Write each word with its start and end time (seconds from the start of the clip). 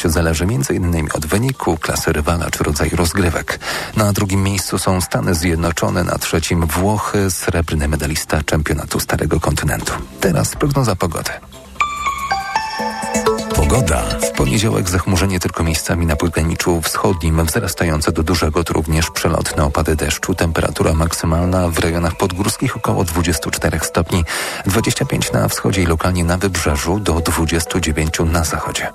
Skuteczność 0.00 0.14
zależy 0.14 0.44
m.in. 0.44 1.08
od 1.14 1.26
wyniku, 1.26 1.76
klasy 1.76 2.12
rywala 2.12 2.50
czy 2.50 2.64
rodzaju 2.64 2.96
rozgrywek. 2.96 3.58
Na 3.96 4.12
drugim 4.12 4.42
miejscu 4.42 4.78
są 4.78 5.00
Stany 5.00 5.34
Zjednoczone, 5.34 6.04
na 6.04 6.18
trzecim 6.18 6.66
Włochy, 6.66 7.30
srebrny 7.30 7.88
medalista 7.88 8.42
czempionatu 8.42 9.00
Starego 9.00 9.40
Kontynentu. 9.40 9.92
Teraz 10.20 10.56
prognoza 10.56 10.96
pogody. 10.96 11.30
Pogoda. 13.54 14.02
W 14.02 14.30
poniedziałek 14.30 14.88
zachmurzenie 14.88 15.40
tylko 15.40 15.64
miejscami 15.64 16.06
na 16.06 16.16
pograniczu 16.16 16.82
wschodnim, 16.82 17.44
wzrastające 17.44 18.12
do 18.12 18.22
dużego 18.22 18.64
to 18.64 18.72
również 18.72 19.10
przelotne 19.10 19.64
opady 19.64 19.96
deszczu. 19.96 20.34
Temperatura 20.34 20.92
maksymalna 20.92 21.68
w 21.68 21.78
rejonach 21.78 22.16
podgórskich 22.16 22.76
około 22.76 23.04
24 23.04 23.80
stopni, 23.82 24.24
25 24.66 25.32
na 25.32 25.48
wschodzie 25.48 25.82
i 25.82 25.86
lokalnie 25.86 26.24
na 26.24 26.36
wybrzeżu 26.36 27.00
do 27.00 27.20
29 27.20 28.18
na 28.32 28.44
zachodzie. 28.44 28.92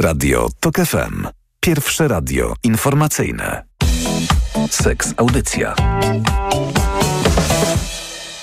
Radio 0.00 0.48
TOK 0.60 0.76
FM. 0.76 1.26
Pierwsze 1.60 2.08
radio 2.08 2.54
informacyjne. 2.64 3.64
Seks 4.70 5.14
Audycja. 5.16 5.74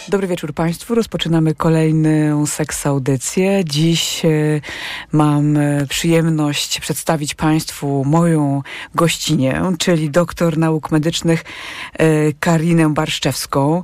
Dobry 0.09 0.27
wieczór 0.27 0.53
Państwu. 0.53 0.95
Rozpoczynamy 0.95 1.55
kolejną 1.55 2.45
seks 2.45 2.85
audycję. 2.85 3.65
Dziś 3.65 4.25
e, 4.25 4.29
mam 5.11 5.57
e, 5.57 5.85
przyjemność 5.85 6.79
przedstawić 6.79 7.35
Państwu 7.35 8.03
moją 8.05 8.61
gościnię, 8.95 9.61
czyli 9.77 10.09
doktor 10.09 10.57
nauk 10.57 10.91
medycznych 10.91 11.43
e, 11.93 12.05
Karinę 12.39 12.93
Barszczewską, 12.93 13.83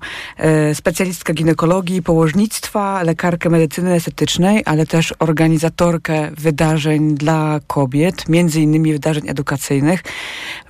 specjalistkę 0.73 1.33
ginekologii 1.33 1.95
i 1.95 2.01
położnictwa, 2.01 3.03
lekarkę 3.03 3.49
medycyny 3.49 3.93
estetycznej, 3.93 4.61
ale 4.65 4.85
też 4.85 5.13
organizatorkę 5.19 6.31
wydarzeń 6.37 7.15
dla 7.15 7.59
kobiet, 7.67 8.29
między 8.29 8.61
innymi 8.61 8.93
wydarzeń 8.93 9.29
edukacyjnych. 9.29 10.03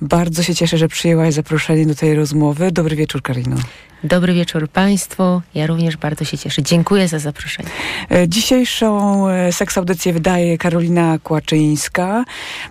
Bardzo 0.00 0.42
się 0.42 0.54
cieszę, 0.54 0.78
że 0.78 0.88
przyjęłaś 0.88 1.34
zaproszenie 1.34 1.86
do 1.86 1.94
tej 1.94 2.14
rozmowy. 2.14 2.72
Dobry 2.72 2.96
wieczór 2.96 3.22
Karino. 3.22 3.56
Dobry 4.04 4.34
wieczór 4.34 4.68
Państwu. 4.68 5.42
Ja 5.54 5.66
również 5.66 5.96
bardzo 5.96 6.24
się 6.24 6.38
cieszę. 6.38 6.62
Dziękuję 6.62 7.08
za 7.08 7.18
zaproszenie. 7.18 7.68
E, 8.10 8.28
dzisiejszą 8.28 9.28
e, 9.28 9.52
seks 9.52 9.78
audycję 9.78 10.12
wydaje 10.12 10.58
Karolina 10.58 11.18
Kłaczyńska, 11.18 12.24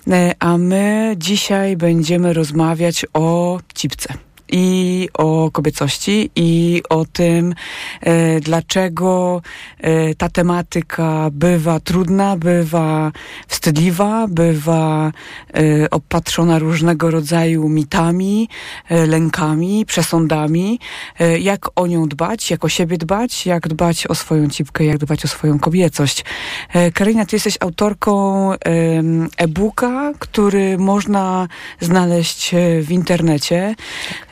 e, 0.07 0.35
a 0.39 0.57
my 0.57 1.13
dzisiaj 1.17 1.77
będziemy 1.77 2.33
rozmawiać 2.33 3.05
o 3.13 3.59
cipce 3.75 4.13
i 4.51 5.09
o 5.13 5.51
kobiecości 5.51 6.29
i 6.35 6.81
o 6.89 7.05
tym, 7.05 7.55
e, 8.01 8.39
dlaczego 8.39 9.41
e, 9.79 10.15
ta 10.15 10.29
tematyka 10.29 11.29
bywa 11.31 11.79
trudna, 11.79 12.37
bywa 12.37 13.11
wstydliwa, 13.47 14.27
bywa 14.27 15.11
e, 15.53 15.89
opatrzona 15.89 16.59
różnego 16.59 17.11
rodzaju 17.11 17.69
mitami, 17.69 18.49
lękami, 18.89 19.85
przesądami, 19.85 20.79
jak 21.39 21.69
o 21.75 21.87
nią 21.87 22.07
dbać, 22.07 22.51
jak 22.51 22.65
o 22.65 22.69
siebie 22.69 22.97
dbać, 22.97 23.45
jak 23.45 23.67
dbać 23.67 24.07
o 24.07 24.15
swoją 24.15 24.49
cipkę, 24.49 24.85
jak 24.85 24.97
dbać 24.97 25.25
o 25.25 25.27
swoją 25.27 25.59
kobiecość. 25.59 26.25
Karina, 26.93 27.25
ty 27.25 27.35
jesteś 27.35 27.57
autorką 27.59 28.51
e-booka, 29.37 30.11
który 30.19 30.77
można 30.77 31.47
znaleźć 31.79 32.55
w 32.81 32.91
internecie. 32.91 33.75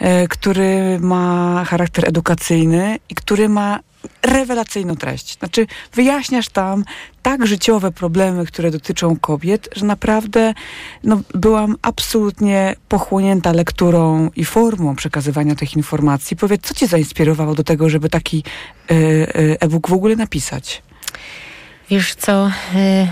E, 0.02 0.09
który 0.30 1.00
ma 1.00 1.64
charakter 1.68 2.08
edukacyjny 2.08 2.98
i 3.10 3.16
który 3.16 3.50
ma 3.50 3.80
rewelacyjną 4.24 4.96
treść. 4.96 5.38
Znaczy, 5.40 5.68
wyjaśniasz 5.94 6.50
tam 6.50 6.84
tak 7.22 7.48
życiowe 7.48 7.92
problemy, 7.92 8.46
które 8.46 8.72
dotyczą 8.72 9.16
kobiet, 9.20 9.70
że 9.76 9.86
naprawdę 9.86 10.54
no, 11.04 11.22
byłam 11.36 11.76
absolutnie 11.82 12.76
pochłonięta 12.88 13.52
lekturą 13.52 14.30
i 14.36 14.46
formą 14.46 14.96
przekazywania 14.96 15.56
tych 15.56 15.76
informacji. 15.76 16.38
Powiedz, 16.38 16.62
co 16.62 16.74
cię 16.74 16.88
zainspirowało 16.88 17.56
do 17.56 17.64
tego, 17.64 17.90
żeby 17.90 18.10
taki 18.10 18.44
e, 18.90 18.94
e, 18.94 19.62
e-book 19.62 19.90
w 19.90 19.94
ogóle 19.94 20.16
napisać? 20.16 20.82
Wiesz 21.90 22.16
co, 22.16 22.52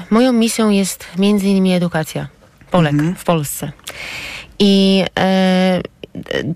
moją 0.10 0.34
misją 0.34 0.70
jest 0.70 1.06
między 1.18 1.48
innymi 1.48 1.74
edukacja 1.74 2.28
Polek 2.72 2.94
mhm. 2.94 3.16
w 3.16 3.24
Polsce. 3.24 3.72
I 4.60 5.04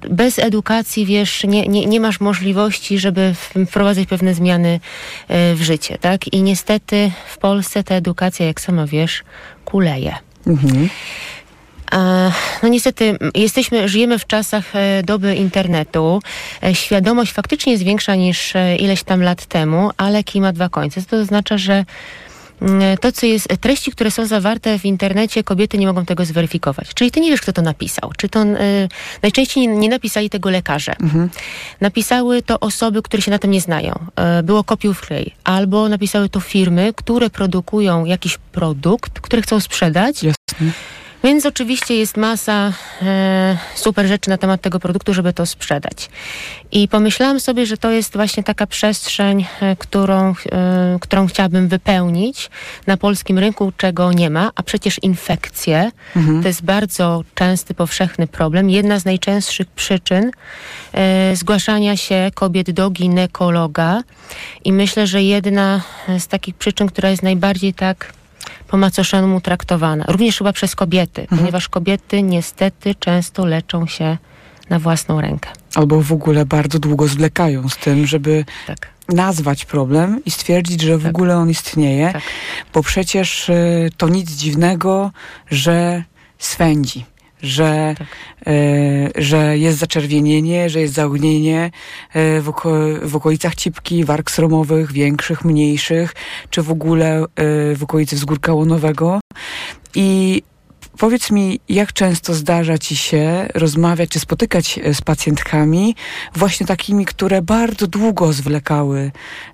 bez 0.09 0.39
edukacji, 0.39 1.05
wiesz, 1.05 1.43
nie, 1.43 1.67
nie, 1.67 1.85
nie 1.85 1.99
masz 1.99 2.19
możliwości, 2.19 2.99
żeby 2.99 3.35
wprowadzać 3.67 4.07
pewne 4.07 4.33
zmiany 4.33 4.79
e, 5.27 5.55
w 5.55 5.61
życie, 5.61 5.97
tak? 5.97 6.33
I 6.33 6.43
niestety 6.43 7.11
w 7.27 7.37
Polsce 7.37 7.83
ta 7.83 7.95
edukacja, 7.95 8.45
jak 8.45 8.61
sama 8.61 8.85
wiesz, 8.85 9.23
kuleje. 9.65 10.15
Mhm. 10.47 10.89
No 12.63 12.69
niestety, 12.69 13.17
jesteśmy, 13.35 13.89
żyjemy 13.89 14.19
w 14.19 14.27
czasach 14.27 14.75
e, 14.75 15.03
doby 15.03 15.35
internetu. 15.35 16.21
E, 16.63 16.75
świadomość 16.75 17.31
faktycznie 17.31 17.71
jest 17.71 17.83
większa 17.83 18.15
niż 18.15 18.53
ileś 18.79 19.03
tam 19.03 19.21
lat 19.23 19.45
temu, 19.45 19.89
ale 19.97 20.23
kij 20.23 20.41
ma 20.41 20.53
dwa 20.53 20.69
końce. 20.69 21.01
To 21.01 21.17
oznacza, 21.17 21.57
że 21.57 21.85
to, 23.01 23.11
co 23.11 23.25
jest, 23.25 23.47
treści, 23.61 23.91
które 23.91 24.11
są 24.11 24.25
zawarte 24.25 24.79
w 24.79 24.85
internecie, 24.85 25.43
kobiety 25.43 25.77
nie 25.77 25.87
mogą 25.87 26.05
tego 26.05 26.25
zweryfikować. 26.25 26.93
Czyli 26.93 27.11
ty 27.11 27.19
nie 27.19 27.31
wiesz, 27.31 27.41
kto 27.41 27.53
to 27.53 27.61
napisał. 27.61 28.11
Czy 28.17 28.29
to, 28.29 28.43
y, 28.43 28.89
najczęściej 29.21 29.67
nie, 29.67 29.75
nie, 29.75 29.89
napisali 29.89 30.29
tego 30.29 30.49
lekarze. 30.49 30.95
Mhm. 30.99 31.29
Napisały 31.81 32.41
to 32.41 32.59
osoby, 32.59 33.01
które 33.01 33.21
się 33.21 33.31
na 33.31 33.39
tym 33.39 33.51
nie 33.51 33.61
znają. 33.61 33.99
Y, 34.39 34.43
było 34.43 34.63
kopiów 34.63 35.01
klej. 35.01 35.35
Albo 35.43 35.89
napisały 35.89 36.29
to 36.29 36.39
firmy, 36.39 36.93
które 36.95 37.29
produkują 37.29 38.05
jakiś 38.05 38.37
produkt, 38.37 39.19
który 39.19 39.41
chcą 39.41 39.59
sprzedać. 39.59 40.23
Jasne 40.23 40.71
więc 41.23 41.45
oczywiście 41.45 41.95
jest 41.95 42.17
masa 42.17 42.73
e, 43.01 43.57
super 43.75 44.07
rzeczy 44.07 44.29
na 44.29 44.37
temat 44.37 44.61
tego 44.61 44.79
produktu, 44.79 45.13
żeby 45.13 45.33
to 45.33 45.45
sprzedać. 45.45 46.09
I 46.71 46.87
pomyślałam 46.87 47.39
sobie, 47.39 47.65
że 47.65 47.77
to 47.77 47.91
jest 47.91 48.13
właśnie 48.13 48.43
taka 48.43 48.67
przestrzeń, 48.67 49.45
e, 49.61 49.75
którą, 49.75 50.33
e, 50.51 50.97
którą 51.01 51.27
chciałabym 51.27 51.67
wypełnić 51.67 52.49
na 52.87 52.97
polskim 52.97 53.39
rynku, 53.39 53.71
czego 53.77 54.13
nie 54.13 54.29
ma, 54.29 54.51
a 54.55 54.63
przecież 54.63 54.99
infekcje 55.03 55.91
mhm. 56.15 56.41
to 56.41 56.47
jest 56.47 56.63
bardzo 56.63 57.23
częsty, 57.35 57.73
powszechny 57.73 58.27
problem. 58.27 58.69
Jedna 58.69 58.99
z 58.99 59.05
najczęstszych 59.05 59.67
przyczyn 59.67 60.31
e, 60.93 61.35
zgłaszania 61.35 61.97
się 61.97 62.31
kobiet 62.33 62.71
do 62.71 62.89
ginekologa 62.89 64.03
i 64.63 64.73
myślę, 64.73 65.07
że 65.07 65.23
jedna 65.23 65.81
z 66.19 66.27
takich 66.27 66.55
przyczyn, 66.55 66.87
która 66.87 67.09
jest 67.09 67.23
najbardziej 67.23 67.73
tak 67.73 68.13
po 68.71 68.77
macoszemu 68.77 69.41
traktowana. 69.41 70.05
Również 70.07 70.37
chyba 70.37 70.53
przez 70.53 70.75
kobiety, 70.75 71.21
mhm. 71.21 71.39
ponieważ 71.39 71.69
kobiety 71.69 72.23
niestety 72.23 72.95
często 72.95 73.45
leczą 73.45 73.87
się 73.87 74.17
na 74.69 74.79
własną 74.79 75.21
rękę. 75.21 75.49
Albo 75.75 76.01
w 76.01 76.11
ogóle 76.11 76.45
bardzo 76.45 76.79
długo 76.79 77.07
zwlekają 77.07 77.69
z 77.69 77.77
tym, 77.77 78.07
żeby 78.07 78.45
tak. 78.67 78.87
nazwać 79.09 79.65
problem 79.65 80.21
i 80.25 80.31
stwierdzić, 80.31 80.81
że 80.81 80.97
w 80.97 81.03
tak. 81.03 81.09
ogóle 81.09 81.37
on 81.37 81.49
istnieje, 81.49 82.09
tak. 82.13 82.21
bo 82.73 82.83
przecież 82.83 83.49
y, 83.49 83.89
to 83.97 84.09
nic 84.09 84.31
dziwnego, 84.31 85.11
że 85.49 86.03
swędzi 86.39 87.05
że, 87.41 87.95
tak. 87.97 88.07
e, 88.47 89.23
że 89.23 89.57
jest 89.57 89.77
zaczerwienienie, 89.77 90.69
że 90.69 90.81
jest 90.81 90.93
zaognienie 90.93 91.71
e, 92.13 92.41
w, 92.41 92.49
oko 92.49 92.73
w 93.01 93.15
okolicach 93.15 93.55
cipki, 93.55 94.05
warg 94.05 94.31
sromowych, 94.31 94.91
większych, 94.91 95.45
mniejszych, 95.45 96.13
czy 96.49 96.61
w 96.61 96.71
ogóle 96.71 97.19
e, 97.19 97.25
w 97.75 97.83
okolicy 97.83 98.15
wzgórka 98.15 98.53
łonowego. 98.53 99.19
I 99.95 100.43
Powiedz 101.01 101.31
mi, 101.31 101.59
jak 101.69 101.93
często 101.93 102.33
zdarza 102.33 102.77
ci 102.77 102.95
się 102.95 103.47
rozmawiać 103.53 104.09
czy 104.09 104.19
spotykać 104.19 104.79
e, 104.83 104.93
z 104.93 105.01
pacjentkami, 105.01 105.95
właśnie 106.35 106.65
takimi, 106.65 107.05
które 107.05 107.41
bardzo 107.41 107.87
długo 107.87 108.33
zwlekały 108.33 109.11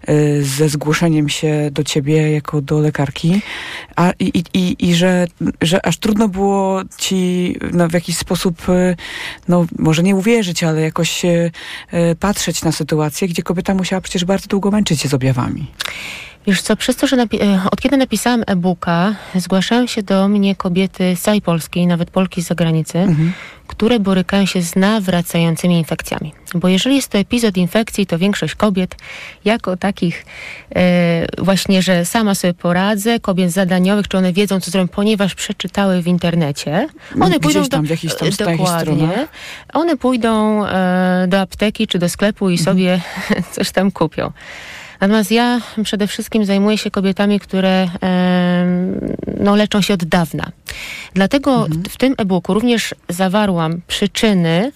e, 0.08 0.42
ze 0.42 0.70
zgłoszeniem 0.70 1.30
się 1.30 1.70
do 1.72 1.84
ciebie 1.84 2.32
jako 2.32 2.62
do 2.62 2.80
lekarki, 2.80 3.42
a, 3.96 4.12
i, 4.20 4.44
i, 4.54 4.90
i 4.90 4.96
że, 4.96 5.28
że 5.62 5.86
aż 5.86 5.98
trudno 5.98 6.28
było 6.28 6.82
ci 6.98 7.56
no, 7.74 7.88
w 7.88 7.94
jakiś 7.94 8.18
sposób, 8.18 8.70
e, 8.70 8.96
no 9.48 9.66
może 9.80 10.04
nie 10.04 10.16
uwierzyć, 10.16 10.64
ale 10.64 10.82
jakoś 10.82 11.22
patrzeć 12.20 12.64
na 12.64 12.72
sytuację, 12.72 13.28
gdzie 13.28 13.44
kobieta 13.44 13.74
musiała 13.74 14.02
przecież 14.02 14.26
bardzo 14.26 14.48
długo 14.48 14.72
męczyć 14.72 15.02
się 15.02 15.10
z 15.10 15.14
objawami. 15.14 15.68
Wiesz 16.48 16.62
co, 16.62 16.76
przez 16.76 16.96
to, 16.96 17.08
że 17.08 17.18
e, 17.18 17.26
od 17.72 17.82
kiedy 17.82 17.98
napisałam 17.98 18.44
e-booka, 18.48 19.16
zgłaszają 19.36 19.88
się 19.88 20.04
do 20.04 20.28
mnie 20.28 20.56
kobiety 20.56 21.16
z 21.16 21.22
całej 21.22 21.42
Polski, 21.42 21.88
nawet 21.88 22.12
Polki 22.12 22.42
z 22.42 22.48
zagranicy, 22.48 22.98
mhm. 23.00 23.34
które 23.68 24.00
borykają 24.00 24.46
się 24.46 24.62
z 24.62 24.76
nawracającymi 24.76 25.78
infekcjami. 25.78 26.34
Bo 26.56 26.68
jeżeli 26.68 26.96
jest 26.96 27.08
to 27.08 27.18
epizod 27.18 27.58
infekcji, 27.58 28.06
to 28.06 28.18
większość 28.18 28.56
kobiet 28.56 28.96
jako 29.46 29.78
takich 29.78 30.26
e, 30.76 31.26
właśnie, 31.38 31.82
że 31.82 32.06
sama 32.06 32.36
sobie 32.36 32.54
poradzę, 32.54 33.20
kobiet 33.20 33.52
zadaniowych, 33.52 34.08
czy 34.08 34.18
one 34.18 34.34
wiedzą, 34.34 34.60
co 34.60 34.72
zrobią, 34.72 34.88
ponieważ 34.88 35.36
przeczytały 35.36 36.02
w 36.02 36.08
internecie. 36.08 36.88
One 37.22 37.40
pójdą 37.40 37.66
tam, 37.66 37.82
do, 37.82 37.88
w 37.88 37.90
jakichś 37.90 38.16
tam 38.16 38.30
dokładnie. 38.30 39.28
One 39.74 39.98
pójdą 39.98 40.66
e, 40.66 41.26
do 41.28 41.40
apteki 41.40 41.88
czy 41.88 42.00
do 42.00 42.10
sklepu 42.10 42.50
i 42.50 42.60
mhm. 42.60 42.66
sobie 42.66 43.02
coś 43.56 43.72
tam 43.72 43.92
kupią. 43.92 44.32
Natomiast 45.00 45.32
ja 45.32 45.62
przede 45.84 46.08
wszystkim 46.08 46.46
zajmuję 46.46 46.78
się 46.78 46.92
kobietami, 46.92 47.40
które 47.40 47.90
no, 49.40 49.56
leczą 49.56 49.82
się 49.82 49.94
od 49.94 50.04
dawna. 50.06 50.52
Dlatego 51.14 51.66
mhm. 51.66 51.84
w 51.90 51.98
tym 51.98 52.16
e-booku 52.18 52.54
również 52.54 52.96
zawarłam 53.10 53.82
przyczyny, 53.88 54.72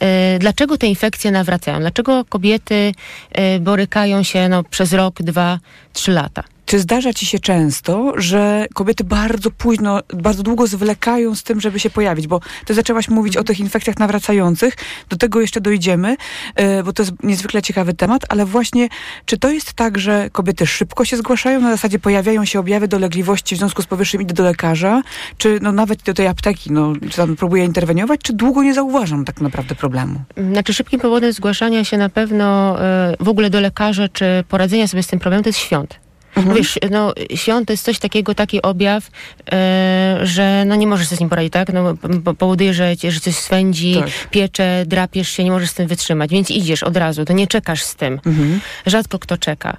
e, 0.00 0.38
dlaczego 0.38 0.78
te 0.78 0.86
infekcje 0.86 1.30
nawracają, 1.30 1.80
dlaczego 1.80 2.24
kobiety 2.24 2.92
e, 3.32 3.60
borykają 3.60 4.22
się 4.22 4.48
no, 4.48 4.64
przez 4.64 4.92
rok, 4.92 5.22
dwa, 5.22 5.58
trzy 5.92 6.12
lata. 6.12 6.44
Czy 6.66 6.78
zdarza 6.78 7.12
ci 7.12 7.26
się 7.26 7.38
często, 7.38 8.12
że 8.16 8.66
kobiety 8.74 9.04
bardzo 9.04 9.50
późno, 9.50 10.00
bardzo 10.14 10.42
długo 10.42 10.66
zwlekają 10.66 11.34
z 11.34 11.42
tym, 11.42 11.60
żeby 11.60 11.80
się 11.80 11.90
pojawić? 11.90 12.26
Bo 12.26 12.40
ty 12.64 12.74
zaczęłaś 12.74 13.08
mówić 13.08 13.36
o 13.36 13.44
tych 13.44 13.60
infekcjach 13.60 13.98
nawracających, 13.98 14.74
do 15.08 15.16
tego 15.16 15.40
jeszcze 15.40 15.60
dojdziemy, 15.60 16.16
e, 16.54 16.82
bo 16.82 16.92
to 16.92 17.02
jest 17.02 17.12
niezwykle 17.22 17.62
ciekawy 17.62 17.94
temat, 17.94 18.22
ale 18.28 18.46
właśnie, 18.46 18.88
czy 19.26 19.38
to 19.38 19.50
jest 19.50 19.72
tak, 19.72 19.98
że 19.98 20.30
kobiety 20.32 20.66
szybko 20.66 21.04
się 21.04 21.16
zgłaszają, 21.16 21.60
na 21.60 21.70
zasadzie 21.70 21.98
pojawiają 21.98 22.44
się 22.44 22.60
objawy 22.60 22.88
dolegliwości 22.88 23.54
w 23.54 23.58
związku 23.58 23.82
z 23.82 23.86
powyższym 23.86 24.22
idę 24.22 24.34
do 24.34 24.42
lekarza, 24.42 25.02
czy 25.38 25.58
no 25.62 25.72
nawet 25.72 26.02
do 26.02 26.14
tej 26.14 26.26
apteki, 26.26 26.72
no, 26.72 26.92
czy 27.10 27.16
tam 27.16 27.36
próbuję 27.36 27.64
interweniować, 27.64 28.20
czy 28.22 28.32
długo 28.32 28.62
nie 28.62 28.74
zauważam 28.74 29.24
tak 29.24 29.40
naprawdę 29.40 29.74
problemu? 29.74 30.20
Znaczy 30.52 30.74
szybkim 30.74 31.00
powodem 31.00 31.32
zgłaszania 31.32 31.84
się 31.84 31.96
na 31.96 32.08
pewno 32.08 32.76
y, 33.12 33.16
w 33.20 33.28
ogóle 33.28 33.50
do 33.50 33.60
lekarza, 33.60 34.08
czy 34.08 34.44
poradzenia 34.48 34.88
sobie 34.88 35.02
z 35.02 35.06
tym 35.06 35.18
problemem, 35.18 35.44
to 35.44 35.48
jest 35.48 35.58
świąt. 35.58 36.03
Mhm. 36.36 36.56
Wiesz, 36.56 36.78
no, 36.90 37.12
świąt 37.34 37.66
to 37.66 37.72
jest 37.72 37.84
coś 37.84 37.98
takiego, 37.98 38.34
taki 38.34 38.62
objaw, 38.62 39.10
e, 39.52 40.18
że 40.22 40.64
no 40.66 40.74
nie 40.74 40.86
możesz 40.86 41.08
sobie 41.08 41.16
z 41.16 41.20
nim 41.20 41.28
poradzić, 41.28 41.52
tak? 41.52 41.72
No, 41.72 41.96
powoduje, 42.38 42.74
że, 42.74 42.94
że 43.08 43.20
coś 43.20 43.34
swędzi, 43.34 43.96
tak. 44.00 44.30
piecze, 44.30 44.84
drapiesz 44.86 45.28
się, 45.28 45.44
nie 45.44 45.50
możesz 45.50 45.70
z 45.70 45.74
tym 45.74 45.86
wytrzymać, 45.86 46.30
więc 46.30 46.50
idziesz 46.50 46.82
od 46.82 46.96
razu, 46.96 47.24
to 47.24 47.32
nie 47.32 47.46
czekasz 47.46 47.82
z 47.82 47.94
tym. 47.94 48.20
Mhm. 48.26 48.60
Rzadko 48.86 49.18
kto 49.18 49.38
czeka. 49.38 49.76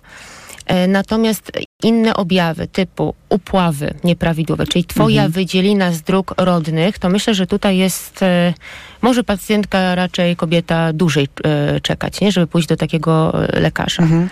E, 0.65 0.87
natomiast 0.87 1.51
inne 1.83 2.15
objawy 2.15 2.67
typu 2.67 3.15
upławy 3.29 3.93
nieprawidłowe, 4.03 4.67
czyli 4.67 4.85
twoja 4.85 5.21
mhm. 5.21 5.31
wydzielina 5.31 5.91
z 5.91 6.01
dróg 6.01 6.33
rodnych, 6.37 6.99
to 6.99 7.09
myślę, 7.09 7.33
że 7.33 7.47
tutaj 7.47 7.77
jest, 7.77 8.23
e, 8.23 8.53
może 9.01 9.23
pacjentka 9.23 9.95
raczej 9.95 10.35
kobieta 10.35 10.93
dłużej 10.93 11.27
e, 11.43 11.81
czekać, 11.81 12.21
nie? 12.21 12.31
żeby 12.31 12.47
pójść 12.47 12.67
do 12.67 12.77
takiego 12.77 13.43
e, 13.43 13.59
lekarza. 13.59 14.03
Mhm. 14.03 14.29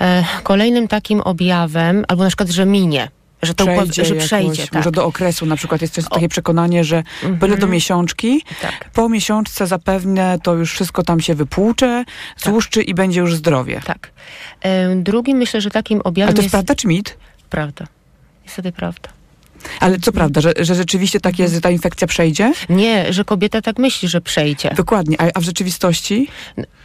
E, 0.00 0.24
kolejnym 0.42 0.88
takim 0.88 1.20
objawem, 1.20 2.04
albo 2.08 2.22
na 2.22 2.28
przykład, 2.28 2.48
że 2.48 2.66
minie, 2.66 3.08
że 3.42 3.54
to 3.54 3.64
przejdzie, 3.64 4.04
że 4.04 4.14
przejdzie 4.14 4.62
tak. 4.62 4.72
Może 4.72 4.92
do 4.92 5.04
okresu 5.04 5.46
na 5.46 5.56
przykład 5.56 5.82
jest 5.82 6.08
takie 6.10 6.28
przekonanie, 6.28 6.84
że 6.84 6.96
mm 6.96 7.36
-hmm. 7.36 7.38
byle 7.38 7.56
do 7.56 7.66
miesiączki, 7.66 8.42
tak. 8.62 8.90
po 8.90 9.08
miesiączce 9.08 9.66
zapewne 9.66 10.38
to 10.42 10.54
już 10.54 10.72
wszystko 10.72 11.02
tam 11.02 11.20
się 11.20 11.34
wypłucze, 11.34 12.04
tak. 12.34 12.44
złuszczy 12.44 12.82
i 12.82 12.94
będzie 12.94 13.20
już 13.20 13.34
zdrowie. 13.34 13.80
Tak. 13.84 14.10
E, 14.60 14.96
drugim 14.96 15.38
myślę, 15.38 15.60
że 15.60 15.70
takim 15.70 16.00
objawem 16.00 16.28
Ale 16.28 16.34
to 16.34 16.42
jest, 16.42 16.44
jest 16.44 16.52
prawda 16.52 16.74
czy 16.74 16.88
mit? 16.88 17.16
Prawda. 17.50 17.86
Niestety 18.44 18.72
prawda. 18.72 19.08
Ale 19.80 19.98
co 19.98 20.12
prawda, 20.12 20.40
że, 20.40 20.52
że 20.60 20.74
rzeczywiście 20.74 21.20
tak 21.20 21.38
jest, 21.38 21.54
że 21.54 21.60
ta 21.60 21.70
infekcja 21.70 22.06
przejdzie? 22.06 22.52
Nie, 22.68 23.12
że 23.12 23.24
kobieta 23.24 23.62
tak 23.62 23.78
myśli, 23.78 24.08
że 24.08 24.20
przejdzie. 24.20 24.70
Dokładnie, 24.76 25.20
a, 25.20 25.24
a 25.34 25.40
w 25.40 25.42
rzeczywistości? 25.42 26.28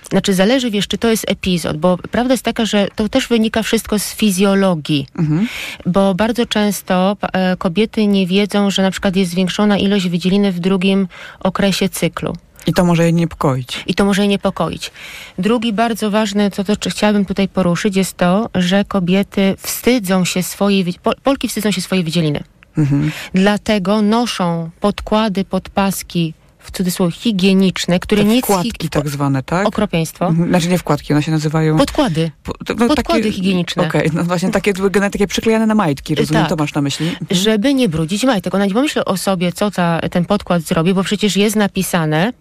Znaczy 0.10 0.34
zależy, 0.34 0.72
wiesz, 0.72 0.88
czy 0.88 0.98
to 0.98 1.08
jest 1.08 1.26
epizod, 1.32 1.78
bo 1.78 1.98
prawda 1.98 2.34
jest 2.34 2.44
taka, 2.44 2.66
że 2.66 2.88
to 2.96 3.10
też 3.10 3.28
wynika 3.28 3.64
wszystko 3.64 4.00
z 4.00 4.14
fizjologii, 4.14 5.08
mhm. 5.20 5.48
bo 5.86 6.16
bardzo 6.16 6.46
często 6.46 7.18
e, 7.22 7.58
kobiety 7.58 8.08
nie 8.08 8.28
wiedzą, 8.28 8.72
że 8.72 8.82
na 8.82 8.92
przykład 8.92 9.16
jest 9.16 9.32
zwiększona 9.32 9.78
ilość 9.78 10.10
wydzieliny 10.10 10.52
w 10.52 10.60
drugim 10.60 11.08
okresie 11.40 11.90
cyklu. 11.90 12.34
I 12.68 12.74
to 12.74 12.86
może 12.86 13.06
je 13.06 13.14
niepokoić. 13.14 13.84
I 13.88 13.94
to 13.94 14.06
może 14.06 14.22
je 14.22 14.28
niepokoić. 14.28 14.92
Drugi 15.38 15.74
bardzo 15.74 16.12
ważny, 16.12 16.52
co 16.52 16.64
to 16.64 16.90
chciałabym 16.90 17.26
tutaj 17.26 17.48
poruszyć, 17.48 17.96
jest 17.96 18.18
to, 18.18 18.50
że 18.56 18.86
kobiety 18.86 19.56
wstydzą 19.58 20.26
się 20.26 20.44
swojej, 20.44 20.94
Polki 21.24 21.48
wstydzą 21.48 21.72
się 21.72 21.82
swojej 21.82 22.04
wydzieliny. 22.04 22.44
Mhm. 22.78 23.12
Dlatego 23.34 24.02
noszą 24.02 24.70
podkłady, 24.80 25.46
podpaski 25.46 26.34
w 26.60 26.72
cudzysłowie 26.72 27.12
higieniczne, 27.12 28.00
które 28.00 28.24
Te 28.24 28.30
nic... 28.30 28.46
Wkładki 28.46 28.90
tak 28.90 29.10
zwane, 29.10 29.44
tak? 29.44 29.68
Okropieństwo. 29.68 30.28
Mhm. 30.28 30.50
Znaczy 30.50 30.68
nie 30.70 30.78
wkładki, 30.78 31.14
one 31.14 31.24
się 31.24 31.32
nazywają... 31.32 31.78
Podkłady. 31.78 32.32
Po, 32.44 32.54
no, 32.70 32.88
Podkłady 32.88 33.22
takie, 33.22 33.32
higieniczne. 33.32 33.88
Okej, 33.88 34.02
okay. 34.02 34.18
no 34.18 34.24
właśnie 34.24 34.52
takie, 34.52 34.74
takie 35.12 35.28
przyklejane 35.28 35.66
na 35.66 35.76
majtki, 35.76 36.16
rozumiem, 36.16 36.44
tak. 36.44 36.50
to 36.50 36.56
masz 36.56 36.74
na 36.74 36.82
myśli? 36.82 37.08
Mhm. 37.08 37.28
Żeby 37.32 37.74
nie 37.74 37.90
brudzić 37.90 38.24
majtek. 38.24 38.56
Ona 38.56 38.66
nie 38.66 38.74
pomyśli 38.74 39.06
o 39.06 39.18
sobie, 39.18 39.52
co 39.52 39.72
ta, 39.72 40.00
ten 40.12 40.26
podkład 40.26 40.62
zrobi, 40.62 40.94
bo 40.94 41.04
przecież 41.04 41.38
jest 41.38 41.56
napisane 41.56 42.34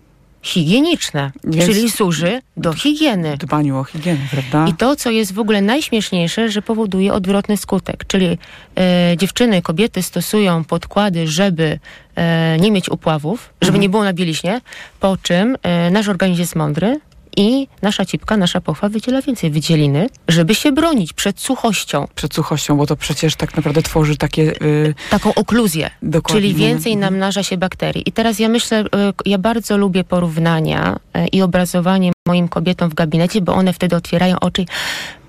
higieniczne, 0.49 1.33
jest 1.53 1.69
czyli 1.69 1.91
służy 1.91 2.41
do 2.57 2.73
higieny. 2.73 3.37
Dbaniu 3.37 3.79
o 3.79 3.85
higienę, 3.85 4.21
prawda? 4.31 4.67
I 4.69 4.75
to, 4.75 4.97
co 4.97 5.11
jest 5.11 5.35
w 5.35 5.39
ogóle 5.39 5.63
najśmieszniejsze, 5.63 6.49
że 6.51 6.63
powoduje 6.63 7.13
odwrotny 7.13 7.57
skutek, 7.57 8.05
czyli 8.07 8.39
e, 8.79 9.17
dziewczyny, 9.17 9.63
kobiety 9.63 10.03
stosują 10.03 10.65
podkłady, 10.65 11.27
żeby 11.27 11.79
e, 12.15 12.57
nie 12.61 12.71
mieć 12.71 12.91
upławów, 12.91 13.51
żeby 13.63 13.69
mhm. 13.69 13.83
nie 13.83 13.89
było 13.89 14.05
na 14.05 14.13
bieliźnie, 14.13 14.61
po 15.01 15.17
czym 15.23 15.57
e, 15.63 15.91
nasz 15.91 16.09
organizm 16.09 16.41
jest 16.41 16.57
mądry, 16.57 17.01
i 17.37 17.69
nasza 17.83 18.05
cipka, 18.05 18.37
nasza 18.37 18.61
pochwa 18.61 18.89
wydziela 18.89 19.23
więcej 19.23 19.51
wydzieliny, 19.51 20.09
żeby 20.29 20.55
się 20.55 20.73
bronić 20.73 21.13
przed 21.13 21.41
suchością. 21.41 22.09
Przed 22.15 22.35
suchością, 22.35 22.77
bo 22.77 22.87
to 22.87 22.97
przecież 22.97 23.37
tak 23.37 23.57
naprawdę 23.57 23.83
tworzy 23.83 24.17
takie... 24.17 24.43
Yy... 24.43 24.95
Taką 25.11 25.35
okluzję, 25.35 25.91
Dokładnie. 26.03 26.41
czyli 26.41 26.55
więcej 26.55 26.97
namnaża 26.97 27.43
się 27.43 27.57
bakterii. 27.57 28.03
I 28.07 28.13
teraz 28.13 28.39
ja 28.39 28.49
myślę, 28.49 28.85
yy, 28.93 29.13
ja 29.27 29.39
bardzo 29.39 29.77
lubię 29.77 30.05
porównania 30.05 30.97
yy, 31.15 31.27
i 31.27 31.43
obrazowanie 31.43 32.13
moim 32.27 32.49
kobietom 32.49 32.91
w 32.91 32.95
gabinecie, 32.95 33.41
bo 33.41 33.55
one 33.55 33.73
wtedy 33.73 33.97
otwierają 33.97 34.41
oczy 34.41 34.65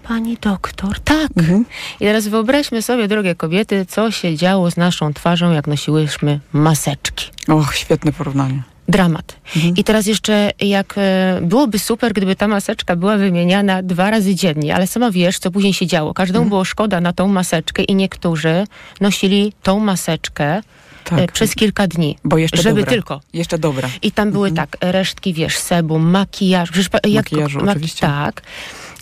Pani 0.10 0.38
doktor, 0.42 1.00
tak. 1.00 1.30
Mhm. 1.38 1.66
I 2.00 2.06
teraz 2.06 2.28
wyobraźmy 2.28 2.82
sobie, 2.82 3.08
drogie 3.08 3.36
kobiety, 3.36 3.86
co 3.86 4.12
się 4.12 4.36
działo 4.36 4.72
z 4.72 4.78
naszą 4.78 5.14
twarzą, 5.14 5.52
jak 5.52 5.68
nosiłyśmy 5.68 6.40
maseczki. 6.54 7.26
Och, 7.48 7.76
świetne 7.76 8.12
porównanie 8.12 8.64
dramat. 8.90 9.36
Mhm. 9.56 9.76
I 9.76 9.84
teraz 9.84 10.06
jeszcze 10.06 10.52
jak 10.60 10.96
e, 10.98 11.40
byłoby 11.42 11.80
super, 11.80 12.14
gdyby 12.14 12.36
ta 12.36 12.48
maseczka 12.48 12.96
była 12.96 13.18
wymieniana 13.18 13.84
dwa 13.84 14.12
razy 14.12 14.36
dziennie, 14.36 14.76
ale 14.76 14.88
sama 14.88 15.12
wiesz, 15.12 15.40
co 15.40 15.52
później 15.52 15.74
się 15.74 15.88
działo. 15.88 16.14
Każdemu 16.14 16.44
mhm. 16.44 16.50
było 16.50 16.66
szkoda 16.66 17.02
na 17.02 17.14
tą 17.14 17.28
maseczkę 17.28 17.84
i 17.84 17.96
niektórzy 17.96 18.68
nosili 19.02 19.54
tą 19.64 19.80
maseczkę 19.80 20.46
e, 20.46 20.62
tak. 21.04 21.32
przez 21.32 21.56
kilka 21.56 21.88
dni. 21.88 22.18
Bo 22.24 22.38
jeszcze 22.38 22.62
żeby 22.62 22.80
dobra. 22.80 22.92
tylko. 22.92 23.22
Jeszcze 23.34 23.58
dobra. 23.58 23.90
I 24.02 24.12
tam 24.12 24.32
były 24.32 24.50
mhm. 24.50 24.68
tak, 24.68 24.92
resztki, 24.92 25.34
wiesz, 25.34 25.58
sebum, 25.58 26.10
makijaż. 26.10 26.70
Makijażu, 27.14 27.60
jak, 27.60 27.70
oczywiście. 27.70 28.08
Tak. 28.08 28.42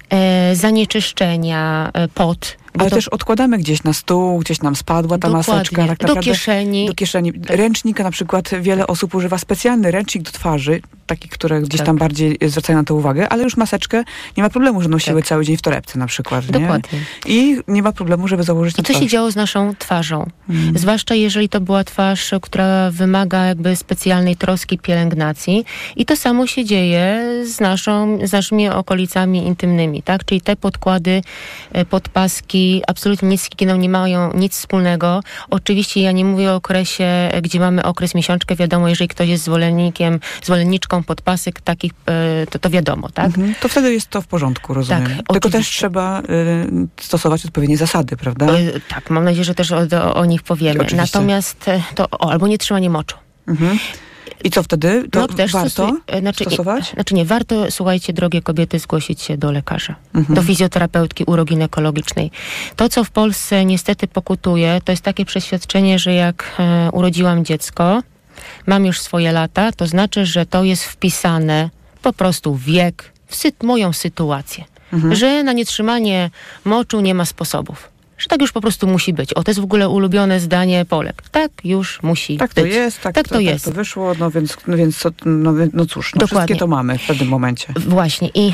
E, 0.09 0.55
zanieczyszczenia, 0.55 1.89
e, 1.93 2.07
pot 2.07 2.57
ale 2.79 2.89
to... 2.89 2.95
też 2.95 3.07
odkładamy 3.07 3.57
gdzieś 3.57 3.83
na 3.83 3.93
stół, 3.93 4.39
gdzieś 4.39 4.61
nam 4.61 4.75
spadła 4.75 5.17
ta 5.17 5.27
Dokładnie. 5.27 5.53
maseczka. 5.53 5.87
Tak 5.87 6.07
do 6.07 6.15
kieszeni. 6.15 6.87
Do 6.87 6.93
kieszeni. 6.93 7.33
Ręcznika 7.49 8.03
na 8.03 8.11
przykład 8.11 8.49
wiele 8.61 8.87
osób 8.87 9.15
używa 9.15 9.37
specjalny 9.37 9.91
ręcznik 9.91 10.23
do 10.23 10.31
twarzy, 10.31 10.81
taki, 11.07 11.29
które 11.29 11.61
gdzieś 11.61 11.77
tak. 11.77 11.85
tam 11.85 11.97
bardziej 11.97 12.37
zwracają 12.41 12.79
na 12.79 12.85
to 12.85 12.95
uwagę, 12.95 13.29
ale 13.29 13.43
już 13.43 13.57
maseczkę 13.57 14.03
nie 14.37 14.43
ma 14.43 14.49
problemu, 14.49 14.81
że 14.81 14.89
nosiły 14.89 15.21
tak. 15.21 15.29
cały 15.29 15.45
dzień 15.45 15.57
w 15.57 15.61
torebce 15.61 15.99
na 15.99 16.07
przykład. 16.07 16.45
Dokładnie. 16.45 16.99
Nie? 17.25 17.31
I 17.35 17.57
nie 17.67 17.83
ma 17.83 17.91
problemu, 17.91 18.27
żeby 18.27 18.43
założyć 18.43 18.79
I 18.79 18.83
co 18.83 18.93
się 18.93 19.07
działo 19.07 19.31
z 19.31 19.35
naszą 19.35 19.75
twarzą? 19.75 20.29
Hmm. 20.47 20.77
Zwłaszcza 20.77 21.15
jeżeli 21.15 21.49
to 21.49 21.61
była 21.61 21.83
twarz, 21.83 22.31
która 22.41 22.91
wymaga 22.91 23.45
jakby 23.45 23.75
specjalnej 23.75 24.35
troski, 24.35 24.79
pielęgnacji. 24.79 25.65
I 25.95 26.05
to 26.05 26.15
samo 26.15 26.47
się 26.47 26.65
dzieje 26.65 27.23
z, 27.45 27.59
naszą, 27.59 28.19
z 28.23 28.31
naszymi 28.31 28.69
okolicami 28.69 29.47
intymnymi, 29.47 30.03
tak? 30.03 30.25
Czyli 30.25 30.41
te 30.41 30.55
podkłady, 30.55 31.21
e, 31.71 31.85
absolutnie 32.87 33.29
nic 33.29 33.41
z 33.41 33.49
higieną 33.49 33.75
nie 33.75 33.89
mają 33.89 34.33
nic 34.33 34.53
wspólnego. 34.53 35.21
Oczywiście 35.49 36.01
ja 36.01 36.11
nie 36.11 36.25
mówię 36.25 36.51
o 36.51 36.55
okresie, 36.55 37.29
gdzie 37.41 37.59
mamy 37.59 37.83
okres 37.83 38.15
miesiączkę, 38.15 38.55
wiadomo, 38.55 38.89
jeżeli 38.89 39.07
ktoś 39.07 39.29
jest 39.29 39.43
zwolennikiem, 39.43 40.19
zwolenniczką 40.43 41.03
podpasek 41.03 41.61
takich, 41.61 41.91
e, 42.05 42.47
to, 42.47 42.59
to 42.59 42.69
wiadomo, 42.69 43.09
tak? 43.09 43.25
Mhm. 43.25 43.55
To 43.61 43.67
wtedy 43.67 43.93
jest 43.93 44.07
to 44.07 44.21
w 44.21 44.27
porządku, 44.27 44.73
rozumiem. 44.73 45.03
Tak, 45.03 45.15
Tylko 45.15 45.47
oczywiście. 45.47 45.59
też 45.59 45.67
trzeba 45.67 46.21
y, 46.21 46.23
stosować 47.01 47.45
odpowiednie 47.45 47.77
zasady, 47.77 48.17
prawda? 48.17 48.53
Y, 48.59 48.81
tak, 48.89 49.09
mam 49.09 49.23
nadzieję, 49.23 49.43
że 49.43 49.55
też 49.55 49.71
o, 49.71 50.15
o 50.15 50.25
nich 50.25 50.43
powiemy. 50.43 50.79
Oczywiście. 50.79 51.17
Natomiast 51.17 51.65
to, 51.95 52.09
o, 52.11 52.31
albo 52.31 52.47
nie 52.47 52.57
trzymanie 52.57 52.89
moczu. 52.89 53.17
Mhm. 53.47 53.79
I 54.43 54.49
co 54.49 54.63
wtedy? 54.63 55.07
To 55.11 55.19
no, 55.19 55.27
też 55.27 55.51
warto 55.51 55.97
e, 56.07 56.19
znaczy, 56.19 56.43
stosować? 56.43 56.91
Znaczy 56.93 57.15
nie, 57.15 57.25
warto, 57.25 57.71
słuchajcie, 57.71 58.13
drogie 58.13 58.41
kobiety, 58.41 58.79
zgłosić 58.79 59.21
się 59.21 59.37
do 59.37 59.51
lekarza, 59.51 59.95
mhm. 60.15 60.35
do 60.35 60.41
fizjoterapeutki 60.41 61.23
uroginekologicznej. 61.23 62.31
To, 62.75 62.89
co 62.89 63.03
w 63.03 63.09
Polsce 63.09 63.65
niestety 63.65 64.07
pokutuje, 64.07 64.81
to 64.85 64.91
jest 64.91 65.03
takie 65.03 65.25
przeświadczenie, 65.25 65.99
że 65.99 66.13
jak 66.13 66.55
e, 66.59 66.89
urodziłam 66.91 67.45
dziecko, 67.45 68.03
mam 68.67 68.85
już 68.85 69.01
swoje 69.01 69.31
lata, 69.31 69.71
to 69.71 69.87
znaczy, 69.87 70.25
że 70.25 70.45
to 70.45 70.63
jest 70.63 70.83
wpisane 70.83 71.69
po 72.01 72.13
prostu 72.13 72.55
wiek, 72.55 73.11
w 73.27 73.35
sy 73.35 73.51
moją 73.63 73.93
sytuację. 73.93 74.63
Mhm. 74.93 75.15
Że 75.15 75.43
na 75.43 75.53
nietrzymanie 75.53 76.29
moczu 76.65 77.01
nie 77.01 77.13
ma 77.13 77.25
sposobów. 77.25 77.89
Że 78.17 78.27
tak 78.27 78.41
już 78.41 78.51
po 78.51 78.61
prostu 78.61 78.87
musi 78.87 79.13
być. 79.13 79.33
O, 79.33 79.43
to 79.43 79.51
jest 79.51 79.59
w 79.59 79.63
ogóle 79.63 79.89
ulubione 79.89 80.39
zdanie 80.39 80.85
Polek. 80.85 81.21
Tak 81.31 81.51
już 81.63 82.03
musi 82.03 82.37
tak 82.37 82.53
być. 82.53 82.63
to 82.63 82.65
jest, 82.65 83.01
tak, 83.01 83.15
tak 83.15 83.27
to, 83.27 83.35
to, 83.35 83.41
jest. 83.41 83.65
Tak 83.65 83.73
to 83.73 83.77
wyszło, 83.77 84.13
no 84.19 84.31
więc, 84.31 84.57
no, 84.67 84.77
więc 84.77 84.97
co, 84.97 85.09
no, 85.25 85.53
no 85.73 85.85
cóż, 85.85 86.15
no 86.15 86.27
wszystkie 86.27 86.55
to 86.55 86.67
mamy 86.67 86.97
w 86.97 87.07
pewnym 87.07 87.27
momencie. 87.27 87.73
Właśnie 87.75 88.29
i 88.33 88.53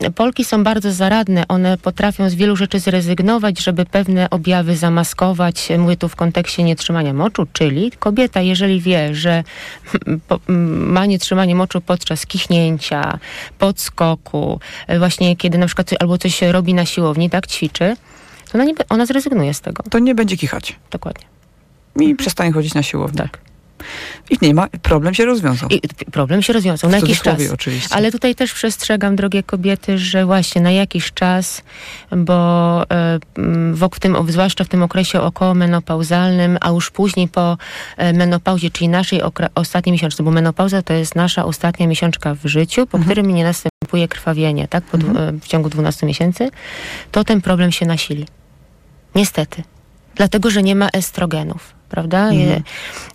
e, 0.00 0.10
Polki 0.10 0.44
są 0.44 0.64
bardzo 0.64 0.92
zaradne. 0.92 1.48
One 1.48 1.78
potrafią 1.78 2.30
z 2.30 2.34
wielu 2.34 2.56
rzeczy 2.56 2.80
zrezygnować, 2.80 3.60
żeby 3.60 3.86
pewne 3.86 4.30
objawy 4.30 4.76
zamaskować. 4.76 5.68
Mówię 5.78 5.96
tu 5.96 6.08
w 6.08 6.16
kontekście 6.16 6.62
nietrzymania 6.62 7.12
moczu, 7.12 7.46
czyli 7.52 7.92
kobieta, 7.98 8.40
jeżeli 8.40 8.80
wie, 8.80 9.14
że 9.14 9.44
po, 10.28 10.40
ma 10.48 11.06
nietrzymanie 11.06 11.54
moczu 11.54 11.80
podczas 11.80 12.26
kichnięcia, 12.26 13.18
podskoku, 13.58 14.60
e, 14.86 14.98
właśnie 14.98 15.36
kiedy 15.36 15.58
na 15.58 15.66
przykład 15.66 15.90
albo 16.00 16.18
coś 16.18 16.42
robi 16.42 16.74
na 16.74 16.86
siłowni, 16.86 17.30
tak, 17.30 17.46
ćwiczy, 17.46 17.96
ona, 18.54 18.64
nie, 18.64 18.74
ona 18.88 19.06
zrezygnuje 19.06 19.54
z 19.54 19.60
tego. 19.60 19.82
To 19.90 19.98
nie 19.98 20.14
będzie 20.14 20.36
kichać. 20.36 20.76
Dokładnie. 20.90 21.24
I 21.96 22.00
mhm. 22.00 22.16
przestanie 22.16 22.52
chodzić 22.52 22.74
na 22.74 22.82
siłownię. 22.82 23.18
Tak. 23.18 23.38
I 24.30 24.38
nie 24.42 24.54
ma, 24.54 24.68
problem 24.82 25.14
się 25.14 25.24
rozwiązał. 25.24 25.68
I 25.68 25.80
problem 26.12 26.42
się 26.42 26.52
rozwiązał 26.52 26.90
na 26.90 26.96
jakiś 26.96 27.20
czas. 27.20 27.50
Oczywiście. 27.52 27.94
Ale 27.94 28.12
tutaj 28.12 28.34
też 28.34 28.54
przestrzegam, 28.54 29.16
drogie 29.16 29.42
kobiety, 29.42 29.98
że 29.98 30.26
właśnie 30.26 30.62
na 30.62 30.70
jakiś 30.70 31.12
czas, 31.12 31.62
bo 32.16 32.82
e, 32.90 33.18
w, 33.74 34.00
tym, 34.00 34.16
zwłaszcza 34.28 34.64
w 34.64 34.68
tym 34.68 34.82
okresie 34.82 35.20
okołomenopauzalnym, 35.20 36.58
a 36.60 36.70
już 36.70 36.90
później 36.90 37.28
po 37.28 37.56
e, 37.96 38.12
menopauzie, 38.12 38.70
czyli 38.70 38.88
naszej 38.88 39.20
ostatniej 39.54 39.92
miesiączce, 39.92 40.22
bo 40.22 40.30
menopauza 40.30 40.82
to 40.82 40.92
jest 40.92 41.14
nasza 41.14 41.44
ostatnia 41.44 41.86
miesiączka 41.86 42.34
w 42.34 42.46
życiu, 42.46 42.86
po 42.86 42.98
mhm. 42.98 43.04
którym 43.04 43.34
nie 43.34 43.44
następuje 43.44 44.08
krwawienie, 44.08 44.68
tak, 44.68 44.84
po, 44.84 44.98
mhm. 44.98 45.40
w 45.40 45.48
ciągu 45.48 45.68
12 45.68 46.06
miesięcy, 46.06 46.50
to 47.12 47.24
ten 47.24 47.40
problem 47.40 47.72
się 47.72 47.86
nasili. 47.86 48.26
Niestety. 49.14 49.62
Dlatego, 50.14 50.50
że 50.50 50.62
nie 50.62 50.74
ma 50.74 50.88
estrogenów 50.88 51.74
prawda? 51.94 52.28
Mhm. 52.28 52.62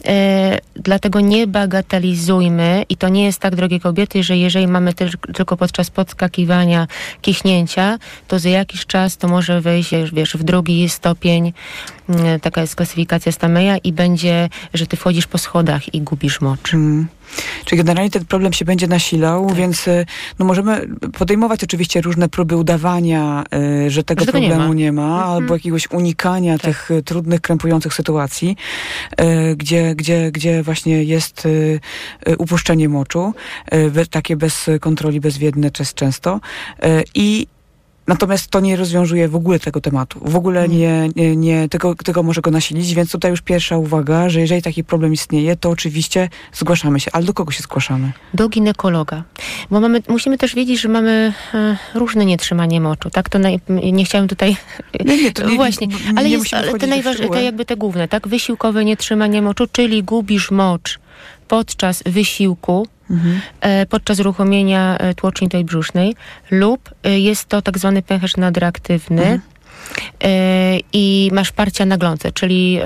E, 0.05 0.57
dlatego 0.75 1.19
nie 1.19 1.47
bagatelizujmy 1.47 2.85
i 2.89 2.97
to 2.97 3.09
nie 3.09 3.25
jest 3.25 3.39
tak, 3.39 3.55
drogie 3.55 3.79
kobiety, 3.79 4.23
że 4.23 4.37
jeżeli 4.37 4.67
mamy 4.67 4.93
tylko 5.33 5.57
podczas 5.57 5.89
podskakiwania 5.89 6.87
kichnięcia, 7.21 7.99
to 8.27 8.39
za 8.39 8.49
jakiś 8.49 8.85
czas 8.85 9.17
to 9.17 9.27
może 9.27 9.61
wejść, 9.61 9.91
wiesz, 10.13 10.37
w 10.37 10.43
drugi 10.43 10.89
stopień, 10.89 11.53
mm, 12.09 12.39
taka 12.39 12.61
jest 12.61 12.75
klasyfikacja 12.75 13.31
Stameja 13.31 13.77
i 13.77 13.93
będzie, 13.93 14.49
że 14.73 14.87
ty 14.87 14.97
wchodzisz 14.97 15.27
po 15.27 15.37
schodach 15.37 15.93
i 15.93 16.01
gubisz 16.01 16.41
mocz. 16.41 16.73
Mhm. 16.73 17.07
Czyli 17.65 17.77
generalnie 17.77 18.12
ten 18.12 18.25
problem 18.25 18.53
się 18.53 18.65
będzie 18.65 18.88
nasilał, 18.88 19.48
tak. 19.48 19.57
więc 19.57 19.88
y, 19.88 20.05
no 20.39 20.45
możemy 20.45 20.88
podejmować 21.17 21.63
oczywiście 21.63 22.01
różne 22.01 22.29
próby 22.29 22.55
udawania, 22.55 23.43
y, 23.86 23.91
że 23.91 24.03
tego 24.03 24.25
że 24.25 24.31
problemu 24.31 24.53
nie 24.53 24.67
ma, 24.67 24.74
nie 24.74 24.91
ma 24.91 25.15
mhm. 25.15 25.29
albo 25.29 25.53
jakiegoś 25.53 25.91
unikania 25.91 26.57
tak. 26.57 26.62
tych 26.62 26.91
y, 26.91 27.03
trudnych, 27.03 27.41
krępujących 27.41 27.93
sytuacji, 27.93 28.57
gdzie, 29.55 29.95
gdzie, 29.95 30.31
gdzie 30.31 30.63
właśnie 30.63 31.03
jest 31.03 31.48
upuszczenie 32.38 32.89
moczu, 32.89 33.33
takie 34.09 34.36
bez 34.36 34.69
kontroli, 34.81 35.19
bezwiedne 35.19 35.71
często. 35.71 36.39
I 37.15 37.48
Natomiast 38.09 38.47
to 38.47 38.59
nie 38.59 38.75
rozwiązuje 38.75 39.27
w 39.27 39.35
ogóle 39.35 39.59
tego 39.59 39.81
tematu. 39.81 40.19
W 40.25 40.35
ogóle 40.35 40.59
mm. 40.59 40.77
nie, 40.77 41.09
nie, 41.15 41.35
nie 41.35 41.69
tego, 41.69 41.95
tego 41.95 42.23
może 42.23 42.41
go 42.41 42.51
nasilić, 42.51 42.93
więc 42.93 43.11
tutaj 43.11 43.31
już 43.31 43.41
pierwsza 43.41 43.77
uwaga, 43.77 44.29
że 44.29 44.39
jeżeli 44.41 44.61
taki 44.61 44.83
problem 44.83 45.13
istnieje, 45.13 45.55
to 45.55 45.69
oczywiście 45.69 46.29
zgłaszamy 46.53 46.99
się. 46.99 47.11
Ale 47.13 47.25
do 47.25 47.33
kogo 47.33 47.51
się 47.51 47.63
zgłaszamy? 47.63 48.11
Do 48.33 48.49
ginekologa. 48.49 49.23
Bo 49.71 49.79
mamy, 49.79 50.01
musimy 50.07 50.37
też 50.37 50.55
wiedzieć, 50.55 50.81
że 50.81 50.89
mamy 50.89 51.33
e, 51.53 51.77
różne 51.93 52.25
nietrzymanie 52.25 52.81
moczu. 52.81 53.09
Tak, 53.09 53.29
to 53.29 53.39
naj, 53.39 53.59
nie 53.93 54.05
chciałem 54.05 54.27
tutaj... 54.27 54.55
Nie, 55.05 55.23
nie, 55.23 55.31
to 55.31 55.49
nie, 55.49 55.55
Właśnie, 55.55 55.87
ale, 56.15 56.29
jest, 56.29 56.53
ale 56.53 56.73
te 56.73 56.87
najważniejsze, 56.87 57.33
te 57.33 57.43
jakby 57.43 57.65
te 57.65 57.77
główne, 57.77 58.07
tak? 58.07 58.27
Wysiłkowe 58.27 58.85
nietrzymanie 58.85 59.41
moczu, 59.41 59.67
czyli 59.71 60.03
gubisz 60.03 60.51
mocz 60.51 60.99
podczas 61.49 62.03
wysiłku, 62.05 62.87
mhm. 63.09 63.41
podczas 63.89 64.19
uruchomienia 64.19 64.97
e, 64.97 65.13
tłoczni 65.13 65.65
brzusznej 65.65 66.15
lub 66.51 66.89
e, 67.03 67.19
jest 67.19 67.45
to 67.45 67.61
tak 67.61 67.77
zwany 67.77 68.01
pęcherz 68.01 68.37
nadreaktywny, 68.37 69.21
mhm 69.21 69.41
i 70.93 71.29
masz 71.33 71.51
parcia 71.51 71.85
na 71.85 71.97
glące, 71.97 72.31
czyli 72.31 72.79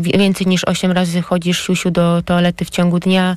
więcej 0.00 0.46
niż 0.46 0.64
8 0.64 0.92
razy 0.92 1.22
chodzisz 1.22 1.66
siusiu 1.66 1.90
do 1.90 2.22
toalety 2.22 2.64
w 2.64 2.70
ciągu 2.70 2.98
dnia, 2.98 3.36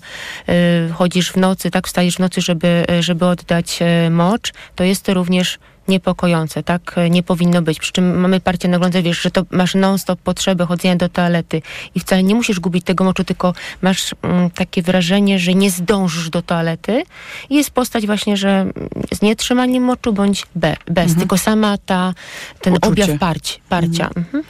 chodzisz 0.93 1.31
w 1.31 1.37
nocy, 1.37 1.71
tak, 1.71 1.87
wstajesz 1.87 2.15
w 2.15 2.19
nocy, 2.19 2.41
żeby, 2.41 2.85
żeby 2.99 3.25
oddać 3.25 3.79
mocz, 4.09 4.53
to 4.75 4.83
jest 4.83 5.05
to 5.05 5.13
również 5.13 5.59
niepokojące, 5.87 6.63
tak 6.63 6.95
nie 7.09 7.23
powinno 7.23 7.61
być. 7.61 7.79
Przy 7.79 7.91
czym 7.91 8.19
mamy 8.19 8.39
parcie 8.39 8.67
na 8.67 8.79
glądze, 8.79 9.01
wiesz, 9.01 9.21
że 9.21 9.31
to 9.31 9.45
masz 9.51 9.75
non-stop 9.75 10.19
potrzebę 10.19 10.65
chodzenia 10.65 10.95
do 10.95 11.09
toalety 11.09 11.61
i 11.95 11.99
wcale 11.99 12.23
nie 12.23 12.35
musisz 12.35 12.59
gubić 12.59 12.85
tego 12.85 13.03
moczu, 13.03 13.23
tylko 13.23 13.53
masz 13.81 14.15
mm, 14.21 14.49
takie 14.49 14.81
wrażenie, 14.81 15.39
że 15.39 15.53
nie 15.53 15.71
zdążysz 15.71 16.29
do 16.29 16.41
toalety 16.41 17.03
i 17.49 17.55
jest 17.55 17.71
postać 17.71 18.05
właśnie, 18.05 18.37
że 18.37 18.65
z 19.13 19.21
nietrzymaniem 19.21 19.83
moczu 19.83 20.13
bądź 20.13 20.47
be, 20.55 20.75
bez, 20.87 21.03
mhm. 21.03 21.19
tylko 21.19 21.37
sama 21.37 21.77
ta, 21.77 22.13
ten 22.61 22.73
Uczucie. 22.73 22.87
objaw 22.87 23.19
parć, 23.19 23.61
parcia. 23.69 24.07
Mhm. 24.07 24.25
Mhm. 24.25 24.43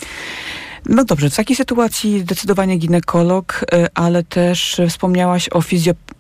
No 0.86 1.06
dobrze, 1.06 1.30
w 1.30 1.36
takiej 1.36 1.56
sytuacji 1.56 2.20
zdecydowanie 2.20 2.78
ginekolog, 2.78 3.66
y, 3.74 3.88
ale 3.94 4.24
też 4.24 4.82
wspomniałaś 4.90 5.50
o 5.50 5.62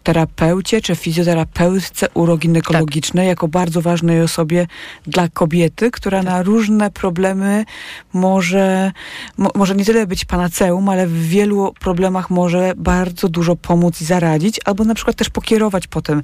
fizjoterapeucie 0.02 0.82
czy 0.82 0.96
fizjoterapeutce 0.96 2.08
uroginekologicznej 2.14 3.26
tak. 3.26 3.30
jako 3.30 3.48
bardzo 3.48 3.82
ważnej 3.82 4.22
osobie 4.22 4.68
dla 5.08 5.28
kobiety, 5.30 5.92
która 5.92 6.18
tak. 6.18 6.26
na 6.26 6.44
różne 6.44 6.92
problemy 6.92 7.66
może, 8.14 8.92
mo, 9.38 9.50
może 9.56 9.76
nie 9.76 9.86
tyle 9.86 10.08
być 10.08 10.26
panaceum, 10.26 10.90
ale 10.90 11.08
w 11.08 11.28
wielu 11.28 11.74
problemach 11.80 12.30
może 12.30 12.74
bardzo 12.78 13.30
dużo 13.30 13.56
pomóc 13.56 14.02
i 14.02 14.06
zaradzić, 14.06 14.60
albo 14.66 14.84
na 14.84 14.96
przykład 14.96 15.16
też 15.16 15.30
pokierować 15.30 15.88
potem, 15.88 16.22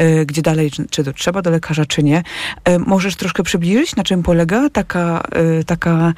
y, 0.00 0.26
gdzie 0.26 0.42
dalej, 0.42 0.70
czy, 0.70 0.86
czy 0.90 1.04
to 1.04 1.12
trzeba 1.12 1.42
do 1.42 1.50
lekarza, 1.50 1.86
czy 1.86 2.02
nie. 2.02 2.22
Y, 2.68 2.78
możesz 2.78 3.16
troszkę 3.16 3.42
przybliżyć, 3.42 3.96
na 3.96 4.04
czym 4.04 4.22
polega 4.22 4.70
taka, 4.70 5.22
y, 5.60 5.64
taka 5.64 6.12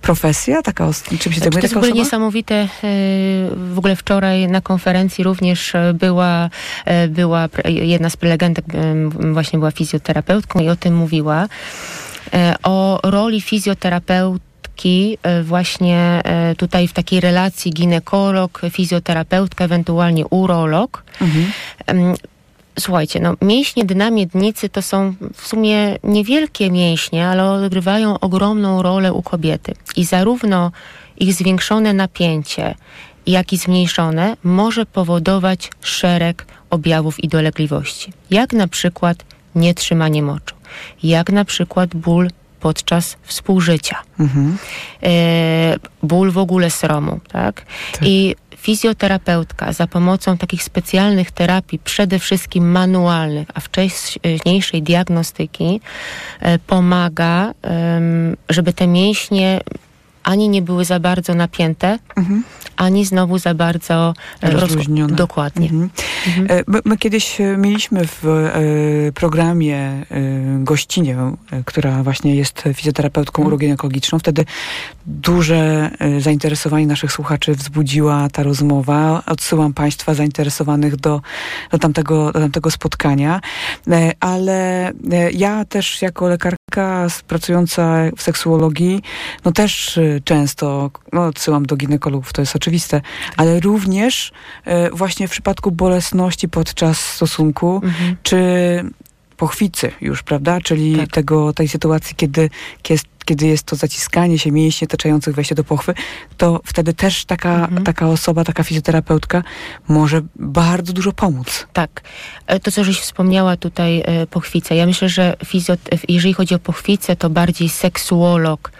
profesja, 0.00 0.62
taka? 0.62 0.90
Czym 1.18 1.32
się 1.32 1.40
zajmuje 1.40 1.50
to 1.50 1.58
jest 1.60 1.74
w 1.74 1.76
ogóle 1.76 1.92
niesamowite. 1.92 2.54
E, 2.54 2.68
w 3.72 3.78
ogóle 3.78 3.96
wczoraj 3.96 4.48
na 4.48 4.60
konferencji 4.60 5.24
również 5.24 5.74
e, 5.74 5.94
była, 5.94 6.43
e, 6.84 7.08
była 7.08 7.48
jedna 7.64 8.10
z 8.10 8.16
prelegentek, 8.16 8.64
właśnie 9.32 9.58
była 9.58 9.70
fizjoterapeutką 9.70 10.60
i 10.60 10.68
o 10.68 10.76
tym 10.76 10.96
mówiła. 10.96 11.48
O 12.62 13.00
roli 13.02 13.40
fizjoterapeutki 13.40 15.18
właśnie 15.42 16.22
tutaj 16.56 16.88
w 16.88 16.92
takiej 16.92 17.20
relacji 17.20 17.72
ginekolog, 17.72 18.60
fizjoterapeutka, 18.70 19.64
ewentualnie 19.64 20.26
urolog. 20.26 21.04
Mhm. 21.20 22.16
Słuchajcie, 22.78 23.20
no 23.20 23.34
mięśnie 23.42 23.84
dna 23.84 24.10
miednicy 24.10 24.68
to 24.68 24.82
są 24.82 25.14
w 25.34 25.46
sumie 25.46 25.96
niewielkie 26.04 26.70
mięśnie, 26.70 27.28
ale 27.28 27.50
odgrywają 27.50 28.20
ogromną 28.20 28.82
rolę 28.82 29.12
u 29.12 29.22
kobiety. 29.22 29.74
I 29.96 30.04
zarówno 30.04 30.72
ich 31.16 31.34
zwiększone 31.34 31.92
napięcie, 31.92 32.74
jak 33.26 33.52
i 33.52 33.56
zmniejszone 33.56 34.36
może 34.44 34.86
powodować 34.86 35.70
szereg 35.80 36.46
objawów 36.70 37.24
i 37.24 37.28
dolegliwości. 37.28 38.12
Jak 38.30 38.52
na 38.52 38.68
przykład 38.68 39.24
nietrzymanie 39.54 40.22
moczu, 40.22 40.54
jak 41.02 41.30
na 41.30 41.44
przykład 41.44 41.94
ból 41.94 42.30
podczas 42.60 43.16
współżycia, 43.22 43.96
mhm. 44.20 44.56
e, 45.02 45.76
ból 46.02 46.30
w 46.30 46.38
ogóle 46.38 46.70
sromu, 46.70 47.20
tak? 47.28 47.64
tak? 47.92 48.02
I 48.02 48.34
fizjoterapeutka 48.56 49.72
za 49.72 49.86
pomocą 49.86 50.38
takich 50.38 50.62
specjalnych 50.62 51.30
terapii, 51.30 51.78
przede 51.78 52.18
wszystkim 52.18 52.70
manualnych, 52.70 53.48
a 53.54 53.60
wcześniejszej 53.60 54.82
diagnostyki, 54.82 55.80
e, 56.40 56.58
pomaga, 56.58 57.54
żeby 58.48 58.72
te 58.72 58.86
mięśnie 58.86 59.60
ani 60.24 60.48
nie 60.48 60.62
były 60.62 60.84
za 60.84 61.00
bardzo 61.00 61.34
napięte, 61.34 61.98
mhm. 62.16 62.44
ani 62.76 63.04
znowu 63.04 63.38
za 63.38 63.54
bardzo 63.54 64.14
e, 64.40 64.50
rozluźnione. 64.50 65.08
Roz... 65.08 65.18
Dokładnie. 65.18 65.66
Mhm. 65.66 65.90
Mhm. 66.26 66.64
My, 66.66 66.80
my, 66.84 66.96
kiedyś 66.96 67.40
e, 67.40 67.56
mieliśmy 67.56 68.06
w 68.06 68.24
e, 68.26 69.12
programie 69.12 69.76
e, 69.78 70.04
gościnię, 70.58 71.18
e, 71.50 71.64
która 71.64 72.02
właśnie 72.02 72.36
jest 72.36 72.62
fizjoterapeutką 72.74 73.42
mhm. 73.42 73.46
uroginekologiczną. 73.46 74.18
Wtedy 74.18 74.44
duże 75.06 75.90
e, 75.98 76.20
zainteresowanie 76.20 76.86
naszych 76.86 77.12
słuchaczy 77.12 77.54
wzbudziła 77.54 78.28
ta 78.32 78.42
rozmowa. 78.42 79.22
Odsyłam 79.26 79.74
Państwa 79.74 80.14
zainteresowanych 80.14 80.96
do, 80.96 81.20
do, 81.70 81.78
tamtego, 81.78 82.32
do 82.32 82.40
tamtego 82.40 82.70
spotkania. 82.70 83.40
ale 84.20 84.92
ja 85.32 85.64
też 85.64 86.02
jako 86.02 86.28
lekarka 86.28 87.06
pracująca 87.28 87.98
w 88.16 88.22
seksuologii, 88.22 89.02
no 89.44 89.52
też 89.52 90.00
często 90.24 90.90
no, 91.12 91.26
odsyłam 91.26 91.66
do 91.66 91.76
ginekologów, 91.76 92.32
to 92.32 92.42
jest 92.42 92.56
oczywiste, 92.56 93.00
ale 93.36 93.60
również 93.60 94.32
właśnie 94.92 95.28
w 95.28 95.30
przypadku 95.30 95.70
bolesności 95.70 96.48
podczas 96.48 97.00
stosunku, 97.00 97.80
mhm. 97.84 98.16
czy 98.22 98.38
pochwicy 99.36 99.92
już, 100.00 100.22
prawda? 100.22 100.60
Czyli 100.60 100.96
Tak. 100.96 101.10
tego, 101.10 101.52
tej 101.52 101.68
sytuacji, 101.68 102.16
kiedy, 102.16 102.50
kiedy, 102.82 103.00
kiedy 103.24 103.46
jest 103.46 103.64
to 103.64 103.76
zaciskanie 103.76 104.38
się 104.38 104.52
mięśni 104.52 104.84
otaczających 104.84 105.34
wejście 105.34 105.54
do 105.54 105.64
pochwy, 105.64 105.94
to 106.36 106.60
wtedy 106.64 106.94
też 106.94 107.24
taka, 107.24 107.54
Mhm. 107.54 107.84
taka 107.84 108.08
osoba, 108.08 108.44
taka 108.44 108.62
fizjoterapeutka 108.62 109.42
może 109.88 110.22
bardzo 110.36 110.92
dużo 110.92 111.12
pomóc. 111.12 111.66
Tak. 111.72 112.02
E, 112.46 112.60
To, 112.60 112.70
co 112.72 112.84
żeś 112.84 113.00
wspomniała 113.00 113.56
tutaj, 113.56 114.02
e, 114.06 114.26
pochwice. 114.26 114.76
Ja 114.76 114.86
myślę, 114.86 115.08
że 115.08 115.36
fizjot, 115.44 115.80
e, 115.92 115.98
jeżeli 116.08 116.34
chodzi 116.34 116.54
o 116.54 116.58
pochwicę, 116.58 117.16
to 117.16 117.30
bardziej 117.30 117.68
seksuolog, 117.68 118.72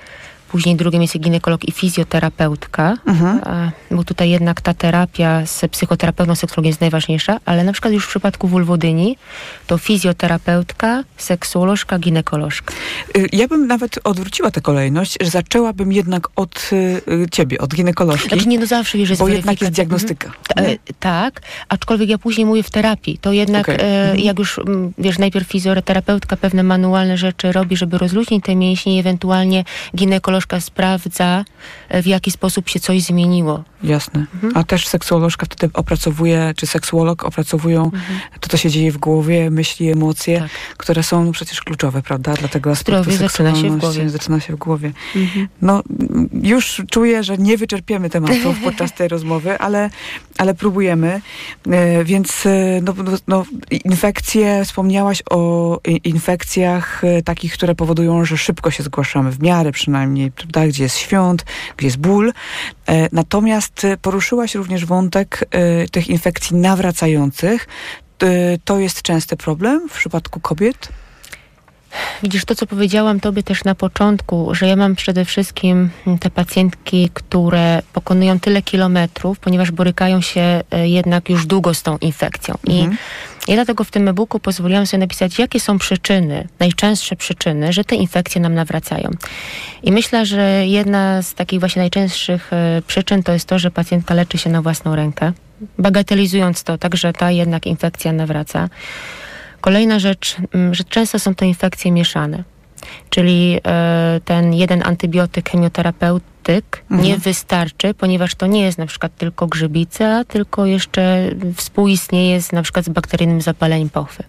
później 0.55 0.77
drugim 0.77 1.03
jest 1.03 1.19
ginekolog 1.19 1.65
i 1.69 1.73
fizjoterapeutka, 1.73 2.97
Mhm. 3.07 3.41
bo 3.91 4.05
tutaj 4.05 4.31
jednak 4.31 4.61
ta 4.61 4.75
terapia 4.75 5.47
z 5.47 5.61
psychoterapeutą, 5.71 6.35
seksologiem 6.35 6.69
jest 6.69 6.81
najważniejsza, 6.81 7.41
ale 7.45 7.65
na 7.65 7.73
przykład 7.73 7.95
już 7.95 8.05
w 8.05 8.09
przypadku 8.09 8.49
wulwodyni 8.49 9.17
to 9.67 9.79
fizjoterapeutka, 9.79 11.05
seksuolożka, 11.17 11.99
ginekolożka. 11.99 12.75
Y, 13.17 13.29
Ja 13.33 13.49
bym 13.49 13.67
nawet 13.67 13.99
odwróciła 14.05 14.51
tę 14.51 14.61
kolejność, 14.61 15.17
że 15.21 15.31
zaczęłabym 15.31 15.93
jednak 15.93 16.29
od 16.37 16.71
y, 16.73 16.77
y, 17.13 17.27
ciebie, 17.31 17.59
od 17.59 17.75
ginekolożki, 17.75 18.29
Znaczy 18.29 18.49
nie, 18.49 18.59
no 18.59 18.67
zawsze 18.67 18.99
wiesz, 18.99 19.11
jest 19.11 19.23
bo 19.23 19.29
jednak 19.29 19.61
jest 19.61 19.73
diagnostyka. 19.75 20.33
Ta, 20.55 20.63
nie? 20.63 20.69
e, 20.69 20.77
tak, 21.01 21.41
aczkolwiek 21.69 22.09
ja 22.09 22.19
później 22.19 22.47
mówię 22.47 22.63
w 22.63 22.71
terapii. 22.71 23.19
To 23.19 23.33
jednak, 23.33 23.63
Okej. 23.69 23.75
e, 23.81 24.01
Mhm. 24.05 24.19
jak 24.19 24.39
już, 24.39 24.59
mm, 24.59 24.93
wiesz, 24.99 25.19
najpierw 25.19 25.49
fizjoterapeutka 25.49 26.37
pewne 26.37 26.63
manualne 26.63 27.17
rzeczy 27.17 27.53
robi, 27.53 27.77
żeby 27.77 27.99
rozluźnić 27.99 28.45
te 28.45 28.57
mięśnie 28.57 28.97
i 28.97 28.99
ewentualnie 28.99 29.65
ginekolożka 29.97 30.44
sprawdza, 30.61 31.45
e, 31.89 32.03
w 32.03 32.07
jaki 32.07 32.31
sposób 32.31 32.69
się 32.69 32.81
coś 32.81 33.03
zmieniło. 33.03 33.65
Jasne. 33.85 34.27
Mhm. 34.35 34.53
A 34.57 34.65
też 34.65 34.87
seksuolożka 34.87 35.47
wtedy 35.47 35.73
opracowuje, 35.75 36.55
czy 36.57 36.67
seksuolog 36.67 37.25
opracowują 37.25 37.91
to, 38.41 38.49
co 38.49 38.57
się 38.57 38.71
dzieje 38.71 38.93
w 38.93 38.99
głowie, 38.99 39.51
myśli, 39.51 39.91
emocje, 39.91 40.41
Tak. 40.41 40.51
które 40.77 41.03
są 41.03 41.33
przecież 41.33 41.61
kluczowe, 41.61 42.03
prawda? 42.03 42.35
Dla 42.35 42.49
tego 42.49 42.71
aspektu 42.71 43.11
zaczyna 43.11 43.55
się 43.55 43.71
w 43.71 43.77
głowie. 43.77 44.11
Zaczyna 44.11 44.41
się 44.41 44.53
w 44.53 44.57
głowie. 44.57 44.93
No, 45.63 45.83
m, 46.01 46.29
już 46.43 46.83
czuję, 46.91 47.23
że 47.23 47.39
nie 47.39 47.57
wyczerpiemy 47.57 48.11
tematów 48.11 48.61
podczas 48.65 48.95
tej 48.95 49.09
rozmowy, 49.09 49.59
ale, 49.59 49.91
ale 50.39 50.55
próbujemy. 50.55 51.21
E, 51.71 52.05
więc 52.05 52.47
e, 52.47 52.81
no, 52.83 52.95
no, 53.05 53.13
no, 53.29 53.45
infekcje, 53.85 54.65
wspomniałaś 54.65 55.23
o 55.31 55.81
infekcjach 56.05 57.05
e, 57.05 57.23
takich, 57.23 57.53
które 57.53 57.75
powodują, 57.75 58.25
że 58.25 58.39
szybko 58.39 58.71
się 58.71 58.83
zgłaszamy, 58.83 59.31
w 59.31 59.43
miarę 59.43 59.73
przynajmniej, 59.73 60.33
prawda? 60.33 60.67
Gdzie 60.67 60.83
jest 60.83 60.97
świąt, 60.97 61.45
gdzie 61.77 61.87
jest 61.87 61.99
ból. 61.99 62.33
E, 62.89 63.09
natomiast 63.13 63.85
e, 63.85 63.97
poruszyłaś 63.97 64.55
również 64.55 64.87
wątek 64.87 65.45
e, 65.51 65.89
tych 65.89 66.09
infekcji 66.09 66.57
nawracających. 66.57 67.67
To 68.65 68.79
jest 68.79 69.03
częsty 69.03 69.37
problem 69.37 69.89
w 69.89 69.93
przypadku 69.93 70.41
kobiet? 70.41 70.89
Widzisz, 72.23 72.45
to 72.45 72.55
co 72.55 72.67
powiedziałam 72.67 73.21
tobie 73.21 73.43
też 73.43 73.65
na 73.65 73.75
początku, 73.75 74.55
że 74.55 74.67
ja 74.67 74.77
mam 74.77 74.95
przede 74.95 75.25
wszystkim 75.25 75.91
te 76.21 76.31
pacjentki, 76.31 77.11
które 77.15 77.83
pokonują 77.93 78.41
tyle 78.41 78.63
kilometrów, 78.63 79.39
ponieważ 79.39 79.71
borykają 79.71 80.21
się 80.21 80.63
e, 80.71 80.89
jednak 80.89 81.29
już 81.29 81.47
długo 81.47 81.75
z 81.75 81.83
tą 81.83 81.99
infekcją. 81.99 82.55
I 82.65 82.81
Mhm. 82.81 82.97
ja 83.49 83.55
dlatego 83.55 83.85
w 83.85 83.91
tym 83.91 84.09
e-booku 84.09 84.41
pozwoliłam 84.41 84.87
sobie 84.87 85.01
napisać, 85.01 85.39
jakie 85.39 85.61
są 85.61 85.79
przyczyny, 85.79 86.49
najczęstsze 86.59 87.17
przyczyny, 87.17 87.73
że 87.73 87.85
te 87.85 87.97
infekcje 87.97 88.41
nam 88.41 88.55
nawracają. 88.55 89.11
I 89.83 89.93
myślę, 89.93 90.27
że 90.27 90.67
jedna 90.67 91.23
z 91.23 91.35
takich 91.35 91.61
właśnie 91.61 91.83
najczęstszych 91.83 92.53
e, 92.53 92.83
przyczyn 92.87 93.23
to 93.23 93.33
jest 93.33 93.49
to, 93.49 93.59
że 93.59 93.71
pacjentka 93.71 94.15
leczy 94.15 94.39
się 94.39 94.51
na 94.51 94.63
własną 94.63 94.97
rękę, 94.97 95.33
bagatelizując 95.79 96.63
to, 96.63 96.79
tak, 96.79 96.97
że 96.97 97.13
ta 97.13 97.31
jednak 97.31 97.67
infekcja 97.67 98.13
nawraca. 98.13 98.69
Kolejna 99.65 99.99
rzecz, 99.99 100.37
mm, 100.55 100.75
że 100.75 100.85
często 100.85 101.19
są 101.19 101.35
to 101.35 101.45
infekcje 101.45 101.93
mieszane. 101.93 102.45
Czyli 103.11 103.61
e, 103.67 104.21
ten 104.25 104.55
jeden 104.55 104.83
antybiotyk, 104.87 105.51
chemioterapeutyk 105.51 106.83
Mhm. 106.91 107.09
nie 107.09 107.19
wystarczy, 107.19 107.95
ponieważ 107.95 108.35
to 108.35 108.47
nie 108.47 108.63
jest 108.63 108.79
na 108.79 108.87
przykład 108.87 109.17
tylko 109.17 109.47
grzybica, 109.47 110.25
tylko 110.25 110.67
jeszcze 110.67 111.31
współistnieje 111.57 112.43
z, 112.43 112.53
na 112.53 112.63
przykład 112.63 112.85
z 112.85 112.89
bakteryjnym 112.89 113.41
zapaleniem 113.41 113.89
pochwy. 113.91 114.25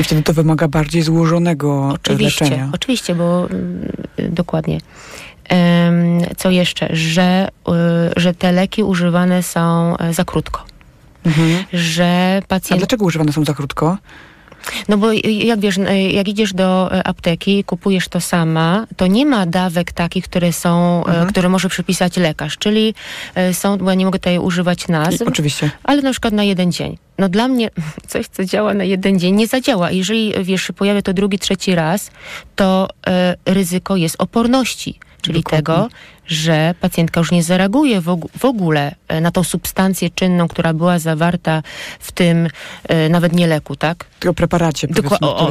I 0.00 0.04
wtedy 0.04 0.22
to 0.22 0.32
wymaga 0.32 0.68
bardziej 0.68 1.02
złożonego 1.02 1.88
e, 1.90 1.94
Oczywiście, 1.94 2.44
leczenia. 2.44 2.70
oczywiście, 2.72 3.14
bo 3.14 3.46
mm, 3.50 3.92
dokładnie. 4.18 4.78
Co 6.36 6.50
jeszcze? 6.50 6.96
Że, 6.96 7.48
y, 7.68 7.72
że 8.16 8.34
te 8.34 8.52
leki 8.52 8.82
używane 8.82 9.42
są 9.42 9.96
e, 9.96 10.14
za 10.14 10.24
krótko. 10.24 10.64
Mhm. 11.26 11.64
Że 11.72 12.40
A 12.44 12.46
pacjent 12.46 12.80
dlaczego 12.80 13.04
używane 13.04 13.32
są 13.32 13.44
za 13.44 13.54
krótko? 13.54 13.98
No 14.88 14.98
bo 14.98 15.12
jak 15.22 15.60
wiesz, 15.60 15.78
y, 15.78 16.00
jak 16.12 16.28
idziesz 16.28 16.52
do 16.54 16.94
y, 16.98 17.04
apteki 17.04 17.58
i 17.58 17.64
kupujesz 17.64 18.08
to 18.08 18.20
sama, 18.20 18.86
to 18.96 19.06
nie 19.06 19.26
ma 19.26 19.46
dawek 19.46 19.92
takich, 19.92 20.24
które 20.24 20.52
są, 20.52 21.02
y, 21.04 21.08
Mhm. 21.08 21.26
które 21.28 21.48
może 21.48 21.68
przypisać 21.68 22.16
lekarz. 22.16 22.58
Czyli 22.58 22.94
y, 23.50 23.54
są, 23.54 23.78
bo 23.78 23.90
ja 23.90 23.94
nie 23.94 24.04
mogę 24.04 24.18
tutaj 24.18 24.38
używać 24.38 24.88
nazw, 24.88 25.20
I, 25.20 25.24
oczywiście. 25.24 25.70
ale 25.84 26.02
na 26.02 26.10
przykład 26.10 26.34
na 26.34 26.44
jeden 26.44 26.72
dzień. 26.72 26.98
No 27.18 27.28
dla 27.28 27.48
mnie 27.48 27.70
coś, 28.08 28.26
co 28.26 28.44
działa 28.44 28.74
na 28.74 28.84
jeden 28.84 29.18
dzień, 29.18 29.34
nie 29.34 29.46
zadziała. 29.46 29.90
Jeżeli, 29.90 30.32
wiesz, 30.44 30.72
pojawia 30.76 31.02
to 31.02 31.12
drugi, 31.12 31.38
trzeci 31.38 31.74
raz, 31.74 32.10
to 32.56 32.88
ryzyko 33.46 33.96
jest 33.96 34.16
oporności. 34.18 34.98
Czyli 35.22 35.42
Dokładnie. 35.42 35.58
tego, 35.58 35.88
że 36.30 36.74
pacjentka 36.80 37.20
już 37.20 37.30
nie 37.32 37.42
zareaguje 37.42 38.00
w, 38.00 38.06
og- 38.06 38.28
w 38.38 38.44
ogóle 38.44 38.94
e, 39.08 39.20
na 39.20 39.30
tą 39.30 39.44
substancję 39.44 40.10
czynną, 40.10 40.48
która 40.48 40.74
była 40.74 40.98
zawarta 40.98 41.62
w 42.00 42.12
tym 42.12 42.48
e, 42.88 43.08
nawet 43.08 43.32
nie 43.32 43.46
leku, 43.46 43.76
tak? 43.76 44.04
O 44.28 44.34
preparacie, 44.34 44.88
Dokła- 44.88 45.18
o, 45.20 45.36
o, 45.36 45.46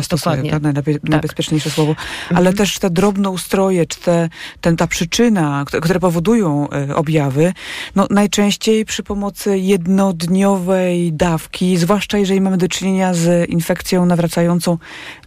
tak? 0.51 0.63
Najbezpieczniejsze 1.11 1.69
słowo. 1.69 1.91
Mhm. 1.91 2.37
Ale 2.37 2.53
też 2.53 2.79
te 2.79 2.89
drobnoustroje, 2.89 3.85
czy 3.85 3.99
te, 3.99 4.29
ten, 4.61 4.77
ta 4.77 4.87
przyczyna, 4.87 5.65
które 5.81 5.99
powodują 5.99 6.69
e, 6.69 6.95
objawy, 6.95 7.53
no 7.95 8.07
najczęściej 8.09 8.85
przy 8.85 9.03
pomocy 9.03 9.57
jednodniowej 9.59 11.13
dawki, 11.13 11.77
zwłaszcza 11.77 12.17
jeżeli 12.17 12.41
mamy 12.41 12.57
do 12.57 12.67
czynienia 12.67 13.13
z 13.13 13.49
infekcją 13.49 14.05
nawracającą, 14.05 14.77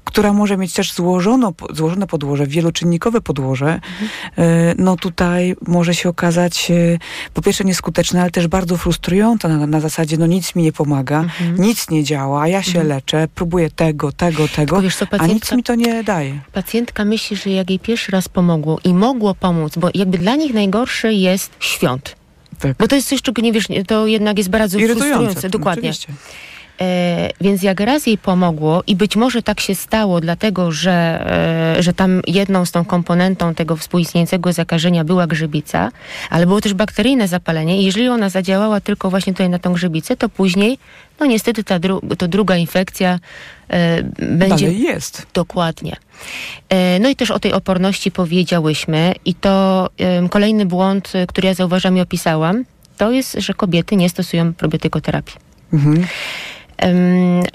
która 0.04 0.32
może 0.32 0.56
mieć 0.56 0.72
też 0.72 0.92
złożono, 0.92 1.52
złożone 1.72 2.06
podłoże, 2.06 2.46
wieloczynnikowe 2.46 3.20
podłoże, 3.20 3.80
e, 4.38 4.74
no 4.78 4.96
tutaj 4.96 5.41
może 5.66 5.94
się 5.94 6.08
okazać 6.08 6.70
e, 6.70 6.74
po 7.34 7.42
pierwsze 7.42 7.64
nieskuteczne, 7.64 8.20
ale 8.22 8.30
też 8.30 8.46
bardzo 8.46 8.76
frustrujące 8.76 9.48
na, 9.48 9.66
na 9.66 9.80
zasadzie, 9.80 10.16
no 10.16 10.26
nic 10.26 10.54
mi 10.54 10.62
nie 10.62 10.72
pomaga, 10.72 11.18
Mhm. 11.20 11.54
nic 11.58 11.90
nie 11.90 12.04
działa, 12.04 12.48
ja 12.48 12.62
się 12.62 12.84
leczę, 12.84 13.28
próbuję 13.34 13.70
tego, 13.70 14.12
tego, 14.12 14.48
tego, 14.48 14.82
wiesz 14.82 14.96
co, 14.96 15.06
a 15.18 15.26
nic 15.26 15.52
mi 15.52 15.62
to 15.62 15.74
nie 15.74 16.04
daje. 16.04 16.40
Pacjentka 16.52 17.04
myśli, 17.04 17.36
że 17.36 17.50
jak 17.50 17.70
jej 17.70 17.78
pierwszy 17.78 18.12
raz 18.12 18.28
pomogło 18.28 18.78
i 18.84 18.94
mogło 18.94 19.34
pomóc, 19.34 19.76
bo 19.76 19.88
jakby 19.94 20.18
dla 20.18 20.36
nich 20.36 20.54
najgorszy 20.54 21.14
jest 21.14 21.50
świąt. 21.60 22.16
Tak. 22.58 22.76
Bo 22.78 22.88
to 22.88 22.96
jest 22.96 23.08
coś, 23.08 23.22
czego 23.22 23.42
nie 23.42 23.52
wiesz, 23.52 23.66
to 23.86 24.06
jednak 24.06 24.38
jest 24.38 24.50
bardzo 24.50 24.78
Irytujące. 24.78 25.08
frustrujące. 25.14 25.50
Dokładnie. 25.50 25.90
Oczywiście. 25.90 26.12
E, 26.80 27.30
więc 27.40 27.62
jak 27.62 27.80
raz 27.80 28.06
jej 28.06 28.18
pomogło 28.18 28.82
i 28.86 28.96
być 28.96 29.16
może 29.16 29.42
tak 29.42 29.60
się 29.60 29.74
stało, 29.74 30.20
dlatego 30.20 30.72
że, 30.72 31.26
e, 31.78 31.82
że 31.82 31.92
tam 31.92 32.22
jedną 32.26 32.64
z 32.64 32.72
tą 32.72 32.84
komponentą 32.84 33.54
tego 33.54 33.76
współistniejącego 33.76 34.52
zakażenia 34.52 35.04
była 35.04 35.26
grzybica, 35.26 35.90
ale 36.30 36.46
było 36.46 36.60
też 36.60 36.74
bakteryjne 36.74 37.28
zapalenie 37.28 37.82
i 37.82 37.84
jeżeli 37.84 38.08
ona 38.08 38.28
zadziałała 38.28 38.80
tylko 38.80 39.10
właśnie 39.10 39.32
tutaj 39.32 39.48
na 39.48 39.58
tą 39.58 39.72
grzybicę, 39.72 40.16
to 40.16 40.28
później, 40.28 40.78
no 41.20 41.26
niestety 41.26 41.64
ta 41.64 41.78
dru- 41.78 42.16
to 42.16 42.28
druga 42.28 42.56
infekcja 42.56 43.18
e, 43.68 44.02
będzie... 44.18 44.66
Dalej 44.66 44.82
jest. 44.82 45.26
Dokładnie. 45.34 45.96
No 47.00 47.08
i 47.08 47.16
też 47.16 47.30
o 47.30 47.38
tej 47.38 47.52
oporności 47.52 48.10
powiedziałyśmy 48.10 49.14
i 49.24 49.34
to 49.34 49.88
kolejny 50.30 50.66
błąd, 50.66 51.12
który 51.28 51.48
ja 51.48 51.54
zauważam 51.54 51.96
i 51.96 52.00
opisałam, 52.00 52.64
to 52.96 53.10
jest, 53.10 53.36
że 53.38 53.54
kobiety 53.54 53.96
nie 53.96 54.08
stosują 54.08 54.54
probiotykoterapii. 54.54 55.36
Mhm. 55.72 56.06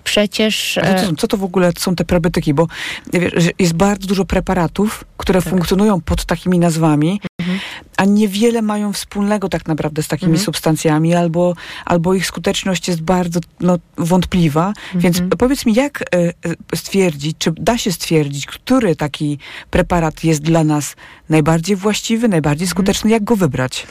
Przecież... 0.03 0.73
Co, 0.73 0.81
e, 0.81 1.05
to, 1.07 1.15
co 1.15 1.27
to 1.27 1.37
w 1.37 1.43
ogóle 1.43 1.71
są 1.77 1.95
te 1.95 2.05
probiotyki? 2.05 2.53
Bo 2.53 2.67
wiesz, 3.13 3.33
jest 3.59 3.73
bardzo 3.73 4.07
dużo 4.07 4.25
preparatów, 4.25 5.03
które 5.17 5.41
Tak. 5.41 5.49
funkcjonują 5.49 6.01
pod 6.01 6.25
takimi 6.25 6.59
nazwami, 6.59 7.21
Mhm. 7.41 7.59
a 7.97 8.05
niewiele 8.05 8.61
mają 8.61 8.93
wspólnego 8.93 9.49
tak 9.49 9.67
naprawdę 9.67 10.03
z 10.03 10.07
takimi 10.07 10.31
Mhm. 10.31 10.45
substancjami, 10.45 11.15
albo, 11.15 11.53
albo 11.85 12.13
ich 12.13 12.25
skuteczność 12.25 12.87
jest 12.87 13.01
bardzo 13.01 13.39
no, 13.59 13.77
wątpliwa. 13.97 14.73
Więc 14.95 15.15
Mhm. 15.17 15.29
powiedz 15.37 15.65
mi, 15.65 15.73
jak 15.73 16.01
e, 16.01 16.05
e, 16.15 16.33
stwierdzić, 16.75 17.37
czy 17.39 17.51
da 17.51 17.77
się 17.77 17.91
stwierdzić, 17.91 18.45
który 18.45 18.95
taki 18.95 19.37
preparat 19.71 20.23
jest 20.23 20.41
dla 20.41 20.63
nas 20.63 20.95
najbardziej 21.29 21.75
właściwy, 21.75 22.27
najbardziej 22.27 22.65
Mhm. 22.65 22.69
skuteczny, 22.75 23.11
jak 23.11 23.23
go 23.23 23.35
wybrać? 23.35 23.87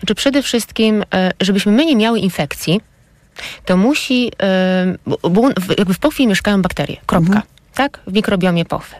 Znaczy 0.00 0.14
przede 0.14 0.42
wszystkim, 0.42 1.04
żebyśmy 1.40 1.72
my 1.72 1.84
nie 1.86 1.96
miały 1.96 2.18
infekcji, 2.18 2.80
to 3.64 3.76
musi, 3.76 4.32
bo, 5.06 5.30
bo 5.30 5.48
jakby 5.78 5.94
w 5.94 5.98
pochwie 5.98 6.26
mieszkają 6.26 6.62
bakterie, 6.62 6.96
kropka. 7.06 7.26
Mhm. 7.26 7.42
Tak? 7.74 8.00
W 8.06 8.12
mikrobiomie 8.12 8.64
pochwy. 8.64 8.96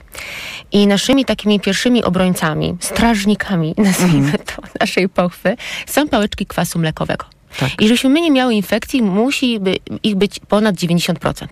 I 0.73 0.87
naszymi 0.87 1.25
takimi 1.25 1.61
pierwszymi 1.61 2.05
obrońcami, 2.05 2.77
strażnikami, 2.81 3.75
nazwijmy 3.85 4.33
to, 4.33 4.63
naszej 4.81 5.09
pochwy, 5.09 5.57
są 5.87 6.09
pałeczki 6.09 6.47
kwasu 6.47 6.79
mlekowego. 6.79 7.25
Tak. 7.59 7.83
I 7.83 7.89
żebyśmy 7.89 8.11
my 8.11 8.21
nie 8.21 8.31
miały 8.31 8.55
infekcji, 8.55 9.03
musi 9.03 9.61
by, 9.61 9.77
ich 10.03 10.15
być 10.15 10.41
ponad 10.49 10.75
90%. 10.75 11.47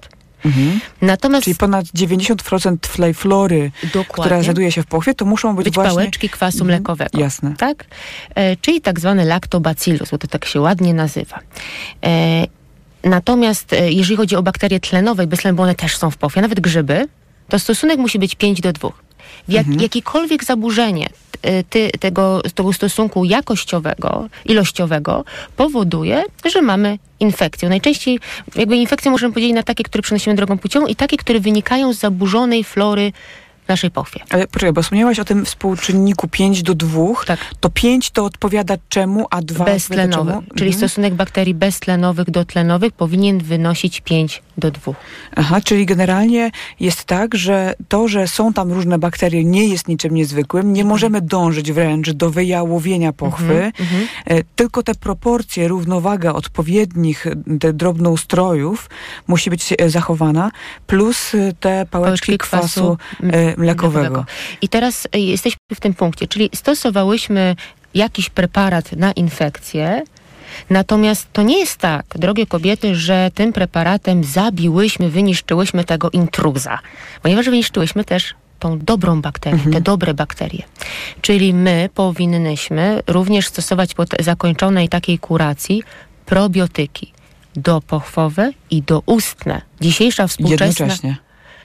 Mhm. 0.44 0.80
Natomiast 1.02 1.44
Czyli 1.44 1.56
ponad 1.56 1.84
90% 1.86 2.76
flejflory, 2.86 3.70
która 3.76 4.04
dokładnie 4.04 4.42
znajduje 4.42 4.72
się 4.72 4.82
w 4.82 4.86
pochwie, 4.86 5.14
to 5.14 5.24
muszą 5.24 5.56
być, 5.56 5.64
być 5.64 5.74
właśnie... 5.74 5.90
pałeczki 5.90 6.28
kwasu 6.28 6.58
Mhm. 6.58 6.68
mlekowego. 6.68 7.20
Jasne. 7.20 7.54
Tak? 7.58 7.84
E, 8.34 8.56
czyli 8.56 8.80
tak 8.80 9.00
zwany 9.00 9.24
lactobacillus, 9.24 10.10
bo 10.10 10.18
to 10.18 10.28
tak 10.28 10.44
się 10.44 10.60
ładnie 10.60 10.94
nazywa. 10.94 11.40
E, 12.04 12.46
natomiast 13.04 13.72
e, 13.72 13.92
jeżeli 13.92 14.16
chodzi 14.16 14.36
o 14.36 14.42
bakterie 14.42 14.80
tlenowe 14.80 15.24
i 15.24 15.26
beztlenowe, 15.26 15.56
bo 15.56 15.62
one 15.62 15.74
też 15.74 15.96
są 15.96 16.10
w 16.10 16.16
pochwie, 16.16 16.40
nawet 16.40 16.60
grzyby, 16.60 17.08
to 17.48 17.58
stosunek 17.58 17.98
musi 17.98 18.18
być 18.18 18.34
5 18.34 18.60
do 18.60 18.72
2. 18.72 18.88
W 19.48 19.52
jak, 19.52 19.66
Mhm. 19.66 19.82
Jakiekolwiek 19.82 20.44
zaburzenie 20.44 21.08
e, 21.42 21.64
ty, 21.64 21.90
tego, 22.00 22.42
tego 22.54 22.72
stosunku 22.72 23.24
jakościowego, 23.24 24.28
ilościowego 24.44 25.24
powoduje, 25.56 26.24
że 26.52 26.62
mamy 26.62 26.98
infekcję. 27.20 27.68
Najczęściej 27.68 28.18
jakby 28.54 28.76
infekcje 28.76 29.10
możemy 29.10 29.34
podzielić 29.34 29.54
na 29.54 29.62
takie, 29.62 29.84
które 29.84 30.02
przenosimy 30.02 30.36
drogą 30.36 30.58
płciową 30.58 30.86
i 30.86 30.96
takie, 30.96 31.16
które 31.16 31.40
wynikają 31.40 31.92
z 31.92 31.98
zaburzonej 31.98 32.64
flory 32.64 33.12
naszej 33.68 33.90
pochwie. 33.90 34.20
Ale 34.30 34.46
poczekaj, 34.46 34.72
bo 34.72 34.82
wspomniałaś 34.82 35.18
o 35.18 35.24
tym 35.24 35.44
współczynniku 35.44 36.28
5 36.28 36.62
do 36.62 36.74
2. 36.74 37.00
Tak. 37.26 37.38
To 37.60 37.70
5 37.70 38.10
to 38.10 38.24
odpowiada 38.24 38.74
czemu, 38.88 39.26
a 39.30 39.42
2 39.42 39.64
beztlenowy, 39.64 40.30
czemu? 40.30 40.42
czyli 40.54 40.70
Mhm. 40.70 40.72
stosunek 40.78 41.14
bakterii 41.14 41.54
beztlenowych 41.54 42.30
do 42.30 42.44
tlenowych 42.44 42.92
powinien 42.92 43.38
wynosić 43.38 44.00
5 44.00 44.42
do 44.58 44.70
2. 44.70 44.92
Aha, 45.36 45.60
czyli 45.64 45.86
generalnie 45.86 46.50
jest 46.80 47.04
tak, 47.04 47.34
że 47.34 47.74
to, 47.88 48.08
że 48.08 48.28
są 48.28 48.52
tam 48.52 48.72
różne 48.72 48.98
bakterie, 48.98 49.44
nie 49.44 49.68
jest 49.68 49.88
niczym 49.88 50.14
niezwykłym. 50.14 50.72
Nie 50.72 50.84
możemy 50.84 51.20
dążyć 51.20 51.72
wręcz 51.72 52.10
do 52.10 52.30
wyjałowienia 52.30 53.12
pochwy, 53.12 53.72
Mhm, 53.78 54.06
e, 54.26 54.42
tylko 54.56 54.82
te 54.82 54.94
proporcje, 54.94 55.68
równowaga 55.68 56.32
odpowiednich 56.32 57.26
drobnoustrojów 57.72 58.90
musi 59.26 59.50
być 59.50 59.74
e, 59.78 59.90
zachowana, 59.90 60.50
plus 60.86 61.34
e, 61.34 61.52
te 61.60 61.86
pałeczki, 61.90 62.38
kwasu, 62.38 62.96
e, 63.22 63.56
mlekowego. 63.56 64.24
I 64.62 64.68
teraz 64.68 65.08
jesteśmy 65.14 65.58
w 65.74 65.80
tym 65.80 65.94
punkcie, 65.94 66.28
czyli 66.28 66.50
stosowałyśmy 66.54 67.56
jakiś 67.94 68.30
preparat 68.30 68.92
na 68.92 69.12
infekcję, 69.12 70.02
natomiast 70.70 71.32
to 71.32 71.42
nie 71.42 71.58
jest 71.58 71.76
tak, 71.76 72.04
drogie 72.14 72.46
kobiety, 72.46 72.94
że 72.94 73.30
tym 73.34 73.52
preparatem 73.52 74.24
zabiłyśmy, 74.24 75.10
wyniszczyłyśmy 75.10 75.84
tego 75.84 76.10
intruza, 76.10 76.78
ponieważ 77.22 77.46
wyniszczyłyśmy 77.46 78.04
też 78.04 78.34
tą 78.58 78.78
dobrą 78.78 79.20
bakterię, 79.20 79.72
te 79.72 79.80
dobre 79.80 80.14
bakterie. 80.14 80.62
Czyli 81.20 81.54
my 81.54 81.88
powinnyśmy 81.94 83.02
również 83.06 83.48
stosować 83.48 83.94
po 83.94 84.04
zakończonej 84.20 84.88
takiej 84.88 85.18
kuracji 85.18 85.82
probiotyki 86.26 87.12
dopochwowe 87.56 88.52
i 88.70 88.82
doustne. 88.82 89.62
Dzisiejsza 89.80 90.26
współczesna... 90.26 90.66
Jednocześnie. 90.66 91.16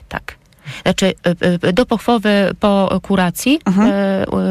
Tak. 0.09 0.38
Znaczy, 0.83 1.13
y, 1.63 1.67
y, 1.67 1.73
dopochwowe 1.73 2.51
po 2.59 2.99
kuracji 3.03 3.59
Mhm. 3.65 3.91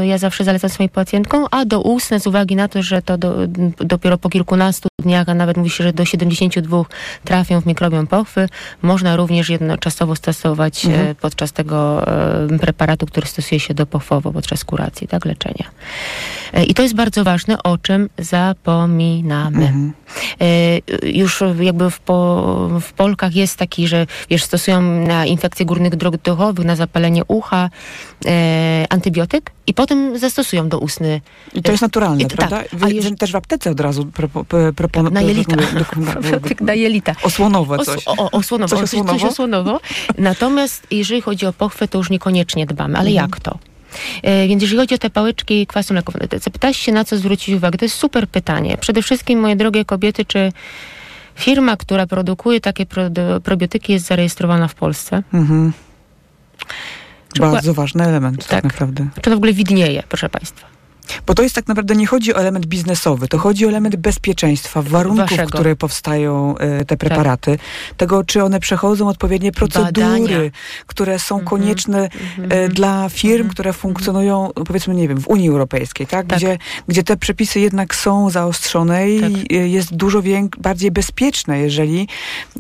y, 0.01 0.07
ja 0.07 0.19
zawsze 0.19 0.45
zalecam 0.45 0.71
swoim 0.71 0.89
pacjentkom, 0.89 1.47
a 1.51 1.65
doustne 1.65 2.21
z 2.21 2.27
uwagi 2.27 2.57
na 2.57 2.69
to, 2.69 2.83
że 2.83 3.03
to 3.03 3.19
do, 3.19 3.35
dopiero 3.79 4.19
po 4.19 4.29
kilkunastu 4.29 4.89
dniach, 5.03 5.29
a 5.29 5.35
nawet 5.35 5.57
mówi 5.57 5.71
się, 5.71 5.85
że 5.85 5.93
do 5.93 6.05
72 6.05 6.85
trafią 7.25 7.61
w 7.61 7.67
mikrobiom 7.67 8.07
pochwy, 8.07 8.49
można 8.83 9.17
również 9.17 9.49
jednoczasowo 9.49 10.17
stosować 10.17 10.85
Mhm. 10.87 11.15
podczas 11.15 11.53
tego 11.53 12.07
preparatu, 12.61 13.07
który 13.07 13.27
stosuje 13.27 13.61
się 13.61 13.75
dopochwowo 13.75 14.33
podczas 14.33 14.65
kuracji, 14.65 15.09
tak, 15.09 15.25
leczenia. 15.25 15.65
I 16.67 16.75
to 16.75 16.83
jest 16.83 16.95
bardzo 16.95 17.25
ważne, 17.25 17.63
o 17.63 17.79
czym 17.79 18.09
zapominamy. 18.19 19.67
Mhm. 19.67 19.93
E, 20.41 21.09
już 21.09 21.43
jakby 21.61 21.91
w, 21.91 22.01
po, 22.01 22.45
w 22.81 22.93
Polkach 22.93 23.35
jest 23.35 23.57
taki, 23.57 23.89
że 23.89 24.07
wiesz, 24.31 24.45
stosują 24.45 24.83
na 24.83 25.27
infekcje 25.27 25.67
górnych 25.67 25.97
dróg 25.97 26.08
oddechowych, 26.09 26.67
na 26.67 26.77
zapalenie 26.77 27.23
ucha 27.29 27.71
e, 28.27 28.87
antybiotyk 28.91 29.51
i 29.67 29.75
potem 29.75 30.19
zastosują 30.19 30.69
do 30.69 30.79
ustny 30.79 31.21
I 31.55 31.63
to 31.63 31.71
jest 31.71 31.83
naturalne, 31.83 32.23
I 32.23 32.27
prawda? 32.27 32.57
tak, 32.57 32.69
Wy- 32.73 32.93
jeżeli- 32.93 33.17
Też 33.17 33.33
w 33.33 33.37
aptece 33.37 33.71
od 33.71 33.81
razu 33.81 34.07
propo, 34.07 34.45
pro, 34.45 34.73
proponują. 34.73 35.15
na 35.15 35.21
jelita. 35.23 35.57
na 36.61 36.75
jelita. 36.75 37.15
Osłonowe 37.23 37.77
Os, 37.77 37.87
coś. 37.87 38.09
o, 38.09 38.13
o, 38.17 38.31
osłonowo, 38.31 38.77
Coś 38.77 38.81
coś, 38.81 38.91
coś 38.91 39.01
osłonowo? 39.01 39.29
osłonowo. 39.29 39.81
Natomiast 40.19 40.87
jeżeli 40.91 41.21
chodzi 41.21 41.47
o 41.47 41.53
pochwę, 41.53 41.89
to 41.89 41.99
już 41.99 42.11
niekoniecznie 42.11 42.67
dbamy. 42.67 42.99
Ale 42.99 43.11
Mhm. 43.11 43.15
jak 43.31 43.41
to? 43.41 43.59
E, 44.23 44.49
więc 44.49 44.63
jeżeli 44.63 44.79
chodzi 44.81 44.95
o 44.95 44.99
te 44.99 45.11
pałeczki 45.11 45.67
kwasu 45.67 45.95
mlekowego, 45.95 46.39
zapytałaś 46.39 46.77
się 46.79 46.93
na 46.93 47.05
co 47.05 47.17
zwrócić 47.17 47.55
uwagę. 47.55 47.79
To 47.79 47.85
jest 47.85 47.97
super 47.97 48.29
pytanie. 48.29 48.77
Przede 48.81 49.03
wszystkim, 49.03 49.41
moje 49.41 49.57
drogie 49.57 49.85
kobiety, 49.85 50.25
czy 50.25 50.53
firma, 51.35 51.77
która 51.77 52.07
produkuje 52.07 52.61
takie 52.61 52.87
probiotyki 53.45 53.93
jest 53.93 54.07
zarejestrowana 54.07 54.69
w 54.69 54.75
Polsce? 54.75 55.23
Mhm. 55.35 55.73
Bardzo 57.39 57.75
ważny 57.75 58.05
element, 58.05 58.39
tak. 58.39 58.49
Tak. 58.49 58.65
naprawdę. 58.65 59.09
Czy 59.15 59.21
to 59.21 59.31
w 59.31 59.35
ogóle 59.35 59.53
widnieje, 59.53 60.03
proszę 60.09 60.29
Państwa? 60.29 60.78
Bo 61.27 61.35
to 61.35 61.43
jest 61.43 61.55
tak 61.55 61.69
naprawdę, 61.69 61.97
nie 61.97 62.07
chodzi 62.07 62.35
o 62.35 62.37
element 62.39 62.67
biznesowy, 62.67 63.29
to 63.29 63.39
chodzi 63.39 63.67
o 63.67 63.69
element 63.69 63.97
bezpieczeństwa, 63.97 64.83
warunków, 64.83 65.31
Waszego. 65.31 65.49
które 65.49 65.77
powstają 65.77 66.59
e, 66.59 66.85
te 66.85 66.97
preparaty, 66.97 67.59
tego, 67.97 68.25
czy 68.25 68.45
one 68.45 68.61
przechodzą 68.61 69.09
odpowiednie 69.09 69.53
procedury, 69.53 69.93
Badania. 69.93 70.39
które 70.87 71.19
są 71.19 71.35
Mhm. 71.39 71.49
konieczne 71.49 72.09
e, 72.49 72.69
dla 72.69 73.09
firm, 73.09 73.49
które 73.49 73.73
funkcjonują, 73.73 74.51
powiedzmy, 74.67 74.95
nie 74.95 75.09
wiem, 75.09 75.21
w 75.21 75.29
Unii 75.29 75.49
Europejskiej, 75.49 76.07
tak? 76.07 76.27
Tak. 76.27 76.39
Gdzie, 76.39 76.59
gdzie 76.89 77.03
te 77.03 77.17
przepisy 77.17 77.61
jednak 77.61 77.95
są 77.95 78.31
zaostrzone 78.31 79.11
i 79.11 79.21
Tak. 79.21 79.31
e, 79.53 79.55
jest 79.69 79.95
dużo 79.97 80.23
bardziej 80.59 80.91
bezpieczne, 80.91 81.59
jeżeli 81.61 82.09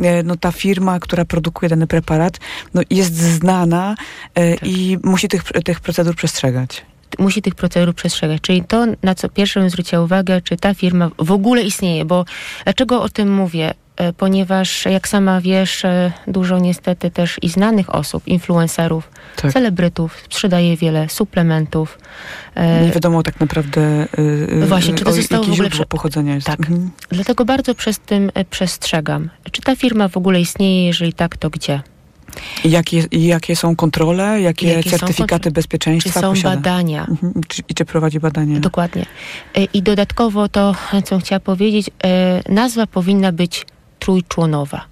e, 0.00 0.22
no, 0.22 0.36
ta 0.36 0.52
firma, 0.52 1.00
która 1.00 1.24
produkuje 1.24 1.68
dany 1.68 1.86
preparat, 1.86 2.38
no, 2.74 2.82
jest 2.90 3.14
znana 3.14 3.94
Tak. 4.34 4.44
i 4.62 4.98
musi 5.04 5.28
tych, 5.28 5.42
tych 5.64 5.80
procedur 5.80 6.14
przestrzegać. 6.16 6.82
Musi 7.18 7.42
tych 7.42 7.54
procedur 7.54 7.94
przestrzegać. 7.94 8.40
Czyli 8.42 8.64
to, 8.64 8.86
na 9.02 9.14
co 9.14 9.28
pierwsze 9.28 9.60
bym 9.60 9.70
zwróciła 9.70 10.02
uwagę, 10.02 10.40
czy 10.40 10.56
ta 10.56 10.74
firma 10.74 11.10
w 11.18 11.32
ogóle 11.32 11.62
istnieje, 11.62 12.04
bo 12.04 12.24
dlaczego 12.64 13.02
o 13.02 13.08
tym 13.08 13.34
mówię? 13.34 13.74
E, 13.96 14.12
Ponieważ, 14.12 14.84
jak 14.84 15.08
sama 15.08 15.40
wiesz, 15.40 15.84
e, 15.84 16.12
dużo 16.26 16.58
niestety 16.58 17.10
też 17.10 17.36
i 17.42 17.48
znanych 17.48 17.94
osób, 17.94 18.26
influencerów, 18.28 19.10
Tak. 19.36 19.52
celebrytów 19.52 20.20
sprzedaje 20.24 20.76
wiele 20.76 21.08
suplementów. 21.08 21.98
E, 22.54 22.84
Nie 22.84 22.90
wiadomo 22.90 23.22
tak 23.22 23.40
naprawdę 23.40 24.06
y, 24.18 24.22
y, 24.62 24.66
Właśnie, 24.66 24.94
czy 24.94 25.04
to 25.04 25.12
zostało 25.12 25.44
w 25.44 25.52
ogóle 25.52 25.70
prze- 25.70 25.86
pochodzenia 25.86 26.34
jest. 26.34 26.46
Tak. 26.46 26.60
Mhm. 26.60 26.90
Dlatego 27.08 27.44
bardzo 27.44 27.74
przez 27.74 27.98
tym 27.98 28.30
przestrzegam. 28.50 29.30
Czy 29.52 29.62
ta 29.62 29.76
firma 29.76 30.08
w 30.08 30.16
ogóle 30.16 30.40
istnieje? 30.40 30.86
Jeżeli 30.86 31.12
tak, 31.12 31.36
to 31.36 31.50
gdzie? 31.50 31.80
Jakie, 32.64 33.04
jakie 33.12 33.56
są 33.56 33.76
kontrole, 33.76 34.40
jakie, 34.40 34.68
Jakie 34.68 34.90
są 34.90 34.98
certyfikaty 34.98 35.28
kontrole? 35.28 35.40
Czy 35.40 35.50
bezpieczeństwa 35.50 36.20
są 36.20 36.30
posiada? 36.30 36.56
badania? 36.56 37.06
Mhm. 37.10 37.32
Czy, 37.48 37.62
I 37.68 37.74
czy 37.74 37.84
prowadzi 37.84 38.20
badania? 38.20 38.60
Dokładnie. 38.60 39.06
E, 39.54 39.64
I 39.64 39.82
dodatkowo 39.82 40.48
to, 40.48 40.74
co 41.04 41.18
chciała 41.18 41.40
powiedzieć, 41.40 41.90
e, 42.04 42.42
nazwa 42.52 42.86
powinna 42.86 43.32
być 43.32 43.66
trójczłonowa. 43.98 44.84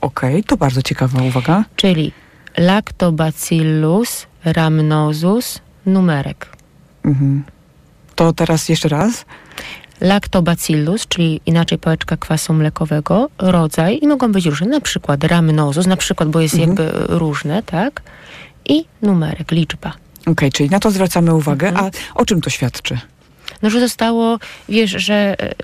Okej, 0.00 0.44
to 0.44 0.56
bardzo 0.56 0.82
ciekawa 0.82 1.22
uwaga. 1.22 1.64
czyli 1.76 2.12
Lactobacillus 2.58 4.26
rhamnosus 4.44 5.60
numerek. 5.86 6.48
Mhm. 7.04 7.44
To 8.14 8.32
teraz 8.32 8.68
jeszcze 8.68 8.88
raz. 8.88 9.24
Lactobacillus, 10.00 11.06
czyli 11.08 11.40
inaczej 11.46 11.78
pałeczka 11.78 12.16
kwasu 12.16 12.52
mlekowego, 12.54 13.28
rodzaj 13.38 13.98
i 14.02 14.06
mogą 14.06 14.32
być 14.32 14.46
różne, 14.46 14.66
na 14.66 14.80
przykład 14.80 15.24
rhamnosus, 15.24 15.86
na 15.86 15.96
przykład, 15.96 16.28
bo 16.28 16.40
jest 16.40 16.54
Mhm. 16.54 16.70
jakby 16.70 17.06
różne, 17.18 17.62
tak? 17.62 18.02
I 18.68 18.84
numerek, 19.02 19.50
liczba. 19.50 19.92
Okej, 20.26 20.52
czyli 20.52 20.70
na 20.70 20.80
to 20.80 20.90
zwracamy 20.90 21.34
uwagę. 21.34 21.68
Mhm. 21.68 21.86
A 22.14 22.20
o 22.20 22.24
czym 22.24 22.40
to 22.40 22.50
świadczy? 22.50 22.98
No, 23.62 23.70
że 23.70 23.80
zostało, 23.80 24.38
wiesz, 24.68 24.90
że 24.90 25.14
e, 25.40 25.54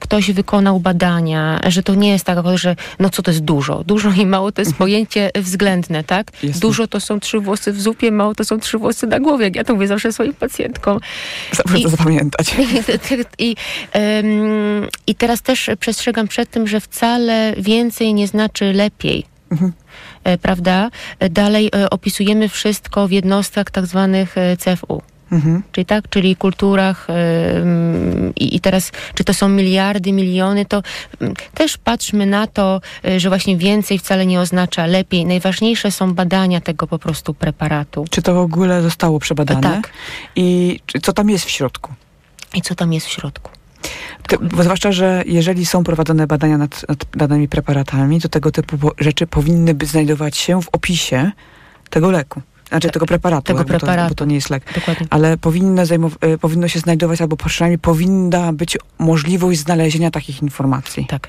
ktoś 0.00 0.32
wykonał 0.32 0.80
badania, 0.80 1.60
że 1.68 1.82
to 1.82 1.94
nie 1.94 2.10
jest 2.10 2.24
tak, 2.24 2.38
że 2.54 2.76
no 2.98 3.10
co 3.10 3.22
to 3.22 3.30
jest 3.30 3.40
dużo. 3.44 3.84
Dużo 3.84 4.10
i 4.10 4.26
mało 4.26 4.52
to 4.52 4.62
jest 4.62 4.74
pojęcie 4.74 5.30
względne, 5.34 6.04
tak? 6.04 6.30
Jasne. 6.42 6.60
Dużo 6.60 6.86
to 6.86 7.00
są 7.00 7.20
trzy 7.20 7.40
włosy 7.40 7.72
w 7.72 7.80
zupie, 7.80 8.10
mało 8.10 8.34
to 8.34 8.44
są 8.44 8.60
trzy 8.60 8.78
włosy 8.78 9.06
na 9.06 9.20
głowie. 9.20 9.44
Jak 9.44 9.56
ja 9.56 9.64
to 9.64 9.74
mówię 9.74 9.86
zawsze 9.86 10.12
swoim 10.12 10.34
pacjentkom. 10.34 11.00
Proszę 11.50 11.78
I- 11.78 11.82
to 11.82 11.88
zapamiętać. 11.88 12.54
I, 13.38 13.44
i, 13.50 13.56
em, 13.92 14.26
I 15.06 15.14
teraz 15.14 15.42
też 15.42 15.70
przestrzegam 15.80 16.28
przed 16.28 16.50
tym, 16.50 16.68
że 16.68 16.80
wcale 16.80 17.54
więcej 17.58 18.14
nie 18.14 18.26
znaczy 18.28 18.72
lepiej. 18.72 19.26
Mhm. 19.50 19.72
E, 20.24 20.38
prawda? 20.38 20.90
E, 21.18 21.30
Dalej 21.30 21.70
e, 21.74 21.90
opisujemy 21.90 22.48
wszystko 22.48 23.08
w 23.08 23.10
jednostkach 23.10 23.70
tak 23.70 23.86
zwanych 23.86 24.34
CFU. 24.58 25.02
Mhm. 25.32 25.62
Czyli 25.72 25.84
tak, 25.84 26.08
czyli 26.08 26.36
kulturach 26.36 27.06
em, 27.10 28.32
i, 28.36 28.60
teraz, 28.60 28.92
czy 29.14 29.24
to 29.24 29.34
są 29.34 29.48
miliardy, 29.48 30.12
miliony, 30.12 30.66
to 30.66 30.82
mm, 31.20 31.34
też 31.54 31.78
patrzmy 31.78 32.26
na 32.26 32.46
to, 32.46 32.80
e, 33.04 33.20
że 33.20 33.28
właśnie 33.28 33.56
więcej 33.56 33.98
wcale 33.98 34.26
nie 34.26 34.40
oznacza 34.40 34.86
lepiej. 34.86 35.26
Najważniejsze 35.26 35.90
są 35.90 36.14
badania 36.14 36.60
tego 36.60 36.86
po 36.86 36.98
prostu 36.98 37.34
preparatu. 37.34 38.04
Czy 38.10 38.22
to 38.22 38.34
w 38.34 38.38
ogóle 38.38 38.82
zostało 38.82 39.18
przebadane? 39.18 39.60
Tak. 39.60 39.90
I 40.36 40.80
czy, 40.86 41.00
co 41.00 41.12
tam 41.12 41.30
jest 41.30 41.44
w 41.44 41.50
środku? 41.50 41.92
I 42.54 42.62
co 42.62 42.74
tam 42.74 42.92
jest 42.92 43.06
w 43.06 43.10
środku? 43.10 43.50
Te, 44.28 44.36
zwłaszcza, 44.62 44.92
że 44.92 45.22
jeżeli 45.26 45.66
są 45.66 45.84
prowadzone 45.84 46.26
badania 46.26 46.58
nad, 46.58 46.88
nad 46.88 47.04
danymi 47.14 47.48
preparatami, 47.48 48.20
to 48.20 48.28
tego 48.28 48.50
typu 48.50 48.90
rzeczy 48.98 49.26
powinny 49.26 49.74
by 49.74 49.86
znajdować 49.86 50.36
się 50.36 50.62
w 50.62 50.68
opisie 50.72 51.30
tego 51.90 52.10
leku. 52.10 52.42
Znaczy 52.70 52.88
tak, 52.88 52.92
tego 52.94 53.06
preparatu, 53.06 53.42
tego 53.42 53.64
preparatu. 53.64 54.02
Bo, 54.02 54.02
to, 54.02 54.08
bo 54.08 54.14
to 54.14 54.24
nie 54.24 54.34
jest 54.34 54.50
lek. 54.50 54.74
Dokładnie. 54.74 55.06
Ale 55.10 55.36
powinno, 55.38 55.82
zajmow- 55.82 56.38
powinno 56.38 56.68
się 56.68 56.80
znajdować, 56.80 57.20
albo 57.20 57.36
przynajmniej 57.36 57.78
powinna 57.78 58.52
być 58.52 58.78
możliwość 58.98 59.60
znalezienia 59.60 60.10
takich 60.10 60.42
informacji. 60.42 61.06
Tak. 61.06 61.28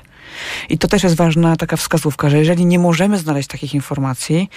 I 0.68 0.78
to 0.78 0.88
też 0.88 1.02
jest 1.02 1.16
ważna 1.16 1.56
taka 1.56 1.76
wskazówka, 1.76 2.30
że 2.30 2.38
jeżeli 2.38 2.66
nie 2.66 2.78
możemy 2.78 3.18
znaleźć 3.18 3.48
takich 3.48 3.74
informacji, 3.74 4.50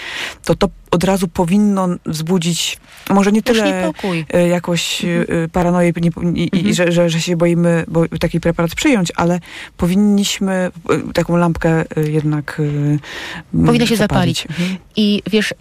to 0.45 0.56
to 0.56 0.69
od 0.91 1.04
razu 1.04 1.28
powinno 1.28 1.88
wzbudzić 2.06 2.78
może 3.10 3.32
nie 3.32 3.41
tyle 3.41 3.65
niepokój. 3.65 4.25
E, 4.34 4.47
jakoś 4.47 5.06
mhm. 5.06 5.43
E, 5.43 5.47
paranoję 5.47 5.89
i, 5.89 6.01
i, 6.36 6.49
mhm. 6.58 6.73
że, 6.73 6.91
że, 6.91 7.10
że, 7.10 7.21
się 7.21 7.38
boimy 7.38 7.86
bo 7.88 8.08
taki 8.08 8.39
preparat 8.39 8.75
przyjąć, 8.75 9.12
ale 9.15 9.39
powinniśmy 9.78 10.54
e, 10.54 11.13
taką 11.13 11.38
lampkę 11.38 11.86
jednak 12.08 12.62
Powinna 13.65 13.88
się 13.88 13.95
zapalić. 13.95 14.47
Mhm. 14.49 14.78
I 14.95 15.21
wiesz, 15.28 15.54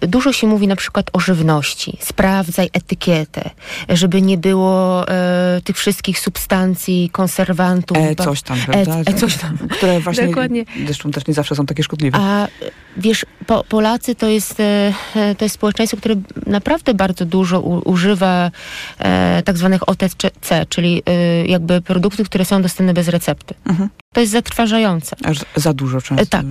dużo 0.00 0.32
się 0.32 0.46
mówi 0.46 0.66
na 0.66 0.76
przykład 0.76 1.10
o 1.12 1.20
żywności. 1.20 1.98
Sprawdzaj 2.00 2.70
etykietę, 2.72 3.50
żeby 3.88 4.22
nie 4.22 4.38
było 4.38 5.08
e, 5.08 5.60
tych 5.64 5.76
wszystkich 5.76 6.18
substancji, 6.18 7.10
konserwantów. 7.12 7.96
E, 7.96 8.14
coś 8.14 8.42
tam, 8.42 8.58
prawda? 8.66 8.96
E, 8.96 9.00
e, 9.06 9.14
coś 9.14 9.36
tam. 9.36 9.45
Które 9.70 10.00
właśnie, 10.00 10.26
Dokładnie. 10.26 10.64
zresztą 10.84 11.10
też 11.10 11.26
nie 11.26 11.34
zawsze 11.34 11.54
są 11.54 11.66
takie 11.66 11.82
szkodliwe. 11.82 12.18
A 12.20 12.48
wiesz, 12.96 13.26
po, 13.46 13.64
Polacy 13.64 14.14
to 14.14 14.28
jest, 14.28 14.60
e, 14.60 14.92
to 15.38 15.44
jest 15.44 15.54
społeczeństwo, 15.54 15.96
które 15.96 16.14
naprawdę 16.46 16.94
bardzo 16.94 17.24
dużo 17.24 17.60
u, 17.60 17.90
używa 17.90 18.50
e, 18.98 19.42
tak 19.42 19.58
zwanych 19.58 19.88
OTC, 19.88 20.66
czyli 20.68 21.02
e, 21.06 21.46
jakby 21.46 21.80
produktów, 21.80 22.28
które 22.28 22.44
są 22.44 22.62
dostępne 22.62 22.94
bez 22.94 23.08
recepty. 23.08 23.54
Mhm. 23.66 23.88
To 24.12 24.20
jest 24.20 24.32
zatrważające. 24.32 25.16
Aż 25.24 25.38
za 25.56 25.74
dużo 25.74 26.00
często. 26.00 26.22
E, 26.22 26.26
tak. 26.26 26.46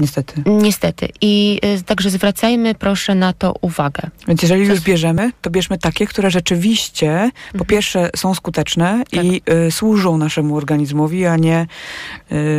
Niestety. 0.00 0.42
Niestety. 0.46 1.08
I 1.20 1.60
e, 1.62 1.82
także 1.82 2.10
zwracajmy 2.10 2.74
proszę 2.74 3.14
na 3.14 3.32
to 3.32 3.54
uwagę. 3.60 4.02
Więc 4.28 4.42
jeżeli 4.42 4.66
już 4.66 4.80
bierzemy, 4.80 5.32
to 5.42 5.50
bierzmy 5.50 5.78
takie, 5.78 6.06
które 6.06 6.30
rzeczywiście 6.30 7.10
mhm. 7.10 7.32
po 7.58 7.64
pierwsze 7.64 8.10
są 8.16 8.34
skuteczne 8.34 9.02
tak. 9.10 9.24
i 9.24 9.42
służą 9.70 10.18
naszemu 10.18 10.56
organizmowi, 10.56 11.26
a 11.26 11.36
nie 11.36 11.66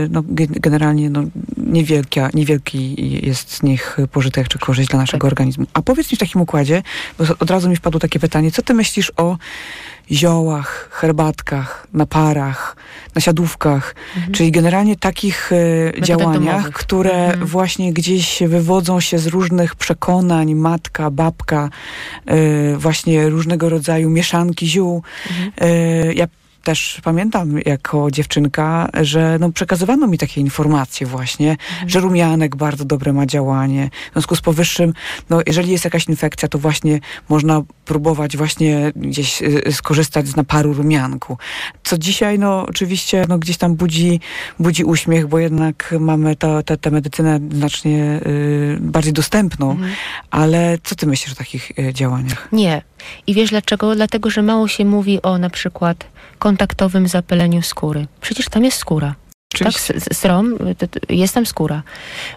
no, 0.10 0.24
generalnie 0.38 1.10
no, 1.10 1.24
niewielkia, 1.58 2.30
niewielki 2.34 2.96
jest 3.22 3.54
z 3.54 3.64
nich 3.64 3.98
pożytek 4.12 4.48
czy 4.48 4.60
korzyść 4.60 4.90
dla 4.90 5.00
naszego 5.00 5.28
tak. 5.28 5.32
organizmu. 5.32 5.66
A 5.74 5.82
powiedz 5.82 6.12
mi 6.12 6.16
w 6.16 6.20
takim 6.20 6.42
układzie, 6.42 6.84
bo 7.18 7.26
od 7.40 7.52
razu 7.52 7.70
mi 7.70 7.76
wpadło 7.76 8.00
takie 8.00 8.20
pytanie, 8.20 8.52
co 8.52 8.62
ty 8.62 8.74
myślisz 8.74 9.12
o 9.18 9.38
ziołach, 10.12 10.90
herbatkach, 10.92 11.88
naparach, 11.94 12.76
nasiadówkach, 13.16 13.96
mhm. 14.16 14.34
czyli 14.34 14.52
generalnie 14.52 14.96
takich 14.96 15.52
e, 15.52 16.02
działaniach, 16.02 16.56
domowych. 16.56 16.74
które 16.74 17.26
mhm. 17.26 17.46
właśnie 17.46 17.94
gdzieś 17.94 18.44
wywodzą 18.48 19.00
się 19.00 19.20
z 19.20 19.28
różnych 19.28 19.76
przekonań, 19.76 20.56
matka, 20.56 21.12
babka, 21.12 21.70
e, 22.26 22.78
właśnie 22.78 23.30
różnego 23.30 23.70
rodzaju 23.70 24.10
mieszanki 24.10 24.68
ziół. 24.68 25.04
Mhm. 25.30 25.52
E, 25.58 26.14
ja 26.14 26.28
też 26.70 27.02
pamiętam 27.04 27.60
jako 27.66 28.12
dziewczynka, 28.12 28.90
że 29.02 29.38
no, 29.40 29.52
przekazywano 29.52 30.08
mi 30.08 30.18
takie 30.18 30.42
informacje 30.42 31.08
właśnie, 31.08 31.52
mhm. 31.52 31.90
że 31.90 32.00
rumianek 32.00 32.56
bardzo 32.56 32.86
dobre 32.86 33.14
ma 33.14 33.26
działanie. 33.26 33.90
W 34.10 34.14
związku 34.14 34.36
z 34.36 34.42
powyższym, 34.42 34.94
no, 35.30 35.40
jeżeli 35.48 35.72
jest 35.72 35.84
jakaś 35.84 36.08
infekcja, 36.08 36.48
to 36.48 36.58
właśnie 36.58 37.00
można 37.30 37.62
próbować 37.86 38.38
właśnie 38.38 38.92
gdzieś 38.96 39.42
y, 39.42 39.68
y, 39.68 39.72
skorzystać 39.72 40.28
z 40.28 40.36
naparu 40.36 40.74
rumianku. 40.74 41.38
Co 41.84 41.98
dzisiaj, 41.98 42.40
no 42.40 42.66
oczywiście, 42.66 43.26
no, 43.30 43.38
gdzieś 43.38 43.58
tam 43.58 43.76
budzi, 43.76 44.20
budzi 44.60 44.84
uśmiech, 44.84 45.28
bo 45.28 45.40
jednak 45.40 45.96
mamy 46.00 46.36
tę 46.82 46.92
medycynę 46.92 47.40
znacznie 47.52 48.20
y, 48.26 48.78
bardziej 48.82 49.14
dostępną. 49.14 49.72
Mhm. 49.72 49.92
Ale 50.32 50.78
co 50.84 50.96
ty 50.96 51.08
myślisz 51.08 51.34
o 51.34 51.36
takich 51.36 51.72
y, 51.80 51.94
działaniach? 51.94 52.48
Nie. 52.52 52.82
I 53.28 53.34
wiesz 53.34 53.50
dlaczego? 53.50 53.96
Dlatego, 53.96 54.30
że 54.30 54.42
mało 54.42 54.68
się 54.68 54.86
mówi 54.86 55.22
o 55.22 55.38
na 55.38 55.50
przykład 55.50 56.06
kontaktowym 56.40 57.08
zapyleniu 57.08 57.62
skóry. 57.62 58.08
Przecież 58.22 58.50
tam 58.50 58.66
jest 58.66 58.78
skóra. 58.78 59.16
Tak, 59.60 59.74
strom, 60.14 60.58
jest 61.10 61.34
tam 61.34 61.46
skóra. 61.46 61.84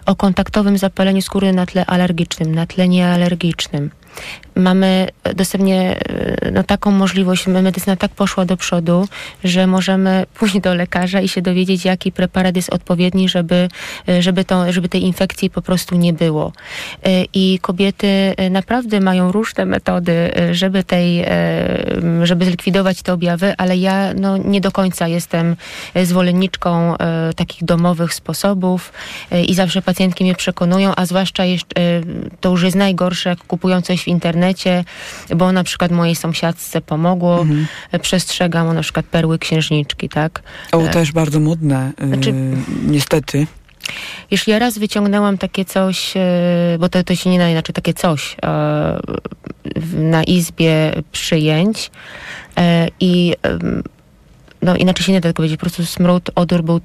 O 0.05 0.15
kontaktowym 0.15 0.77
zapaleniu 0.77 1.21
skóry 1.21 1.53
na 1.53 1.65
tle 1.65 1.85
alergicznym, 1.85 2.55
na 2.55 2.65
tle 2.65 2.87
niealergicznym 2.87 3.89
mamy 4.55 5.07
dostępnie 5.35 5.99
e, 5.99 6.51
no, 6.51 6.63
taką 6.63 6.91
możliwość, 6.91 7.47
medycyna 7.47 7.95
tak 7.95 8.11
poszła 8.11 8.45
do 8.45 8.57
przodu, 8.57 9.07
że 9.43 9.67
możemy 9.67 10.25
pójść 10.39 10.59
do 10.59 10.73
lekarza 10.73 11.21
i 11.21 11.27
się 11.27 11.41
dowiedzieć, 11.41 11.85
jaki 11.85 12.11
preparat 12.11 12.55
jest 12.55 12.73
odpowiedni, 12.73 13.29
żeby, 13.29 13.67
e, 14.09 14.21
żeby, 14.21 14.45
to, 14.45 14.73
żeby 14.73 14.89
tej 14.89 15.03
infekcji 15.03 15.49
po 15.49 15.61
prostu 15.61 15.95
nie 15.95 16.13
było. 16.13 16.53
E, 17.03 17.23
I 17.33 17.59
kobiety 17.61 18.33
naprawdę 18.49 18.99
mają 18.99 19.31
różne 19.31 19.65
metody, 19.65 20.31
żeby 20.51 20.83
tej, 20.83 21.25
żeby 22.23 22.45
zlikwidować 22.45 23.01
te 23.01 23.13
objawy, 23.13 23.53
ale 23.57 23.77
ja 23.77 24.13
no, 24.13 24.37
nie 24.37 24.61
do 24.61 24.71
końca 24.71 25.07
jestem 25.07 25.55
zwolenniczką 26.03 26.95
takich 27.35 27.63
domowych 27.63 28.13
sposobów 28.13 28.93
i 29.47 29.53
zawsze 29.53 29.81
pacjentki 29.81 30.23
mnie 30.23 30.35
przekonują, 30.35 30.93
a 30.95 31.05
zwłaszcza 31.05 31.45
jeszcze, 31.45 32.01
to 32.41 32.49
już 32.49 32.63
jest 32.63 32.75
najgorsze, 32.75 33.29
jak 33.29 33.39
kupują 33.39 33.81
coś 33.81 34.02
w 34.03 34.07
internecie, 34.07 34.83
bo 35.35 35.51
na 35.51 35.63
przykład 35.63 35.91
mojej 35.91 36.15
sąsiadce 36.15 36.81
pomogło. 36.81 37.41
Mhm. 37.41 37.67
Przestrzegam 38.01 38.73
na 38.73 38.81
przykład 38.81 39.05
perły 39.05 39.39
księżniczki, 39.39 40.09
tak? 40.09 40.43
O, 40.71 40.81
e, 40.81 40.89
też 40.89 41.11
bardzo 41.11 41.39
modne, 41.39 41.91
y, 42.03 42.07
znaczy, 42.07 42.33
niestety. 42.87 43.47
Wiesz, 44.31 44.47
ja 44.47 44.59
raz 44.59 44.77
wyciągnęłam 44.77 45.37
takie 45.37 45.65
coś, 45.65 46.17
e, 46.17 46.77
bo 46.79 46.89
to, 46.89 47.03
to 47.03 47.15
się 47.15 47.29
nie 47.29 47.39
da 47.39 47.49
inaczej, 47.49 47.73
takie 47.73 47.93
coś 47.93 48.35
e, 48.43 48.99
na 49.93 50.23
izbie 50.23 50.93
przyjęć 51.11 51.91
i 52.99 53.33
no 54.61 54.75
inaczej 54.75 55.05
się 55.05 55.11
nie 55.11 55.19
da 55.19 55.21
tego 55.21 55.33
powiedzieć, 55.33 55.57
po 55.57 55.61
prostu 55.61 55.85
smród, 55.85 56.29
odór 56.35 56.63
był 56.63 56.81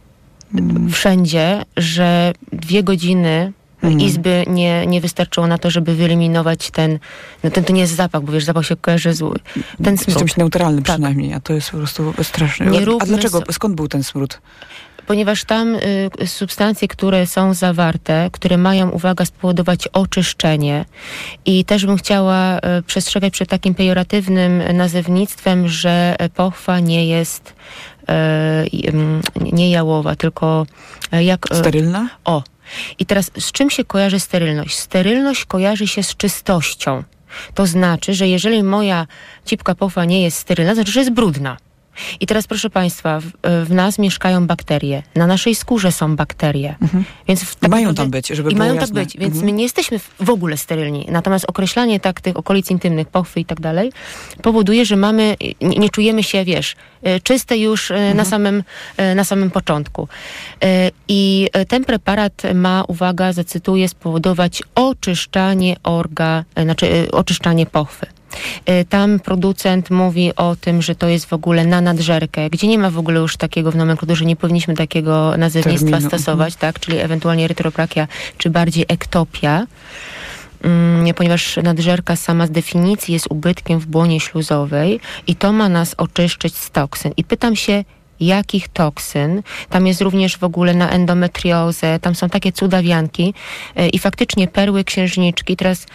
mm. 0.54 0.90
wszędzie, 0.90 1.64
że 1.76 2.32
dwie 2.52 2.82
godziny 2.82 3.52
mhm. 3.82 4.00
izby 4.00 4.44
nie, 4.46 4.86
nie 4.86 5.00
wystarczyło 5.00 5.46
na 5.46 5.58
to, 5.58 5.70
żeby 5.70 5.94
wyeliminować 5.94 6.70
ten, 6.70 6.98
no 7.44 7.50
ten 7.50 7.64
to 7.64 7.72
nie 7.72 7.80
jest 7.80 7.94
zapach, 7.94 8.22
bo 8.22 8.32
wiesz, 8.32 8.44
zapach 8.44 8.66
się 8.66 8.76
kojarzy 8.76 9.14
z 9.14 9.22
ten 9.84 9.98
smród. 9.98 10.16
Z 10.16 10.18
czymś 10.18 10.36
neutralnym 10.36 10.84
tak. 10.84 10.96
przynajmniej, 10.96 11.34
a 11.34 11.40
to 11.40 11.52
jest 11.52 11.70
po 11.70 11.76
prostu 11.76 12.14
straszne. 12.22 12.66
A 13.00 13.06
dlaczego? 13.06 13.42
Skąd 13.50 13.74
był 13.74 13.88
ten 13.88 14.02
smród? 14.02 14.40
ponieważ 15.08 15.44
tam 15.44 15.74
y, 15.74 16.26
substancje, 16.26 16.88
które 16.88 17.26
są 17.26 17.54
zawarte, 17.54 18.30
które 18.32 18.56
mają, 18.56 18.90
uwaga, 18.90 19.24
spowodować 19.24 19.88
oczyszczenie 19.88 20.84
i 21.44 21.64
też 21.64 21.86
bym 21.86 21.96
chciała 21.96 22.58
y, 22.58 22.82
przestrzegać 22.82 23.32
przed 23.32 23.48
takim 23.48 23.74
pejoratywnym 23.74 24.76
nazewnictwem, 24.76 25.68
że 25.68 26.16
pochwa 26.34 26.80
nie 26.80 27.06
jest 27.06 27.54
y, 28.02 28.94
nie 29.52 29.70
jałowa, 29.70 30.16
tylko 30.16 30.66
jak... 31.12 31.46
Sterylna? 31.52 32.08
O, 32.24 32.42
i 32.98 33.06
teraz 33.06 33.30
z 33.38 33.52
czym 33.52 33.70
się 33.70 33.84
kojarzy 33.84 34.20
sterylność? 34.20 34.78
Sterylność 34.78 35.44
kojarzy 35.44 35.86
się 35.86 36.02
z 36.02 36.16
czystością. 36.16 37.04
To 37.54 37.66
znaczy, 37.66 38.14
że 38.14 38.28
jeżeli 38.28 38.62
moja 38.62 39.06
cipka 39.44 39.74
pochwa 39.74 40.04
nie 40.04 40.22
jest 40.22 40.38
sterylna, 40.38 40.70
to 40.70 40.74
znaczy, 40.74 40.92
że 40.92 41.00
jest 41.00 41.12
brudna. 41.12 41.56
I 42.20 42.26
teraz 42.26 42.46
proszę 42.46 42.70
Państwa, 42.70 43.20
w, 43.20 43.24
w, 43.66 43.72
nas 43.72 43.98
mieszkają 43.98 44.46
bakterie. 44.46 45.02
Na 45.14 45.26
naszej 45.26 45.54
skórze 45.54 45.92
są 45.92 46.16
bakterie. 46.16 46.74
Mhm. 46.82 47.04
Więc 47.28 47.42
w 47.42 47.54
tak 47.54 47.70
mają 47.70 47.94
tam 47.94 48.10
być, 48.10 48.28
żeby 48.28 48.50
I 48.50 48.54
było 48.54 48.58
mają 48.58 48.74
jasne. 48.74 48.86
tak 48.86 49.04
być, 49.04 49.16
więc 49.18 49.34
mhm. 49.34 49.46
my 49.46 49.52
nie 49.52 49.62
jesteśmy 49.62 49.98
w 50.20 50.30
ogóle 50.30 50.56
sterylni. 50.56 51.06
Natomiast 51.10 51.44
określanie 51.48 52.00
tak 52.00 52.20
tych 52.20 52.36
okolic 52.36 52.70
intymnych, 52.70 53.08
pochwy 53.08 53.40
i 53.40 53.44
tak 53.44 53.60
dalej, 53.60 53.92
powoduje, 54.42 54.84
że 54.84 54.96
mamy, 54.96 55.36
nie, 55.60 55.78
nie 55.78 55.90
czujemy 55.90 56.22
się, 56.22 56.44
wiesz, 56.44 56.76
y, 57.06 57.20
czyste 57.20 57.58
już 57.58 57.90
y, 57.90 57.94
mhm. 57.94 58.16
na, 58.16 58.24
samym, 58.24 58.62
y, 59.00 59.14
na 59.14 59.24
samym 59.24 59.50
początku. 59.50 60.08
I 61.08 61.48
ten 61.68 61.84
preparat 61.84 62.42
ma, 62.54 62.84
uwaga, 62.88 63.32
zacytuję, 63.32 63.88
spowodować 63.88 64.62
oczyszczanie 64.74 65.76
orga, 65.82 66.44
znaczy 66.56 67.08
oczyszczanie 67.12 67.66
pochwy. 67.66 68.06
Y, 68.68 68.84
tam 68.84 69.20
producent 69.20 69.90
mówi 69.90 70.36
o 70.36 70.56
tym, 70.56 70.82
że 70.82 70.94
to 70.94 71.08
jest 71.08 71.26
w 71.26 71.32
ogóle 71.32 71.66
na 71.66 71.80
nadżerkę, 71.80 72.50
gdzie 72.50 72.68
nie 72.68 72.78
ma 72.78 72.90
w 72.90 72.98
ogóle 72.98 73.20
już 73.20 73.36
takiego 73.36 73.72
w 73.72 73.76
nomenklaturze, 73.76 74.24
nie 74.24 74.36
powinniśmy 74.36 74.74
takiego 74.74 75.36
nazewnictwa 75.36 75.90
Terminu. 75.90 76.08
stosować, 76.10 76.54
mhm. 76.54 76.72
tak? 76.72 76.80
Czyli 76.80 76.98
ewentualnie 76.98 77.44
erytroprakia, 77.44 78.08
czy 78.38 78.50
bardziej 78.50 78.84
ektopia 78.88 79.66
mm, 80.62 81.14
ponieważ 81.14 81.56
nadżerka 81.62 82.16
sama 82.16 82.46
z 82.46 82.50
definicji 82.50 83.14
jest 83.14 83.26
ubytkiem 83.30 83.78
w 83.78 83.86
błonie 83.86 84.20
śluzowej 84.20 85.00
i 85.26 85.36
to 85.36 85.52
ma 85.52 85.68
nas 85.68 85.94
oczyszczyć 85.98 86.56
z 86.56 86.70
toksyn. 86.70 87.12
I 87.16 87.24
pytam 87.24 87.56
się, 87.56 87.84
jakich 88.20 88.68
toksyn. 88.68 89.42
Tam 89.70 89.86
jest 89.86 90.00
również 90.00 90.36
w 90.36 90.44
ogóle 90.44 90.74
na 90.74 90.90
endometriozę, 90.90 91.98
tam 92.00 92.14
są 92.14 92.28
takie 92.28 92.52
cudawianki 92.52 93.34
y, 93.80 93.88
i 93.88 93.98
faktycznie 93.98 94.48
perły 94.48 94.84
księżniczki. 94.84 95.56
Teraz 95.56 95.86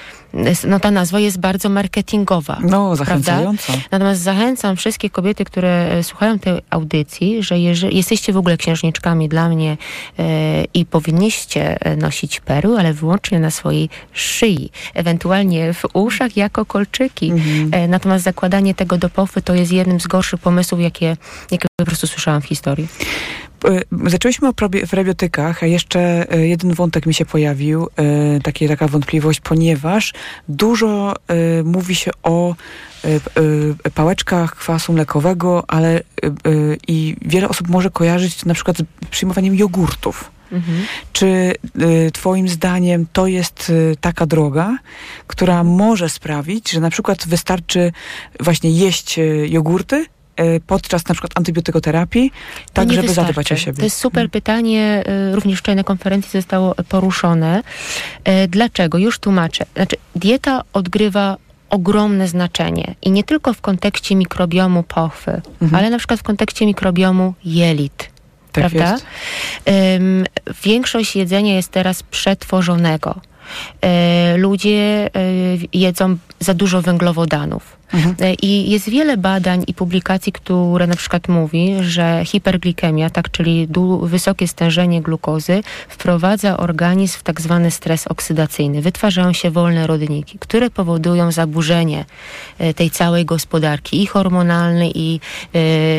no 0.68 0.80
ta 0.80 0.92
nazwa 0.92 1.20
jest 1.20 1.40
bardzo 1.40 1.70
marketingowa. 1.70 2.60
No, 2.64 2.96
zachęcająca. 2.96 3.64
Prawda? 3.66 3.88
Natomiast 3.92 4.22
zachęcam 4.22 4.76
wszystkie 4.76 5.10
kobiety, 5.10 5.46
które 5.46 5.92
e, 5.92 6.04
słuchają 6.04 6.40
tej 6.40 6.62
audycji, 6.70 7.44
że 7.44 7.60
jeżeli 7.60 7.98
jesteście 7.98 8.34
w 8.34 8.38
ogóle 8.38 8.58
księżniczkami 8.58 9.30
dla 9.30 9.50
mnie 9.50 9.78
e, 10.20 10.64
i 10.74 10.86
powinniście 10.86 11.78
e, 11.82 11.96
nosić 11.96 12.40
perły, 12.40 12.80
ale 12.80 12.94
wyłącznie 12.94 13.40
na 13.40 13.52
swojej 13.52 13.90
szyi, 14.14 14.70
ewentualnie 14.94 15.74
w 15.74 15.84
uszach 15.94 16.38
jako 16.38 16.66
kolczyki. 16.66 17.32
Mhm. 17.32 17.90
Natomiast 17.92 18.24
zakładanie 18.24 18.76
tego 18.76 18.98
do 18.98 19.10
pofy 19.10 19.42
to 19.42 19.56
jest 19.56 19.72
jednym 19.72 20.00
z 20.00 20.08
gorszych 20.08 20.40
pomysłów, 20.40 20.82
jakie, 20.82 21.18
jakie 21.52 21.68
po 21.80 21.86
prostu 21.86 22.08
słyszałam 22.08 22.42
w 22.42 22.46
historii. 22.46 22.88
E, 23.66 24.10
zaczęliśmy 24.10 24.48
o 24.48 24.54
prebiotykach, 24.90 25.64
a 25.64 25.66
jeszcze 25.66 26.32
e, 26.32 26.48
jeden 26.48 26.74
wątek 26.74 27.06
mi 27.06 27.14
się 27.14 27.26
pojawił, 27.26 27.88
takie, 28.44 28.68
taka 28.68 28.88
wątpliwość, 28.88 29.40
ponieważ 29.40 30.14
dużo 30.48 31.14
mówi 31.64 31.96
się 31.96 32.12
o 32.24 32.56
pałeczkach 33.96 34.56
kwasu 34.56 34.94
mlekowego, 34.94 35.64
ale 35.68 36.02
i 36.88 37.16
wiele 37.22 37.50
osób 37.50 37.68
może 37.70 37.90
kojarzyć 37.90 38.46
na 38.46 38.54
przykład 38.54 38.78
z 38.78 39.08
przyjmowaniem 39.10 39.56
jogurtów. 39.56 40.32
Mhm. 40.52 40.78
Czy 41.14 41.54
Twoim 42.14 42.50
zdaniem 42.50 43.06
to 43.14 43.28
jest 43.28 43.72
taka 44.02 44.26
droga, 44.26 44.78
która 45.28 45.64
może 45.64 46.10
sprawić, 46.10 46.72
że 46.72 46.80
na 46.80 46.90
przykład 46.90 47.28
wystarczy 47.28 47.92
właśnie 48.40 48.72
jeść 48.72 49.20
jogurty, 49.48 50.06
E, 50.06 50.23
podczas 50.68 51.08
na 51.08 51.16
przykład 51.16 51.32
antybiotykoterapii, 51.36 52.32
tak 52.74 52.92
żeby 52.92 53.08
wystarczy. 53.08 53.28
zadbać 53.28 53.52
o 53.52 53.56
siebie? 53.56 53.78
To 53.78 53.84
jest 53.84 53.98
super 53.98 54.22
hmm. 54.22 54.30
pytanie, 54.30 55.04
e, 55.06 55.36
również 55.36 55.60
wczoraj 55.60 55.76
na 55.76 55.84
konferencji 55.84 56.32
zostało 56.32 56.76
poruszone. 56.90 57.64
E, 58.24 58.48
dlaczego? 58.48 58.98
Już 58.98 59.20
tłumaczę. 59.20 59.66
Znaczy, 59.76 59.96
dieta 60.16 60.62
odgrywa 60.74 61.38
ogromne 61.70 62.28
znaczenie 62.28 62.96
i 63.02 63.12
nie 63.12 63.24
tylko 63.24 63.54
w 63.54 63.62
kontekście 63.62 64.16
mikrobiomu 64.16 64.84
pochwy, 64.84 65.42
mhm. 65.62 65.76
ale 65.76 65.90
na 65.90 65.98
przykład 65.98 66.20
w 66.20 66.24
kontekście 66.24 66.66
mikrobiomu 66.66 67.34
jelit. 67.46 67.98
Tak 67.98 68.12
prawda? 68.52 68.98
Większość 70.64 71.16
jedzenia 71.16 71.56
jest 71.56 71.72
teraz 71.72 72.04
przetworzonego. 72.04 73.22
E, 73.82 74.38
ludzie 74.38 75.10
e, 75.16 75.20
jedzą 75.74 76.18
za 76.40 76.54
dużo 76.54 76.82
węglowodanów. 76.82 77.84
Mhm. 77.94 78.16
E, 78.20 78.34
I 78.34 78.72
jest 78.72 78.90
wiele 78.90 79.18
badań 79.18 79.64
i 79.68 79.74
publikacji, 79.74 80.32
które 80.32 80.88
na 80.88 80.96
przykład 80.96 81.28
mówi, 81.28 81.76
że 81.82 82.22
hiperglikemia, 82.26 83.10
tak, 83.10 83.32
czyli 83.32 83.68
wysokie 84.02 84.48
stężenie 84.48 85.02
glukozy, 85.02 85.64
wprowadza 85.90 86.58
organizm 86.58 87.20
w 87.20 87.24
tak 87.24 87.42
zwany 87.42 87.72
stres 87.72 88.08
oksydacyjny. 88.08 88.82
Wytwarzają 88.82 89.34
się 89.34 89.52
wolne 89.52 89.88
rodniki, 89.88 90.40
które 90.40 90.70
powodują 90.70 91.32
zaburzenie 91.32 92.06
tej 92.76 92.90
całej 92.90 93.26
gospodarki 93.26 94.02
i 94.02 94.06
hormonalnej, 94.06 94.92
i, 94.96 95.20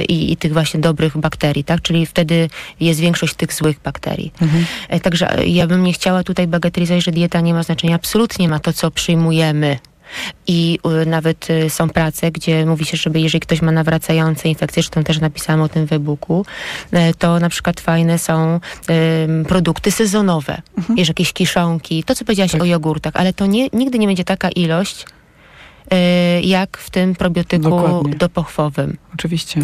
i, 0.09 0.33
i 0.33 0.37
tych 0.37 0.53
właśnie 0.53 0.81
dobrych 0.81 1.19
bakterii, 1.19 1.65
tak, 1.65 1.83
czyli 1.83 2.07
wtedy 2.07 2.49
jest 2.81 3.01
większość 3.01 3.35
tych 3.35 3.53
złych 3.53 3.81
bakterii. 3.85 4.33
Mhm. 4.43 4.65
Także 5.03 5.37
ja 5.47 5.67
bym 5.67 5.83
nie 5.83 5.93
chciała 5.93 6.23
tutaj 6.23 6.47
bagatelizować, 6.47 7.05
że 7.05 7.13
dieta 7.13 7.34
nie 7.41 7.55
ma 7.55 7.63
znaczenia. 7.63 7.95
Absolutnie 7.95 8.49
ma 8.49 8.59
to, 8.59 8.73
co 8.73 8.91
przyjmujemy. 8.91 9.79
I 10.47 10.79
y, 11.03 11.07
nawet 11.07 11.51
y, 11.51 11.71
są 11.71 11.89
prace, 11.91 12.31
gdzie 12.31 12.67
mówi 12.67 12.85
się, 12.85 12.97
żeby 12.97 13.21
jeżeli 13.21 13.41
ktoś 13.41 13.63
ma 13.63 13.73
nawracające 13.73 14.49
infekcje, 14.49 14.83
zresztą 14.83 15.05
też 15.05 15.21
napisałam 15.21 15.63
o 15.63 15.69
tym 15.69 15.87
w 15.87 15.93
e-booku, 15.93 16.47
y, 16.93 17.15
to 17.19 17.41
na 17.41 17.49
przykład 17.49 17.81
fajne 17.81 18.19
są 18.19 18.61
produkty 19.49 19.91
sezonowe. 19.91 20.63
Mhm. 20.79 20.97
Wiesz, 20.97 21.09
jakieś 21.09 21.33
kiszonki, 21.33 22.05
to 22.05 22.15
co 22.15 22.25
powiedziałaś 22.25 22.53
tak. 22.53 22.63
o 22.63 22.65
jogurtach, 22.65 23.13
ale 23.17 23.33
to 23.33 23.47
nie, 23.47 23.69
nigdy 23.73 23.99
nie 23.99 24.07
będzie 24.07 24.25
taka 24.25 24.49
ilość, 24.49 25.07
jak 26.43 26.79
w 26.79 26.91
tym 26.91 27.15
probiotyku 27.15 27.63
Dokładnie. 27.71 28.15
dopochwowym. 28.15 28.97
Oczywiście. 29.15 29.61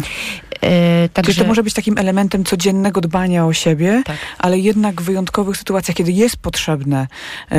Yy, 0.61 1.09
także... 1.09 1.31
Czyli 1.33 1.43
to 1.43 1.47
może 1.47 1.63
być 1.63 1.73
takim 1.73 1.97
elementem 1.97 2.43
codziennego 2.43 3.01
dbania 3.01 3.45
o 3.45 3.53
siebie, 3.53 4.01
tak. 4.05 4.17
ale 4.37 4.59
jednak 4.59 5.01
w 5.01 5.05
wyjątkowych 5.05 5.57
sytuacjach, 5.57 5.97
kiedy 5.97 6.11
jest 6.11 6.37
potrzebne 6.37 7.07
yy, 7.51 7.57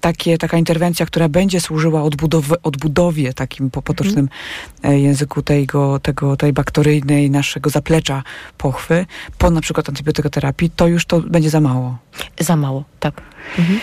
takie, 0.00 0.38
taka 0.38 0.58
interwencja, 0.58 1.06
która 1.06 1.28
będzie 1.28 1.60
służyła 1.60 2.02
odbudowie, 2.02 2.56
odbudowie 2.62 3.32
takim 3.32 3.70
po 3.70 3.82
potocznym 3.82 4.28
mhm. 4.76 5.02
języku 5.02 5.42
tego, 5.42 5.98
tego, 5.98 6.36
tej 6.36 6.52
bakteryjnej 6.52 7.30
naszego 7.30 7.70
zaplecza 7.70 8.22
pochwy, 8.58 9.06
po 9.38 9.50
na 9.50 9.60
przykład 9.60 9.88
antybiotykoterapii, 9.88 10.70
to 10.70 10.86
już 10.86 11.06
to 11.06 11.20
będzie 11.20 11.50
za 11.50 11.60
mało. 11.60 11.98
Za 12.40 12.56
mało, 12.56 12.84
tak. 13.00 13.22
Mhm. 13.58 13.80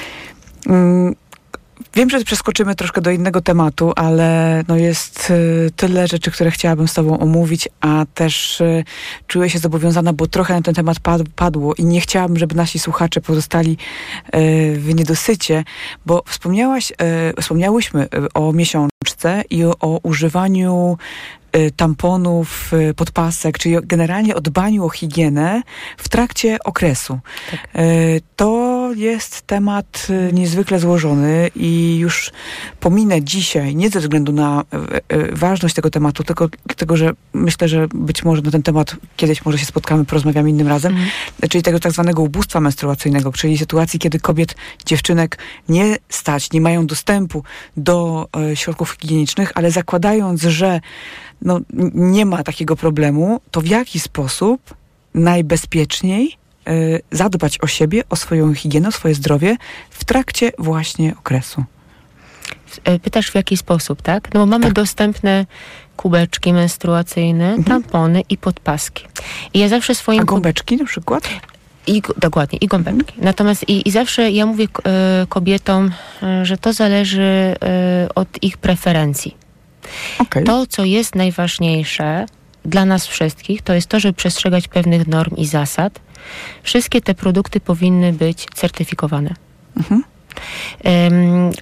Wiem, 1.95 2.09
że 2.09 2.23
przeskoczymy 2.23 2.75
troszkę 2.75 3.01
do 3.01 3.11
innego 3.11 3.41
tematu, 3.41 3.93
ale 3.95 4.63
no 4.67 4.77
jest 4.77 5.29
y, 5.29 5.71
tyle 5.75 6.07
rzeczy, 6.07 6.31
które 6.31 6.51
chciałabym 6.51 6.87
z 6.87 6.93
Tobą 6.93 7.19
omówić, 7.19 7.69
a 7.81 8.05
też 8.13 8.61
y, 8.61 8.83
czuję 9.27 9.49
się 9.49 9.59
zobowiązana, 9.59 10.13
bo 10.13 10.27
trochę 10.27 10.53
na 10.53 10.61
ten 10.61 10.73
temat 10.73 10.97
padło 11.35 11.75
i 11.75 11.85
nie 11.85 12.01
chciałabym, 12.01 12.37
żeby 12.37 12.55
nasi 12.55 12.79
słuchacze 12.79 13.21
pozostali 13.21 13.71
y, 13.71 14.75
w 14.79 14.95
niedosycie, 14.95 15.63
bo 16.05 16.23
wspomniałaś, 16.27 16.93
wspomniałyśmy 17.41 18.07
o 18.33 18.53
miesiączce 18.53 19.43
i 19.49 19.63
o 19.63 19.99
używaniu 20.03 20.97
tamponów, 21.75 22.71
podpasek, 22.95 23.57
czyli 23.57 23.75
generalnie 23.83 24.35
o 24.35 24.41
dbaniu 24.41 24.85
o 24.85 24.89
higienę 24.89 25.61
w 25.97 26.09
trakcie 26.09 26.57
okresu. 26.63 27.19
Tak. 27.51 27.67
To 28.35 28.72
jest 28.91 29.41
temat 29.41 30.07
y, 30.09 30.33
niezwykle 30.33 30.79
złożony 30.79 31.49
i 31.55 31.97
już 31.97 32.31
pominę 32.79 33.21
dzisiaj, 33.21 33.75
nie 33.75 33.89
ze 33.89 33.99
względu 33.99 34.31
na 34.31 34.63
e, 34.73 35.01
e, 35.07 35.35
ważność 35.35 35.75
tego 35.75 35.89
tematu, 35.89 36.23
tylko 36.23 36.49
dlatego, 36.65 36.97
że 36.97 37.11
myślę, 37.33 37.67
że 37.67 37.87
być 37.93 38.23
może 38.23 38.41
na 38.41 38.51
ten 38.51 38.63
temat 38.63 38.95
kiedyś 39.17 39.45
może 39.45 39.57
się 39.57 39.65
spotkamy, 39.65 40.05
porozmawiamy 40.05 40.49
innym 40.49 40.67
razem, 40.67 40.91
mhm. 40.91 41.09
czyli 41.49 41.63
tego 41.63 41.79
tak 41.79 41.91
zwanego 41.91 42.21
ubóstwa 42.21 42.59
menstruacyjnego, 42.59 43.31
czyli 43.31 43.57
sytuacji, 43.57 43.99
kiedy 43.99 44.19
kobiet, 44.19 44.55
dziewczynek 44.85 45.37
nie 45.69 45.97
stać, 46.09 46.51
nie 46.51 46.61
mają 46.61 46.85
dostępu 46.85 47.43
do 47.77 48.27
e, 48.51 48.55
środków 48.55 48.97
higienicznych, 49.01 49.51
ale 49.55 49.71
zakładając, 49.71 50.41
że 50.41 50.81
no, 51.41 51.59
nie 51.93 52.25
ma 52.25 52.43
takiego 52.43 52.75
problemu, 52.75 53.41
to 53.51 53.61
w 53.61 53.67
jaki 53.67 53.99
sposób 53.99 54.75
najbezpieczniej 55.13 56.37
zadbać 57.11 57.59
o 57.61 57.67
siebie, 57.67 58.03
o 58.09 58.15
swoją 58.15 58.53
higienę, 58.53 58.87
o 58.87 58.91
swoje 58.91 59.15
zdrowie 59.15 59.57
w 59.89 60.05
trakcie 60.05 60.51
właśnie 60.57 61.15
okresu. 61.19 61.63
E, 62.83 62.99
pytasz 62.99 63.31
w 63.31 63.35
jaki 63.35 63.57
sposób, 63.57 64.01
tak? 64.01 64.33
No 64.33 64.39
bo 64.39 64.45
mamy 64.45 64.65
tak. 64.65 64.73
dostępne 64.73 65.45
kubeczki 65.97 66.53
menstruacyjne, 66.53 67.45
mhm. 67.53 67.63
tampony 67.63 68.21
i 68.29 68.37
podpaski. 68.37 69.05
I 69.53 69.59
ja 69.59 69.67
zawsze 69.67 69.95
swoim... 69.95 70.21
A 70.21 70.23
gąbeczki 70.23 70.77
na 70.77 70.85
przykład? 70.85 71.29
I, 71.87 72.01
dokładnie, 72.17 72.59
i 72.61 72.67
gąbeczki. 72.67 73.13
Mhm. 73.13 73.25
Natomiast 73.25 73.69
i, 73.69 73.87
i 73.87 73.91
zawsze 73.91 74.31
ja 74.31 74.45
mówię 74.45 74.65
y, 74.65 75.27
kobietom, 75.27 75.91
y, 76.41 76.45
że 76.45 76.57
to 76.57 76.73
zależy 76.73 77.55
y, 78.05 78.13
od 78.13 78.43
ich 78.43 78.57
preferencji. 78.57 79.37
Okay. 80.19 80.43
To, 80.43 80.65
co 80.67 80.83
jest 80.83 81.15
najważniejsze 81.15 82.25
dla 82.65 82.85
nas 82.85 83.07
wszystkich, 83.07 83.61
to 83.61 83.73
jest 83.73 83.87
to, 83.87 83.99
żeby 83.99 84.13
przestrzegać 84.13 84.67
pewnych 84.67 85.07
norm 85.07 85.35
i 85.35 85.45
zasad, 85.45 85.99
Wszystkie 86.63 87.01
te 87.01 87.13
produkty 87.13 87.59
powinny 87.59 88.13
być 88.13 88.45
certyfikowane. 88.53 89.33
Mhm. 89.77 90.03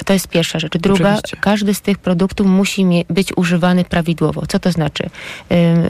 To 0.05 0.13
jest 0.13 0.27
pierwsza 0.27 0.59
rzecz. 0.59 0.77
Druga, 0.77 1.09
Oczywiście. 1.09 1.37
każdy 1.41 1.73
z 1.73 1.81
tych 1.81 1.97
produktów 1.97 2.47
musi 2.47 2.85
być 3.09 3.37
używany 3.37 3.85
prawidłowo. 3.85 4.45
Co 4.47 4.59
to 4.59 4.71
znaczy? 4.71 5.09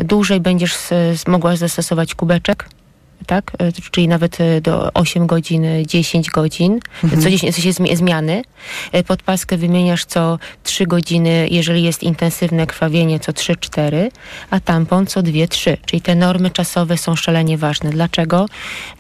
Dłużej 0.04 0.39
będziesz 0.39 0.78
mogła 1.28 1.56
zastosować 1.56 2.15
kubeczek, 2.15 2.69
tak? 3.27 3.51
E, 3.60 3.71
czyli 3.91 4.07
nawet 4.07 4.41
e, 4.41 4.62
do 4.62 4.93
8 4.93 5.27
godzin, 5.27 5.65
10 5.88 6.29
godzin, 6.29 6.79
mhm. 7.03 7.21
co 7.21 7.29
10 7.29 7.55
w 7.55 7.62
sensie 7.62 7.95
zmiany. 7.95 8.41
E, 8.91 9.03
podpaskę 9.03 9.57
wymieniasz 9.57 10.05
co 10.05 10.39
3 10.63 10.88
godziny, 10.88 11.47
jeżeli 11.51 11.84
jest 11.84 12.03
intensywne 12.03 12.67
krwawienie, 12.67 13.19
co 13.19 13.31
3-4, 13.31 14.10
a 14.49 14.60
tampon 14.60 15.07
co 15.07 15.21
2-3. 15.21 15.77
Czyli 15.86 16.01
te 16.01 16.15
normy 16.15 16.49
czasowe 16.49 16.97
są 16.97 17.15
szalenie 17.15 17.57
ważne. 17.57 17.89
Dlaczego? 17.89 18.45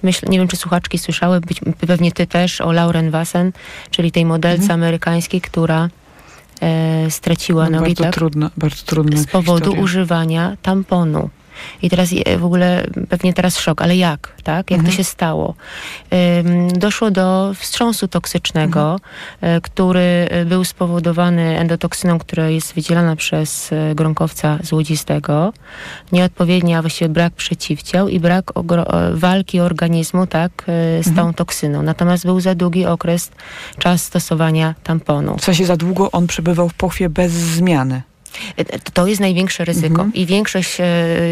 Myślę, 0.03 0.29
nie 0.29 0.37
wiem, 0.37 0.47
czy 0.47 0.57
słuchaczki 0.57 0.97
słyszały, 0.97 1.41
być, 1.41 1.61
pewnie 1.87 2.11
ty 2.11 2.27
też, 2.27 2.61
o 2.61 2.71
Lauren 2.71 3.11
Wassen, 3.11 3.51
czyli 3.91 4.11
tej 4.11 4.25
modelce 4.25 4.63
mhm. 4.63 4.79
amerykańskiej, 4.79 5.41
która 5.41 5.89
e, 6.61 7.11
straciła 7.11 7.69
no, 7.69 7.69
nogi, 7.69 7.89
bardzo 7.89 8.03
tak? 8.03 8.13
Trudno, 8.13 8.49
bardzo 8.57 8.83
trudno 8.85 9.17
z 9.17 9.27
powodu 9.27 9.59
historia. 9.59 9.83
używania 9.83 10.57
tamponu. 10.61 11.29
I 11.81 11.89
teraz 11.89 12.09
w 12.37 12.45
ogóle 12.45 12.83
pewnie 13.09 13.33
teraz 13.33 13.59
szok, 13.59 13.81
ale 13.81 13.97
jak, 13.97 14.33
tak? 14.43 14.71
Jak 14.71 14.79
Mhm. 14.79 14.85
to 14.85 14.97
się 14.97 15.03
stało? 15.03 15.53
Doszło 16.73 17.11
do 17.11 17.51
wstrząsu 17.59 18.07
toksycznego, 18.07 18.99
Mhm. 19.41 19.57
y, 19.57 19.61
który 19.61 20.27
y, 20.41 20.45
był 20.45 20.63
spowodowany 20.63 21.59
endotoksyną, 21.59 22.19
która 22.19 22.49
jest 22.49 22.73
wydzielana 22.73 23.15
przez 23.15 23.71
y, 23.71 23.95
gronkowca 23.95 24.57
złodzistego. 24.63 25.53
Nieodpowiedni, 26.11 26.75
a 26.75 26.81
właściwie 26.81 27.09
brak 27.09 27.33
przeciwciał 27.33 28.07
i 28.07 28.19
brak 28.19 28.51
walki 29.13 29.59
organizmu, 29.59 30.27
tak, 30.27 30.51
z 31.01 31.07
Mhm. 31.07 31.15
tą 31.15 31.33
toksyną. 31.33 31.81
Natomiast 31.81 32.25
był 32.25 32.39
za 32.39 32.55
długi 32.55 32.85
okres, 32.85 33.31
czas 33.79 34.03
stosowania 34.03 34.75
tamponu. 34.83 35.37
W 35.37 35.43
sensie 35.43 35.65
za 35.65 35.77
długo 35.77 36.11
on 36.11 36.27
przebywał 36.27 36.69
w 36.69 36.73
pochwie 36.73 37.09
bez 37.09 37.31
zmiany. 37.31 38.01
E, 38.57 38.79
To 38.79 39.07
jest 39.07 39.21
największe 39.21 39.65
ryzyko. 39.65 39.87
Mhm. 40.01 40.13
I 40.13 40.25
większość, 40.25 40.77
e, 40.79 40.85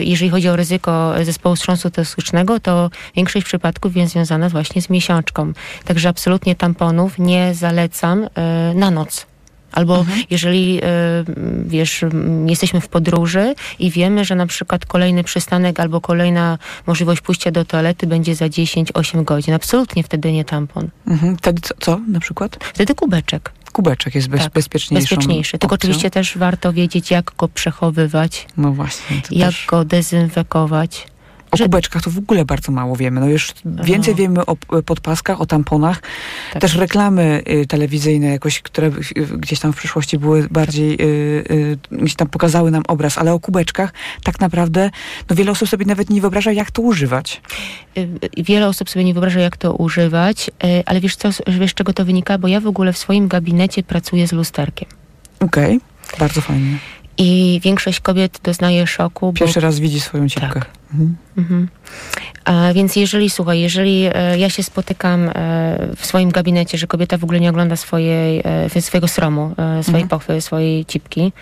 jeżeli 0.03 0.31
chodzi 0.31 0.49
o 0.49 0.55
ryzyko 0.55 1.13
zespołu 1.23 1.55
wstrząsu 1.55 1.89
toksycznego, 1.89 2.59
to 2.59 2.89
większość 3.15 3.45
przypadków 3.45 3.95
jest 3.97 4.11
związana 4.13 4.49
właśnie 4.49 4.81
z 4.81 4.89
miesiączką. 4.89 5.53
Także 5.85 6.09
absolutnie 6.09 6.55
tamponów 6.55 7.19
nie 7.19 7.53
zalecam 7.53 8.27
e, 8.35 8.73
na 8.75 8.91
noc. 8.91 9.25
Albo 9.71 9.97
Mhm. 9.99 10.23
jeżeli, 10.29 10.81
wiesz, 11.65 12.05
jesteśmy 12.47 12.81
w 12.81 12.87
podróży 12.87 13.55
i 13.79 13.91
wiemy, 13.91 14.25
że 14.25 14.35
na 14.35 14.45
przykład 14.47 14.85
kolejny 14.85 15.23
przystanek 15.23 15.79
albo 15.79 16.01
kolejna 16.01 16.57
możliwość 16.87 17.21
pójścia 17.21 17.51
do 17.51 17.65
toalety 17.65 18.07
będzie 18.07 18.35
za 18.35 18.45
10-8 18.45 19.23
godzin. 19.23 19.53
Absolutnie 19.53 20.03
wtedy 20.03 20.31
nie 20.31 20.45
tampon. 20.45 20.89
Mhm. 21.07 21.37
Wtedy 21.37 21.61
co, 21.61 21.73
co 21.79 21.99
na 22.07 22.19
przykład? 22.19 22.57
Wtedy 22.73 22.95
kubeczek. 22.95 23.51
Kubeczek 23.71 24.15
jest 24.15 24.27
bez, 24.27 24.41
Tak, 24.41 24.53
bezpieczniejszą 24.53 25.15
Bezpieczniejszy. 25.15 25.57
Tylko 25.57 25.75
oczywiście 25.75 26.11
też 26.11 26.37
warto 26.37 26.73
wiedzieć, 26.73 27.11
jak 27.11 27.31
go 27.37 27.47
przechowywać, 27.47 28.47
No 28.57 28.71
właśnie. 28.71 29.21
Jak 29.31 29.49
też... 29.49 29.65
go 29.65 29.85
dezynfekować. 29.85 31.07
O 31.51 31.57
kubeczkach 31.57 32.03
to 32.03 32.09
w 32.09 32.17
ogóle 32.17 32.45
bardzo 32.45 32.71
mało 32.71 32.95
wiemy. 32.95 33.21
No 33.21 33.27
już 33.27 33.53
więcej 33.65 34.13
No. 34.13 34.17
wiemy 34.17 34.45
o 34.45 34.55
podpaskach, 34.85 35.41
o 35.41 35.45
tamponach. 35.45 36.01
Tak. 36.53 36.61
Też 36.61 36.75
reklamy 36.75 37.41
y, 37.49 37.65
telewizyjne 37.67 38.27
jakoś, 38.27 38.61
które 38.61 38.87
y, 38.87 38.91
gdzieś 39.37 39.59
tam 39.59 39.73
w 39.73 39.75
przyszłości 39.75 40.17
były 40.17 40.47
bardziej, 40.51 40.93
y, 40.93 41.05
y, 41.51 41.77
gdzieś 41.91 42.15
tam 42.15 42.27
pokazały 42.27 42.71
nam 42.71 42.83
obraz, 42.87 43.17
ale 43.17 43.33
o 43.33 43.39
kubeczkach 43.39 43.93
tak 44.23 44.39
naprawdę 44.39 44.89
no 45.29 45.35
wiele 45.35 45.51
osób 45.51 45.69
sobie 45.69 45.85
nawet 45.85 46.09
nie 46.09 46.21
wyobraża, 46.21 46.51
jak 46.51 46.71
to 46.71 46.81
używać. 46.81 47.41
Wiele 48.37 48.67
osób 48.67 48.89
sobie 48.89 49.05
nie 49.05 49.13
wyobraża, 49.13 49.39
jak 49.39 49.57
to 49.57 49.73
używać, 49.73 50.51
ale 50.85 50.99
wiesz, 51.01 51.15
co, 51.15 51.29
wiesz, 51.47 51.73
czego 51.73 51.93
to 51.93 52.05
wynika? 52.05 52.37
Bo 52.37 52.47
ja 52.47 52.59
w 52.59 52.67
ogóle 52.67 52.93
w 52.93 52.97
swoim 52.97 53.27
gabinecie 53.27 53.83
pracuję 53.83 54.27
z 54.27 54.31
lusterkiem. 54.31 54.89
Okej, 55.39 55.79
bardzo 56.19 56.41
fajnie. 56.41 56.77
I 57.19 57.59
większość 57.63 57.99
kobiet 57.99 58.39
doznaje 58.43 58.87
szoku. 58.87 59.25
Bo, 59.25 59.33
Pierwszy 59.39 59.59
raz 59.59 59.79
widzi 59.79 59.99
swoją 59.99 60.29
cipkę. 60.29 60.47
Tak. 60.53 60.65
Mhm. 60.93 61.15
mhm. 61.37 61.67
A 62.45 62.73
więc 62.73 62.95
jeżeli, 62.95 63.29
słuchaj, 63.29 63.59
jeżeli 63.59 64.05
e, 64.13 64.37
ja 64.39 64.49
się 64.49 64.63
spotykam 64.63 65.29
e, 65.29 65.31
w 65.95 66.05
swoim 66.05 66.29
gabinecie, 66.31 66.77
że 66.77 66.87
kobieta 66.87 67.17
w 67.17 67.23
ogóle 67.23 67.39
nie 67.39 67.49
ogląda 67.49 67.75
swojej, 67.75 68.41
e, 68.75 68.81
swojego 68.81 69.07
sromu, 69.07 69.53
e, 69.57 69.83
swojej 69.83 70.03
Mhm. 70.03 70.09
pochwy, 70.09 70.41
swojej 70.41 70.85
cipki, 70.85 71.33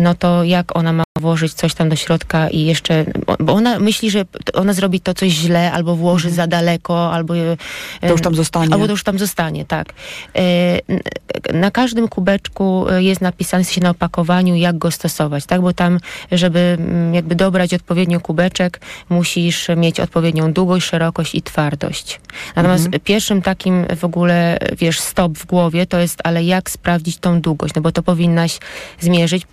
no 0.00 0.14
to 0.14 0.44
jak 0.44 0.76
ona 0.76 0.92
ma 0.92 1.04
włożyć 1.22 1.54
coś 1.54 1.74
tam 1.74 1.88
do 1.88 1.96
środka 1.96 2.48
i 2.50 2.64
jeszcze, 2.64 3.04
bo 3.40 3.52
ona 3.52 3.78
myśli, 3.78 4.10
że 4.10 4.24
ona 4.54 4.72
zrobi 4.72 5.00
to 5.00 5.14
coś 5.14 5.30
źle, 5.30 5.72
albo 5.72 5.96
włoży 5.96 6.30
za 6.30 6.46
daleko, 6.46 7.12
albo... 7.12 7.36
e, 7.36 7.56
To 8.00 8.06
już 8.12 8.20
tam 8.22 8.34
zostanie. 8.34 8.72
Albo 8.74 8.86
to 8.86 8.90
już 8.92 9.04
tam 9.04 9.18
zostanie, 9.18 9.64
tak. 9.64 9.92
E, 10.36 11.52
Na 11.54 11.70
każdym 11.70 12.08
kubeczku 12.08 12.86
e, 12.90 13.02
jest 13.02 13.20
napisane 13.20 13.62
sensie 13.64 13.80
na 13.80 13.90
opakowaniu, 13.90 14.54
jak 14.56 14.78
go 14.78 14.90
stosować, 14.90 15.46
tak? 15.46 15.60
Bo 15.60 15.72
tam, 15.72 16.00
żeby 16.32 16.76
mm, 16.80 17.14
jakby 17.14 17.34
dobrać 17.34 17.74
odpowiednio 17.74 18.20
kubeczek, 18.20 18.80
musisz 19.08 19.68
mieć 19.76 20.00
odpowiednią 20.00 20.52
długość, 20.52 20.86
szerokość 20.86 21.34
i 21.34 21.42
twardość. 21.42 22.20
Natomiast 22.56 22.86
Mhm. 22.86 23.00
pierwszym 23.04 23.42
takim 23.42 23.86
w 23.96 24.04
ogóle, 24.04 24.58
wiesz, 24.78 25.00
stop 25.00 25.38
w 25.38 25.46
głowie 25.46 25.86
to 25.86 25.98
jest, 25.98 26.18
ale 26.24 26.44
jak 26.44 26.70
sprawdzić 26.70 27.16
tą 27.18 27.40
długość? 27.40 27.74
No 27.74 27.82
bo 27.82 27.92
to 27.92 28.02
powinnaś 28.02 28.58
zmierzyć 29.00 29.46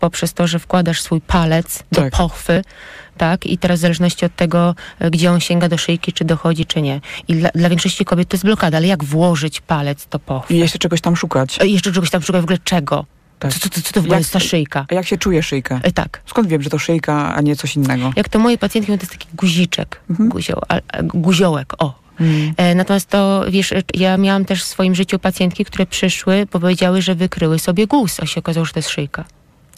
poprzez 0.00 0.32
to, 0.32 0.46
że 0.46 0.58
wkładasz 0.58 1.02
swój 1.08 1.20
palec 1.20 1.82
do 1.92 2.00
Tak. 2.00 2.12
pochwy, 2.12 2.62
tak? 3.18 3.46
I 3.46 3.58
teraz 3.58 3.78
w 3.78 3.82
zależności 3.82 4.26
od 4.26 4.36
tego, 4.36 4.74
e, 4.98 5.10
gdzie 5.10 5.30
on 5.32 5.40
sięga 5.40 5.68
do 5.68 5.78
szyjki, 5.78 6.12
czy 6.12 6.24
dochodzi, 6.24 6.66
czy 6.66 6.82
nie. 6.82 7.00
I 7.28 7.34
dla, 7.34 7.48
dla 7.54 7.68
większości 7.68 8.04
kobiet 8.04 8.28
to 8.28 8.34
jest 8.36 8.44
blokada, 8.44 8.76
ale 8.76 8.86
jak 8.86 9.04
włożyć 9.04 9.60
palec 9.60 10.06
do 10.06 10.18
pochwy? 10.18 10.54
I 10.54 10.58
jeszcze 10.58 10.78
czegoś 10.78 11.00
tam 11.00 11.16
szukać. 11.16 11.58
E, 11.60 11.66
Jeszcze 11.66 11.92
czegoś 11.92 12.10
tam 12.10 12.22
szukać 12.22 12.40
w 12.42 12.44
ogóle 12.44 12.58
czego? 12.64 13.04
Tak. 13.38 13.52
Co, 13.52 13.58
co, 13.60 13.68
co, 13.68 13.80
co 13.82 13.92
to 13.92 14.00
w 14.00 14.04
ogóle 14.04 14.18
jest 14.18 14.32
ta 14.32 14.40
szyjka? 14.40 14.86
A 14.90 14.94
jak 14.94 15.06
się 15.06 15.16
czuje 15.18 15.42
szyjkę? 15.42 15.80
E, 15.82 15.92
tak. 15.92 16.20
Skąd 16.26 16.48
wiem, 16.48 16.62
że 16.62 16.70
to 16.70 16.78
szyjka, 16.78 17.34
a 17.34 17.40
nie 17.40 17.56
coś 17.56 17.76
innego? 17.76 18.12
Jak 18.16 18.28
to 18.28 18.38
moje 18.38 18.58
pacjentki 18.58 18.92
to 18.92 19.02
jest 19.02 19.12
taki 19.12 19.28
guziczek, 19.34 20.00
Mhm. 20.10 20.28
guzioł, 20.28 20.60
a, 20.68 20.74
a, 20.92 21.02
guziołek, 21.02 21.82
o. 21.82 21.98
Mm. 22.20 22.54
E, 22.56 22.74
natomiast 22.74 23.08
to, 23.10 23.44
wiesz, 23.50 23.72
e, 23.72 23.82
ja 23.94 24.16
miałam 24.16 24.44
też 24.44 24.62
w 24.62 24.66
swoim 24.66 24.94
życiu 24.94 25.18
pacjentki, 25.18 25.64
które 25.64 25.86
przyszły, 25.86 26.46
powiedziały, 26.50 27.02
że 27.02 27.14
wykryły 27.14 27.58
sobie 27.58 27.86
guz, 27.86 28.20
a 28.20 28.26
się 28.26 28.40
okazało, 28.40 28.64
że 28.66 28.72
to 28.72 28.78
jest 28.78 28.88
szyjka. 28.90 29.24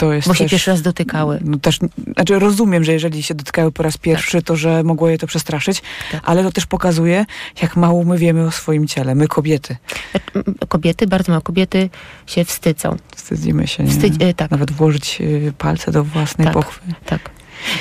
To 0.01 0.12
jest 0.12 0.28
Bo 0.28 0.34
się 0.34 0.44
też... 0.44 0.51
pierwszy 0.51 0.70
raz 0.70 0.82
dotykały. 0.82 1.40
No 1.44 1.59
też, 1.59 1.78
znaczy 2.14 2.38
rozumiem, 2.38 2.84
że 2.84 2.92
jeżeli 2.92 3.22
się 3.22 3.34
dotykały 3.34 3.72
po 3.72 3.82
raz 3.82 3.96
pierwszy, 3.98 4.42
to 4.42 4.57
że 4.57 4.82
mogło 4.82 5.09
je 5.09 5.18
to 5.18 5.26
przestraszyć, 5.26 5.82
Tak. 6.12 6.20
ale 6.24 6.42
to 6.42 6.53
też 6.53 6.66
pokazuje, 6.66 7.26
jak 7.62 7.76
mało 7.76 8.05
my 8.05 8.18
wiemy 8.18 8.46
o 8.46 8.51
swoim 8.51 8.86
ciele. 8.86 9.14
My 9.14 9.28
kobiety. 9.28 9.76
E, 10.14 10.20
m, 10.34 10.55
Kobiety, 10.68 11.07
bardzo 11.07 11.32
mało 11.32 11.42
kobiety 11.42 11.90
się 12.26 12.44
wstydzą. 12.44 12.96
Wstydzimy 13.16 13.66
się, 13.66 13.84
nie? 13.84 13.90
Wstydź, 13.90 14.14
e, 14.20 14.34
tak. 14.34 14.51
Nawet 14.51 14.70
włożyć 14.72 15.18
y, 15.20 15.53
palce 15.59 15.92
do 15.92 16.05
własnej 16.05 16.44
Tak. 16.44 16.55
pochwy. 16.55 16.80
Tak. 17.07 17.30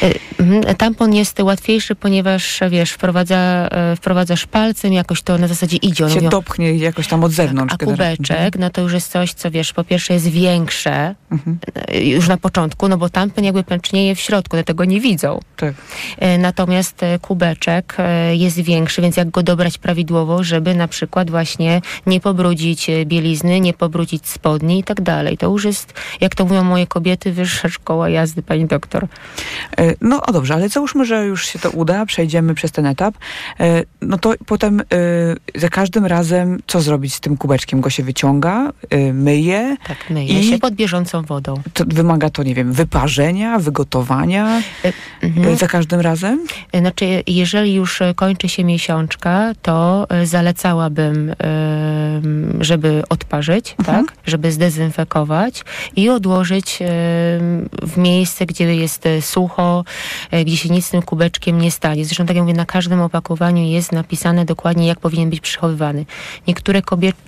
E, 0.03 0.11
mhm, 0.39 0.75
Tampon 0.75 1.13
jest 1.13 1.39
łatwiejszy, 1.39 1.95
ponieważ 1.95 2.59
wiesz, 2.69 2.91
wprowadza, 2.91 3.69
e, 3.71 3.95
wprowadzasz 3.95 4.45
palcem, 4.45 4.93
jakoś 4.93 5.21
to 5.21 5.37
na 5.37 5.47
zasadzie 5.47 5.77
idzie. 5.77 6.03
One 6.03 6.13
Się 6.13 6.19
mówią, 6.19 6.29
dopchnie 6.29 6.73
jakoś 6.75 7.07
tam 7.07 7.23
od 7.23 7.31
zewnątrz. 7.31 7.71
tak, 7.77 7.83
a 7.83 7.91
kubeczek, 7.91 8.57
no 8.59 8.69
to 8.69 8.81
już 8.81 8.93
jest 8.93 9.11
coś, 9.11 9.33
co 9.33 9.51
wiesz, 9.51 9.73
po 9.73 9.83
pierwsze 9.83 10.13
jest 10.13 10.27
większe 10.27 11.15
Mhm. 11.31 11.59
e, 11.75 11.99
już 12.03 12.27
na 12.27 12.37
początku, 12.37 12.87
no 12.87 12.97
bo 12.97 13.09
tampon 13.09 13.43
jakby 13.43 13.63
pęcznieje 13.63 14.15
w 14.15 14.19
środku, 14.19 14.55
one 14.55 14.63
tego 14.63 14.85
nie 14.85 14.99
widzą. 15.01 15.39
Tak. 15.57 15.73
Natomiast 16.39 17.01
kubeczek 17.21 17.97
jest 18.31 18.59
większy, 18.59 19.01
więc 19.01 19.17
jak 19.17 19.29
go 19.29 19.43
dobrać 19.43 19.77
prawidłowo, 19.77 20.43
żeby 20.43 20.75
na 20.75 20.87
przykład 20.87 21.29
właśnie 21.29 21.81
nie 22.05 22.19
pobrudzić 22.19 22.87
bielizny, 23.05 23.59
nie 23.59 23.73
pobrudzić 23.73 24.27
spodni 24.27 24.79
i 24.79 24.83
tak 24.83 25.01
dalej. 25.01 25.37
To 25.37 25.47
już 25.47 25.65
jest, 25.65 25.93
jak 26.21 26.35
to 26.35 26.45
mówią 26.45 26.63
moje 26.63 26.87
kobiety, 26.87 27.31
wyższa 27.31 27.69
szkoła 27.69 28.09
jazdy, 28.09 28.41
pani 28.41 28.65
doktor. 28.65 29.07
E, 29.77 29.93
No 30.01 30.21
o 30.25 30.31
dobrze, 30.31 30.53
ale 30.53 30.69
załóżmy, 30.69 31.05
że 31.05 31.25
już 31.25 31.45
się 31.47 31.59
to 31.59 31.69
uda, 31.69 32.05
przejdziemy 32.05 32.53
przez 32.55 32.71
ten 32.71 32.85
etap. 32.85 33.15
E, 33.59 33.83
No 34.01 34.17
to 34.17 34.33
potem 34.45 34.79
e, 34.81 34.85
za 35.59 35.69
każdym 35.69 36.05
razem 36.05 36.59
co 36.67 36.81
zrobić 36.81 37.13
z 37.13 37.19
tym 37.19 37.37
kubeczkiem? 37.37 37.81
Go 37.81 37.89
się 37.89 38.03
wyciąga, 38.03 38.71
myje, 39.13 39.77
Tak, 39.87 39.97
myje 40.09 40.39
I- 40.39 40.43
się 40.43 40.57
pod 40.59 40.73
bieżącą 40.73 41.21
wodą. 41.21 41.61
to 41.73 41.83
wymaga 41.87 42.29
to, 42.29 42.43
nie 42.43 42.55
wiem, 42.55 42.73
wyparzenia, 42.73 43.59
wygotowania 43.59 44.61
mhm. 45.21 45.57
za 45.57 45.67
każdym 45.67 45.99
razem? 45.99 46.45
Znaczy, 46.73 47.23
jeżeli 47.27 47.73
już 47.73 47.99
kończy 48.15 48.49
się 48.49 48.63
miesiączka, 48.63 49.51
to 49.61 50.07
zalecałabym, 50.23 51.33
żeby 52.59 53.03
odparzyć, 53.09 53.75
Mhm. 53.79 54.05
tak? 54.05 54.15
Żeby 54.25 54.51
zdezynfekować 54.51 55.63
i 55.95 56.09
odłożyć 56.09 56.79
w 57.81 57.97
miejsce, 57.97 58.45
gdzie 58.45 58.75
jest 58.75 59.05
e, 59.05 59.21
sucho, 59.59 59.83
e, 60.31 60.45
gdzie 60.45 60.57
się 60.57 60.69
nic 60.69 60.85
z 60.85 60.89
tym 60.89 61.01
kubeczkiem 61.01 61.61
nie 61.61 61.71
stanie. 61.71 62.05
Zresztą, 62.05 62.25
tak 62.25 62.35
jak 62.35 62.45
mówię, 62.45 62.57
na 62.57 62.65
każdym 62.65 63.01
opakowaniu 63.01 63.63
jest 63.63 63.91
napisane 63.91 64.45
dokładnie, 64.45 64.87
jak 64.87 64.99
powinien 64.99 65.29
być 65.29 65.39
przechowywany. 65.39 66.05
Niektóre 66.47 66.81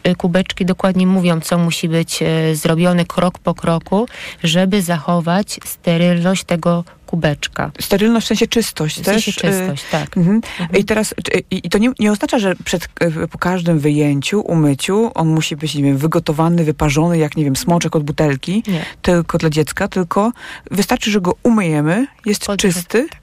e, 0.04 0.16
kubeczki 0.16 0.66
dokładnie 0.66 1.08
mówią, 1.08 1.42
co 1.42 1.58
musi 1.58 1.90
być 1.90 2.22
e, 2.22 2.56
zrobione 2.56 3.06
krok 3.06 3.40
po 3.40 3.54
kroku, 3.54 4.08
żeby 4.44 4.82
zachować 4.82 5.60
sterylność 5.66 6.44
tego 6.44 6.84
kubeczka. 7.12 7.72
Sterylność 7.82 8.26
w 8.26 8.28
sensie 8.28 8.48
czystość 8.48 9.02
W 9.02 9.06
też? 9.06 9.24
sensie 9.26 9.32
e, 9.48 9.52
czystość, 9.52 9.84
tak. 9.92 10.18
Mhm. 10.18 10.42
I 10.78 10.86
teraz, 10.86 11.14
i 11.52 11.70
to 11.70 11.78
nie, 11.78 11.92
nie 12.00 12.12
oznacza, 12.12 12.40
że 12.40 12.56
przed, 12.56 12.90
e, 13.00 13.28
po 13.28 13.38
każdym 13.38 13.80
wyjęciu, 13.80 14.42
umyciu, 14.42 15.12
on 15.16 15.28
musi 15.28 15.56
być, 15.56 15.76
nie 15.76 15.84
wiem, 15.84 15.98
wygotowany, 15.98 16.64
wyparzony, 16.64 17.18
jak, 17.18 17.38
nie 17.38 17.44
wiem, 17.44 17.56
smoczek 17.56 17.96
od 17.96 18.04
butelki, 18.04 18.64
Nie. 18.68 18.86
tylko 19.02 19.38
dla 19.38 19.50
dziecka, 19.50 19.88
tylko 19.88 20.32
wystarczy, 20.72 21.12
że 21.12 21.22
go 21.22 21.36
umyjemy, 21.44 22.08
jest 22.26 22.48
czysty 22.58 23.00
e, 23.00 23.21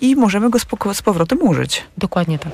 i 0.00 0.16
możemy 0.16 0.50
go 0.50 0.58
z, 0.94 1.02
powrotem 1.02 1.42
użyć. 1.42 1.84
Dokładnie 1.98 2.38
tak. 2.38 2.52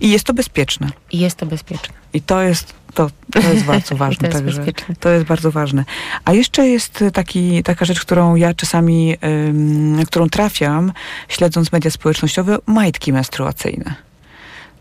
I 0.00 0.10
jest 0.10 0.24
to 0.24 0.34
bezpieczne. 0.34 0.88
I 1.12 1.18
jest 1.18 1.36
to 1.36 1.46
bezpieczne. 1.46 1.94
I 2.12 2.20
to 2.22 2.42
jest, 2.42 2.74
to, 2.94 3.10
to 3.32 3.38
jest 3.38 3.64
bardzo 3.64 3.96
ważne. 4.04 4.28
to 4.28 4.38
jest 4.38 4.60
to 5.00 5.08
jest 5.08 5.26
bardzo 5.26 5.50
ważne. 5.50 5.84
A 6.24 6.32
jeszcze 6.32 6.68
jest 6.68 7.04
taki, 7.12 7.62
taka 7.62 7.84
rzecz, 7.84 8.00
którą 8.00 8.34
ja 8.34 8.54
czasami, 8.54 9.16
ym, 9.48 10.02
którą 10.06 10.28
trafiam, 10.28 10.92
śledząc 11.28 11.72
media 11.72 11.90
społecznościowe, 11.90 12.58
majtki 12.66 13.12
menstruacyjne. 13.12 13.94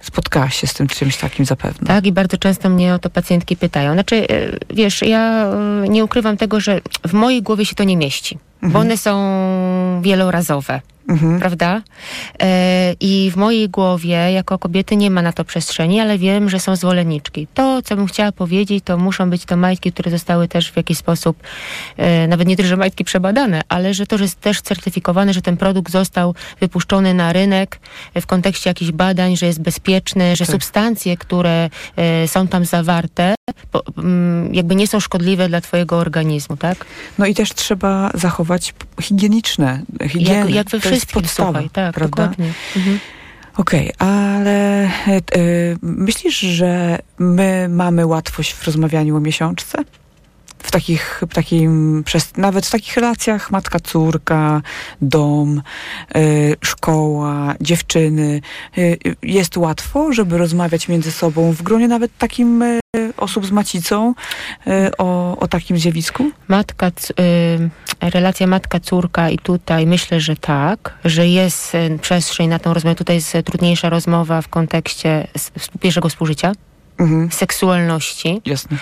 Spotkałaś 0.02 0.56
się 0.62 0.68
z 0.68 0.74
tym 0.74 0.88
czymś 0.88 1.18
takim 1.18 1.46
zapewne. 1.46 1.88
Tak, 1.88 2.06
i 2.06 2.12
bardzo 2.12 2.38
często 2.38 2.70
mnie 2.70 2.94
o 2.94 3.00
to 3.00 3.10
pacjentki 3.10 3.58
pytają. 3.58 3.94
Znaczy, 3.94 4.28
e, 4.30 4.58
wiesz, 4.74 5.02
ja 5.02 5.46
e, 5.46 5.90
nie 5.90 6.04
ukrywam 6.06 6.38
tego, 6.38 6.60
że 6.60 6.82
w 7.08 7.14
mojej 7.14 7.42
głowie 7.42 7.66
się 7.66 7.76
to 7.76 7.84
nie 7.84 7.98
mieści, 7.98 8.38
bo 8.62 8.68
Mhm. 8.68 8.86
one 8.86 8.98
są 8.98 10.02
wielorazowe. 10.02 10.82
Mhm. 11.08 11.40
prawda? 11.40 11.82
E, 12.42 12.94
I 13.00 13.32
w 13.34 13.36
mojej 13.36 13.70
głowie, 13.70 14.32
jako 14.32 14.60
kobiety, 14.60 14.96
nie 14.96 15.12
ma 15.12 15.22
na 15.22 15.34
to 15.34 15.46
przestrzeni, 15.46 16.00
ale 16.00 16.18
wiem, 16.18 16.50
że 16.50 16.60
są 16.60 16.76
zwolenniczki. 16.76 17.48
To, 17.54 17.82
co 17.82 17.96
bym 17.96 18.08
chciała 18.08 18.32
powiedzieć, 18.32 18.84
to 18.84 18.98
muszą 18.98 19.30
być 19.30 19.46
to 19.46 19.58
majtki, 19.58 19.92
które 19.92 20.12
zostały 20.12 20.48
też 20.48 20.72
w 20.72 20.78
jakiś 20.78 20.98
sposób, 20.98 21.38
e, 21.98 22.28
nawet 22.28 22.48
nie 22.48 22.58
tyle, 22.58 22.70
że 22.70 22.78
majtki 22.78 23.04
przebadane, 23.04 23.62
ale 23.70 23.94
że 23.94 24.08
to 24.08 24.18
jest 24.18 24.42
też 24.42 24.62
certyfikowane, 24.62 25.34
że 25.34 25.42
ten 25.42 25.58
produkt 25.58 25.92
został 25.92 26.36
wypuszczony 26.60 27.14
na 27.14 27.34
rynek 27.34 27.80
w 28.16 28.26
kontekście 28.26 28.70
jakichś 28.70 28.92
badań, 28.92 29.38
że 29.38 29.46
jest 29.46 29.62
bezpieczny, 29.62 30.36
że 30.36 30.46
tak. 30.46 30.54
substancje, 30.54 31.18
które 31.18 31.70
e, 31.96 32.28
są 32.28 32.48
tam 32.48 32.66
zawarte, 32.66 33.36
jakby 34.52 34.76
nie 34.76 34.88
są 34.88 35.00
szkodliwe 35.00 35.50
dla 35.50 35.62
twojego 35.62 35.98
organizmu, 35.98 36.58
tak? 36.58 36.86
No 37.18 37.26
i 37.26 37.36
też 37.36 37.54
trzeba 37.54 38.12
zachować 38.14 38.74
higieniczne, 39.02 39.82
higienę. 40.10 40.40
Jak, 40.40 40.50
jak 40.50 40.70
we 40.70 40.80
wszystkim, 40.80 40.97
podstawa, 41.06 41.52
słuchaj, 41.52 41.70
tak, 41.70 41.96
prawda? 41.96 42.22
dokładnie. 42.22 42.54
Mhm. 42.76 43.00
Okej, 43.58 43.94
okay, 43.94 44.08
ale 44.08 44.84
e, 44.84 44.90
myślisz, 45.82 46.40
że 46.40 47.00
my 47.18 47.68
mamy 47.70 48.06
łatwość 48.06 48.54
w 48.54 48.66
rozmawianiu 48.66 49.18
o 49.18 49.20
miesiączce? 49.20 49.78
W 50.68 50.72
takich, 50.72 51.24
w 51.30 51.34
takim, 51.34 52.04
przez, 52.06 52.38
nawet 52.38 52.66
w 52.66 52.72
takich 52.72 52.96
relacjach 52.96 53.52
matka-córka, 53.52 54.62
dom, 55.02 55.62
y, 56.16 56.56
szkoła, 56.62 57.56
dziewczyny. 57.62 58.42
Y, 58.78 58.98
jest 59.24 59.58
łatwo, 59.58 60.14
żeby 60.14 60.38
rozmawiać 60.38 60.88
między 60.88 61.12
sobą 61.12 61.52
w 61.52 61.62
gronie 61.62 61.88
nawet 61.88 62.18
takim 62.18 62.62
y, 62.62 62.80
osób 63.18 63.46
z 63.46 63.52
macicą 63.52 64.14
o, 64.98 65.38
o 65.40 65.48
takim 65.48 65.78
zjawisku? 65.80 66.32
Matka, 66.48 66.92
relacja 68.02 68.48
matka-córka 68.48 69.30
i 69.30 69.38
tutaj 69.38 69.88
myślę, 69.88 70.20
że 70.20 70.36
tak, 70.36 70.94
że 71.06 71.28
jest 71.28 71.74
przestrzeń 72.02 72.48
na 72.48 72.60
tą 72.60 72.74
rozmowę. 72.74 72.96
Tutaj 72.96 73.16
jest 73.16 73.38
trudniejsza 73.46 73.90
rozmowa 73.90 74.42
w 74.42 74.48
kontekście 74.48 75.28
pierwszego 75.80 76.10
współżycia 76.10 76.52
mhm. 77.00 77.32
seksualności. 77.32 78.42
Jasne. 78.46 78.78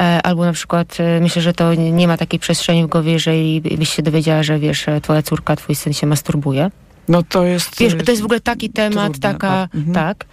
E, 0.00 0.22
albo 0.22 0.44
na 0.44 0.52
przykład 0.52 0.96
e, 1.00 1.20
myślę, 1.20 1.42
że 1.42 1.52
to 1.52 1.74
nie 1.74 2.08
ma 2.08 2.16
takiej 2.16 2.40
przestrzeni 2.40 2.84
w 2.84 2.86
głowie, 2.86 3.12
jeżeli 3.12 3.60
byś 3.60 3.88
się 3.88 4.02
dowiedziała, 4.02 4.42
że 4.42 4.58
wiesz, 4.58 4.86
twoja 5.02 5.22
córka, 5.22 5.56
twój 5.56 5.74
syn 5.74 5.92
się 5.92 6.06
masturbuje. 6.06 6.70
No 7.10 7.22
to 7.22 7.44
jest... 7.44 7.78
Wiesz, 7.78 7.94
to 8.04 8.12
jest 8.12 8.22
w 8.22 8.24
ogóle 8.24 8.40
taki 8.40 8.70
temat, 8.70 9.12
trudne, 9.12 9.32
taka, 9.32 9.68
mhm. 9.74 9.94
tak. 9.94 10.24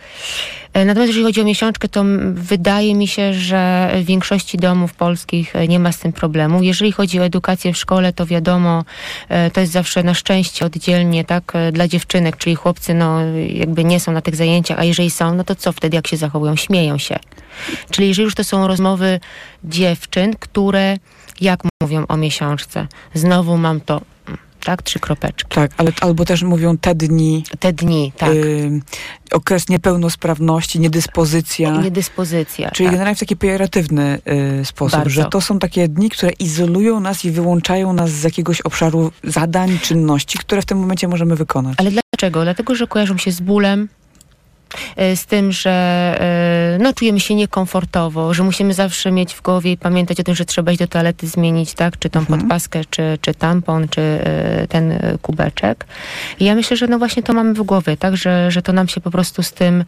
E, 0.73 0.85
natomiast 0.85 1.07
jeżeli 1.07 1.25
chodzi 1.25 1.41
o 1.41 1.43
miesiączkę, 1.43 1.89
to 1.89 2.03
wydaje 2.33 2.95
mi 2.95 3.07
się, 3.07 3.33
że 3.33 3.91
w 3.95 4.05
większości 4.05 4.57
domów 4.57 4.93
polskich 4.93 5.55
e, 5.55 5.67
nie 5.67 5.79
ma 5.79 5.91
z 5.91 5.99
tym 5.99 6.13
problemu. 6.13 6.63
Jeżeli 6.63 6.91
chodzi 6.91 7.19
o 7.19 7.23
edukację 7.23 7.73
w 7.73 7.77
szkole, 7.77 8.13
to 8.13 8.25
wiadomo, 8.25 8.85
e, 9.29 9.51
to 9.51 9.61
jest 9.61 9.73
zawsze 9.73 10.03
na 10.03 10.13
szczęście 10.13 10.65
oddzielnie, 10.65 11.25
tak, 11.25 11.53
dla 11.71 11.87
dziewczynek, 11.87 12.37
czyli 12.37 12.55
chłopcy, 12.55 12.93
no, 12.93 13.19
jakby 13.49 13.83
nie 13.83 13.99
są 13.99 14.11
na 14.11 14.21
tych 14.21 14.35
zajęciach, 14.35 14.79
a 14.79 14.83
jeżeli 14.83 15.11
są, 15.11 15.35
no 15.35 15.43
to 15.43 15.55
co 15.55 15.71
wtedy, 15.71 15.95
jak 15.95 16.07
się 16.07 16.17
zachowują? 16.17 16.55
Śmieją 16.55 16.97
się. 16.97 17.19
Czyli 17.91 18.07
jeżeli 18.07 18.23
już 18.23 18.35
to 18.35 18.43
są 18.43 18.67
rozmowy 18.67 19.19
dziewczyn, 19.63 20.35
które 20.39 20.97
jak 21.41 21.59
mówią 21.83 22.05
o 22.07 22.17
miesiączce, 22.17 22.87
znowu 23.13 23.57
mam 23.57 23.81
to 23.81 24.01
tak? 24.67 24.81
Trzy 24.81 24.99
kropeczki. 24.99 25.55
Tak, 25.55 25.71
ale 25.77 25.91
albo 26.01 26.25
też 26.25 26.43
mówią 26.43 26.77
te 26.77 26.95
dni. 26.95 27.43
Te 27.59 27.73
dni, 27.73 28.11
tak. 28.17 28.29
Y, 28.29 28.81
okres 29.31 29.69
niepełnosprawności, 29.69 30.79
niedyspozycja. 30.79 31.81
Niedyspozycja. 31.81 32.71
Czyli 32.71 32.87
tak. 32.87 32.93
generalnie 32.93 33.15
w 33.15 33.19
taki 33.19 33.35
pejoratywny 33.35 34.19
y, 34.61 34.65
sposób, 34.65 34.99
Bardzo. 34.99 35.09
że 35.13 35.25
to 35.25 35.41
są 35.41 35.59
takie 35.59 35.87
dni, 35.87 36.09
które 36.09 36.31
izolują 36.31 36.99
nas 36.99 37.25
i 37.25 37.31
wyłączają 37.31 37.93
nas 37.93 38.11
z 38.11 38.23
jakiegoś 38.23 38.61
obszaru 38.61 39.11
zadań, 39.23 39.79
czynności, 39.79 40.37
które 40.37 40.61
w 40.61 40.65
tym 40.65 40.77
momencie 40.77 41.07
możemy 41.07 41.35
wykonać. 41.35 41.75
Ale 41.77 41.91
dlaczego? 41.91 42.43
Dlatego, 42.43 42.75
że 42.75 42.87
kojarzą 42.87 43.17
się 43.17 43.31
z 43.31 43.41
bólem, 43.41 43.89
z 45.15 45.25
tym, 45.25 45.51
że 45.51 45.71
e, 46.19 46.77
no, 46.81 46.93
czujemy 46.93 47.19
się 47.19 47.35
niekomfortowo, 47.35 48.33
że 48.33 48.43
musimy 48.43 48.73
zawsze 48.73 49.11
mieć 49.11 49.33
w 49.33 49.41
głowie 49.41 49.71
i 49.71 49.77
pamiętać 49.77 50.19
o 50.19 50.23
tym, 50.23 50.35
że 50.35 50.45
trzeba 50.45 50.71
iść 50.71 50.79
do 50.79 50.87
toalety 50.87 51.27
zmienić, 51.27 51.73
tak, 51.73 51.99
czy 51.99 52.09
tą 52.09 52.19
mhm. 52.19 52.39
podpaskę, 52.39 52.81
czy, 52.89 53.17
czy 53.21 53.33
tampon, 53.33 53.87
czy 53.89 54.01
e, 54.01 54.67
ten 54.67 54.99
kubeczek. 55.21 55.85
I 56.39 56.45
ja 56.45 56.55
myślę, 56.55 56.77
że 56.77 56.87
no 56.87 56.97
właśnie 56.97 57.23
to 57.23 57.33
mamy 57.33 57.53
w 57.53 57.61
głowie, 57.63 57.97
tak, 57.97 58.17
że, 58.17 58.51
że 58.51 58.61
to 58.61 58.73
nam 58.73 58.87
się 58.87 59.01
po 59.01 59.11
prostu 59.11 59.43
z 59.43 59.53
tym, 59.53 59.85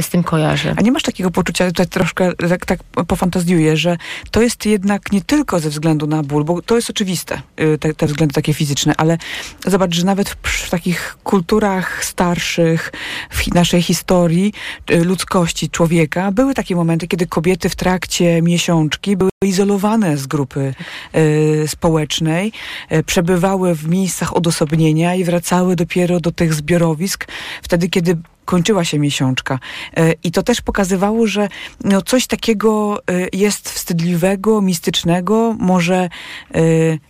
z 0.00 0.08
tym 0.08 0.22
kojarzy. 0.22 0.74
A 0.76 0.82
nie 0.82 0.92
masz 0.92 1.02
takiego 1.02 1.30
poczucia, 1.30 1.66
tutaj 1.66 1.86
troszkę 1.86 2.32
tak, 2.48 2.66
tak 2.66 2.78
pofantazjuję, 3.06 3.76
że 3.76 3.96
to 4.30 4.42
jest 4.42 4.66
jednak 4.66 5.12
nie 5.12 5.20
tylko 5.20 5.60
ze 5.60 5.70
względu 5.70 6.06
na 6.06 6.22
ból, 6.22 6.44
bo 6.44 6.62
to 6.62 6.76
jest 6.76 6.90
oczywiste, 6.90 7.42
y, 7.60 7.78
te, 7.78 7.94
te 7.94 8.06
względy 8.06 8.34
takie 8.34 8.54
fizyczne, 8.54 8.94
ale 8.96 9.18
zobacz, 9.66 9.94
że 9.94 10.04
nawet 10.04 10.30
w, 10.30 10.36
w 10.48 10.70
takich 10.70 11.16
kulturach 11.24 12.04
starszych, 12.04 12.92
w 13.30 13.54
naszej 13.54 13.82
historii, 13.82 14.21
historii 14.22 14.52
e, 14.86 15.04
ludzkości 15.04 15.70
człowieka 15.70 16.32
były 16.32 16.54
takie 16.54 16.76
momenty, 16.76 17.08
kiedy 17.08 17.26
kobiety 17.26 17.68
w 17.68 17.76
trakcie 17.76 18.42
miesiączki 18.42 19.16
były 19.16 19.30
izolowane 19.44 20.16
z 20.16 20.26
grupy 20.26 20.74
y, 21.14 21.68
społecznej, 21.68 22.52
y, 22.92 23.02
przebywały 23.02 23.74
w 23.74 23.88
miejscach 23.88 24.36
odosobnienia 24.36 25.14
i 25.14 25.24
wracały 25.24 25.76
dopiero 25.76 26.20
do 26.20 26.32
tych 26.32 26.54
zbiorowisk. 26.54 27.26
Wtedy, 27.62 27.88
kiedy 27.88 28.16
kończyła 28.52 28.84
się 28.84 28.98
miesiączka. 28.98 29.58
E, 29.96 30.12
I 30.22 30.30
to 30.30 30.42
też 30.42 30.60
pokazywało, 30.60 31.26
że 31.26 31.48
no 31.84 32.02
coś 32.02 32.26
takiego 32.26 32.98
e, 32.98 33.28
jest 33.32 33.70
wstydliwego, 33.70 34.60
mistycznego, 34.60 35.56
może 35.58 35.96
e, 35.96 36.08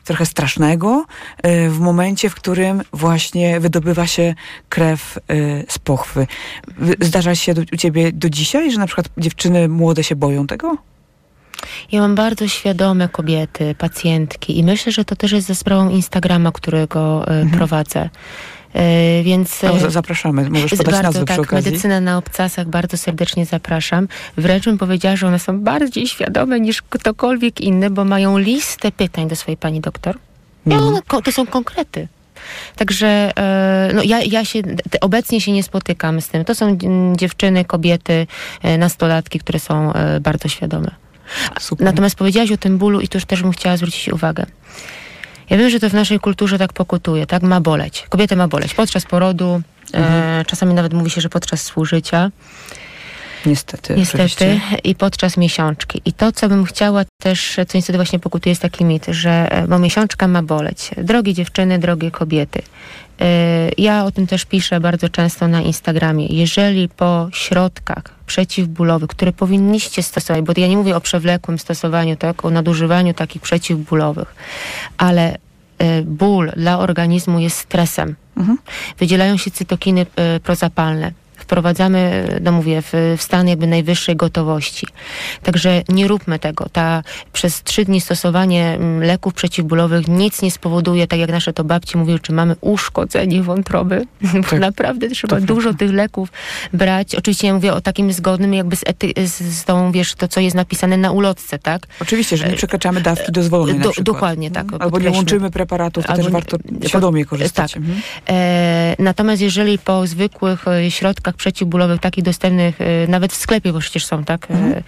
trochę 0.05 0.27
strasznego 0.27 1.05
w 1.69 1.79
momencie, 1.79 2.31
w 2.31 2.35
którym 2.35 2.83
właśnie 2.93 3.61
wydobywa 3.61 4.07
się 4.07 4.35
krew 4.69 5.19
z 5.69 5.79
pochwy. 5.79 6.27
Zdarza 7.01 7.35
się 7.35 7.55
u 7.73 7.77
ciebie 7.77 8.13
do 8.13 8.31
dzisiaj, 8.31 8.73
że 8.73 8.79
na 8.79 8.87
przykład 8.87 9.09
dziewczyny 9.19 9.69
młode 9.69 10.05
się 10.05 10.17
boją 10.17 10.47
tego? 10.47 10.77
Ja 11.93 12.01
mam 12.01 12.15
bardzo 12.15 12.49
świadome 12.49 13.09
kobiety, 13.09 13.75
pacjentki 13.79 14.59
i 14.59 14.65
myślę, 14.65 14.93
że 14.93 15.05
to 15.05 15.17
też 15.17 15.33
jest 15.33 15.47
ze 15.47 15.55
sprawą 15.55 15.89
Instagrama, 15.89 16.53
którego 16.53 17.21
mhm. 17.21 17.51
prowadzę. 17.51 18.11
E, 18.75 19.23
więc 19.23 19.63
no, 19.63 19.91
zapraszamy, 19.91 20.51
możesz 20.51 20.71
podać 20.71 20.87
bardzo, 20.87 21.03
nazwę 21.03 21.25
tak, 21.25 21.35
przy 21.35 21.41
okazji. 21.41 21.71
Medycyna 21.71 22.01
na 22.01 22.19
obcasach, 22.19 22.69
bardzo 22.69 22.97
serdecznie 22.97 23.47
zapraszam. 23.47 24.09
Wręcz 24.37 24.65
bym 24.65 24.79
powiedziała, 24.79 25.17
że 25.17 25.27
one 25.27 25.39
są 25.39 25.61
bardziej 25.61 26.07
świadome 26.07 26.61
niż 26.61 26.83
ktokolwiek 26.83 27.61
inny, 27.61 27.91
bo 27.91 28.05
mają 28.05 28.39
listę 28.39 28.93
pytań 28.93 29.29
do 29.29 29.37
swojej 29.37 29.57
pani 29.57 29.81
doktor. 29.81 30.19
Ja, 30.67 30.77
mhm. 30.77 30.95
one, 30.95 31.23
to 31.23 31.33
są 31.33 31.47
konkrety. 31.47 32.09
Także 32.77 33.33
e, 33.39 33.91
no, 33.95 34.03
ja, 34.03 34.21
ja 34.23 34.45
się 34.45 34.63
obecnie 35.01 35.41
się 35.41 35.53
nie 35.53 35.63
spotykam 35.63 36.21
z 36.21 36.29
tym. 36.29 36.45
To 36.45 36.55
są 36.55 36.79
dziewczyny, 37.17 37.65
kobiety, 37.65 38.27
nastolatki, 38.79 39.39
które 39.39 39.59
są 39.59 39.93
bardzo 40.21 40.49
świadome. 40.49 40.91
Super. 41.61 41.85
Natomiast 41.85 42.17
powiedziałaś 42.17 42.53
o 42.53 42.57
tym 42.57 42.79
bólu 42.79 43.01
i 43.01 43.09
już 43.15 43.25
też 43.25 43.43
bym 43.43 43.53
chciała 43.53 43.77
zwrócić 43.77 44.09
uwagę. 44.09 44.47
Ja 45.53 45.59
wiem, 45.59 45.71
że 45.71 45.81
to 45.81 45.91
w 45.91 45.93
naszej 45.93 46.21
kulturze 46.21 46.59
tak 46.59 46.73
pokutuje, 46.73 47.27
tak? 47.27 47.43
Ma 47.43 47.61
boleć. 47.61 48.07
Kobietę 48.09 48.37
ma 48.37 48.49
boleć 48.49 48.75
podczas 48.75 49.05
porodu, 49.05 49.63
mhm. 49.93 50.41
e, 50.41 50.45
czasami 50.45 50.75
nawet 50.75 50.93
mówi 50.93 51.11
się, 51.11 51.21
że 51.21 51.29
podczas 51.29 51.63
współżycia. 51.63 52.31
Niestety. 53.47 53.95
Niestety. 53.97 54.25
Oczywiście. 54.25 54.61
I 54.85 54.95
podczas 54.95 55.37
miesiączki. 55.37 56.03
I 56.05 56.13
to, 56.13 56.33
co 56.33 56.49
bym 56.49 56.65
chciała 56.65 57.05
też, 57.23 57.57
co 57.69 57.79
niestety 57.79 57.99
właśnie 57.99 58.19
pokutuje, 58.19 58.51
jest 58.51 58.63
taki 58.63 58.85
mit, 58.85 59.07
że 59.09 59.53
e, 59.53 59.69
bo 59.69 59.79
miesiączka 59.79 60.29
ma 60.29 60.43
boleć. 60.43 60.91
Drogie 60.97 61.35
dziewczyny, 61.35 61.79
drogie 61.79 62.11
kobiety. 62.11 62.63
E, 63.23 63.71
ja 63.79 64.05
o 64.05 64.11
tym 64.11 64.27
też 64.27 64.45
piszę 64.45 64.81
bardzo 64.81 65.09
często 65.09 65.49
na 65.49 65.61
Instagramie. 65.61 66.27
Jeżeli 66.27 66.89
po 66.89 67.29
środkach 67.33 68.03
przeciwbólowych, 68.27 69.11
które 69.11 69.33
powinniście 69.33 70.03
stosować, 70.03 70.43
bo 70.43 70.53
ja 70.57 70.67
nie 70.67 70.77
mówię 70.77 70.97
o 70.97 71.01
przewlekłym 71.01 71.59
stosowaniu, 71.59 72.17
tak, 72.17 72.45
o 72.45 72.51
nadużywaniu 72.51 73.15
takich 73.15 73.43
przeciwbólowych, 73.43 74.35
ale 74.99 75.39
e, 75.79 76.03
ból 76.03 76.53
dla 76.57 76.79
organizmu 76.79 77.39
jest 77.39 77.57
stresem. 77.57 78.17
Mhm. 78.37 78.59
Wydzielają 78.99 79.37
się 79.37 79.51
cytokiny 79.51 80.07
prozapalne 80.43 81.13
wprowadzamy, 81.53 82.27
no 82.43 82.53
mówię, 82.53 82.83
w, 82.83 82.93
w 83.19 83.23
stan 83.23 83.49
jakby 83.49 83.67
najwyższej 83.67 84.17
gotowości. 84.17 84.87
Także 85.43 85.83
nie 85.89 86.09
róbmy 86.09 86.39
tego. 86.39 86.69
Ta 86.73 87.03
przez 87.33 87.63
trzy 87.63 87.85
dni 87.85 88.01
stosowanie 88.01 88.75
mm, 88.75 89.03
leków 89.03 89.35
przeciwbólowych 89.35 90.09
nic 90.09 90.43
nie 90.43 90.51
spowoduje, 90.51 91.07
tak 91.07 91.19
jak 91.19 91.31
nasze 91.31 91.53
to 91.53 91.65
babci 91.65 91.99
mówiły, 91.99 92.19
czy 92.19 92.33
mamy 92.33 92.57
uszkodzenie 92.61 93.43
wątroby, 93.43 94.07
bo 94.35 94.43
tak, 94.43 94.61
naprawdę 94.61 95.09
trzeba 95.09 95.41
dużo 95.41 95.61
prawda. 95.61 95.79
tych 95.79 95.93
leków 95.93 96.29
brać. 96.73 97.15
Oczywiście 97.15 97.47
ja 97.47 97.55
mówię 97.55 97.73
o 97.73 97.81
takim 97.81 98.13
zgodnym 98.13 98.55
jakby 98.55 98.77
z, 98.77 98.83
ety, 98.87 99.13
z, 99.27 99.65
tą, 99.65 99.93
wiesz, 99.93 100.15
to 100.15 100.29
co 100.29 100.41
jest 100.41 100.57
napisane 100.57 100.97
na 100.97 101.11
ulotce, 101.11 101.59
tak? 101.59 101.87
Oczywiście, 102.01 102.37
że 102.37 102.49
nie 102.49 102.57
przekraczamy 102.57 103.01
dawki 103.01 103.33
dozwolonej 103.33 103.81
Do, 103.81 103.91
Dokładnie, 104.03 104.51
tak. 104.51 104.63
Mhm. 104.63 104.83
Albo 104.83 104.99
nie 104.99 105.11
łączymy 105.11 105.51
preparatów, 105.51 106.05
to 106.05 106.11
Albo, 106.11 106.23
też 106.23 106.33
warto 106.33 106.57
świadomie 106.87 107.25
korzystać. 107.25 107.73
Tak. 107.73 107.83
Mhm. 107.83 108.03
E, 108.29 108.97
natomiast 108.99 109.43
jeżeli 109.43 109.79
po 109.79 110.07
zwykłych 110.07 110.69
e, 110.69 110.91
środkach 110.91 111.37
przeciwbólowych, 111.43 112.01
takich 112.01 112.25
dostępnych 112.25 112.81
e, 112.81 113.07
nawet 113.07 113.33
w 113.33 113.37
sklepie, 113.37 113.73
bo 113.73 113.79
przecież 113.79 114.05
są, 114.07 114.25
tak? 114.25 114.51
Mhm. 114.51 114.83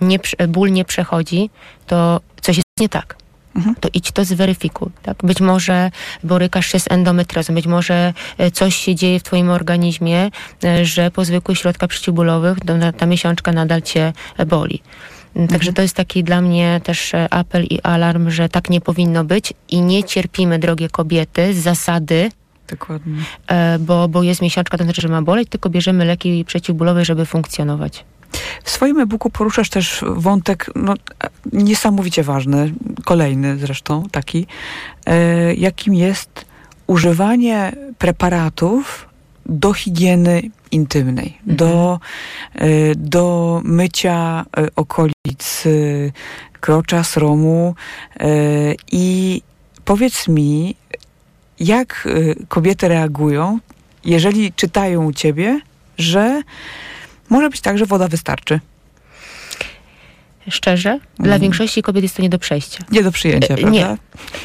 Nie, 0.00 0.18
ból 0.48 0.72
nie 0.72 0.84
przechodzi, 0.84 1.50
to 1.86 2.20
coś 2.40 2.56
jest 2.56 2.66
nie 2.80 2.88
tak. 2.88 3.16
mhm. 3.56 3.74
to 3.80 3.88
idź 3.94 4.12
to 4.12 4.24
zweryfikuj. 4.24 4.90
Tak? 5.02 5.16
Być 5.22 5.40
może 5.40 5.90
borykasz 6.24 6.66
się 6.66 6.80
z 6.80 6.90
endometriozą, 6.90 7.54
być 7.54 7.66
może 7.66 8.12
coś 8.52 8.74
się 8.74 8.94
dzieje 8.94 9.20
w 9.20 9.22
twoim 9.22 9.50
organizmie, 9.50 10.30
że 10.82 11.10
po 11.10 11.24
zwykłych 11.24 11.58
środkach 11.58 11.90
przeciwbólowych 11.90 12.58
ta 12.98 13.06
miesiączka 13.06 13.52
nadal 13.52 13.82
cię 13.82 14.12
boli. 14.46 14.82
Także 15.34 15.54
mhm. 15.54 15.74
to 15.74 15.82
jest 15.82 15.96
taki 15.96 16.24
dla 16.24 16.40
mnie 16.40 16.80
też 16.84 17.12
apel 17.30 17.64
i 17.64 17.80
alarm, 17.82 18.30
że 18.30 18.48
tak 18.48 18.70
nie 18.70 18.80
powinno 18.80 19.24
być 19.24 19.52
i 19.68 19.80
nie 19.80 20.04
cierpimy, 20.04 20.58
drogie 20.58 20.88
kobiety, 20.88 21.54
z 21.54 21.58
zasady, 21.58 22.30
Dokładnie. 22.70 23.18
Bo, 23.80 24.08
bo 24.08 24.22
jest 24.22 24.42
miesiączka, 24.42 24.78
to 24.78 24.84
znaczy, 24.84 25.00
że 25.00 25.08
ma 25.08 25.22
boleć, 25.22 25.48
tylko 25.48 25.70
bierzemy 25.70 26.04
leki 26.04 26.44
przeciwbólowe, 26.44 27.04
żeby 27.04 27.26
funkcjonować. 27.26 28.04
W 28.64 28.70
swoim 28.70 29.00
e-booku 29.00 29.30
poruszasz 29.30 29.70
też 29.70 30.04
wątek 30.08 30.70
no, 30.76 30.94
niesamowicie 31.52 32.22
ważny, 32.22 32.72
kolejny 33.04 33.58
zresztą 33.58 34.08
taki, 34.10 34.46
e, 35.06 35.54
jakim 35.54 35.94
jest 35.94 36.44
używanie 36.86 37.72
preparatów 37.98 39.08
do 39.46 39.72
higieny 39.72 40.42
intymnej, 40.70 41.38
mhm. 41.40 41.56
do, 41.56 42.00
e, 42.54 42.68
do 42.94 43.60
mycia 43.64 44.44
e, 44.56 44.68
okolic 44.76 45.64
e, 45.66 45.70
krocza, 46.60 47.04
sromu 47.04 47.74
e, 48.20 48.28
i 48.92 49.42
powiedz 49.84 50.28
mi, 50.28 50.76
jak 51.62 52.08
e, 52.08 52.34
kobiety 52.48 52.88
reagują, 52.88 53.58
jeżeli 54.04 54.52
czytają 54.52 55.04
u 55.04 55.12
ciebie, 55.12 55.60
że 55.98 56.42
może 57.30 57.50
być 57.50 57.60
tak, 57.60 57.78
że 57.78 57.86
woda 57.86 58.08
wystarczy. 58.08 58.60
Szczerze, 60.50 60.98
dla 61.16 61.26
mm. 61.26 61.40
większości 61.40 61.82
kobiet 61.82 62.02
jest 62.02 62.16
to 62.16 62.22
nie 62.22 62.28
do 62.28 62.38
przejścia. 62.38 62.84
Nie 62.90 63.02
do 63.02 63.12
przyjęcia, 63.12 63.54
e, 63.54 63.56
prawda? 63.56 63.70
Nie. 63.70 63.96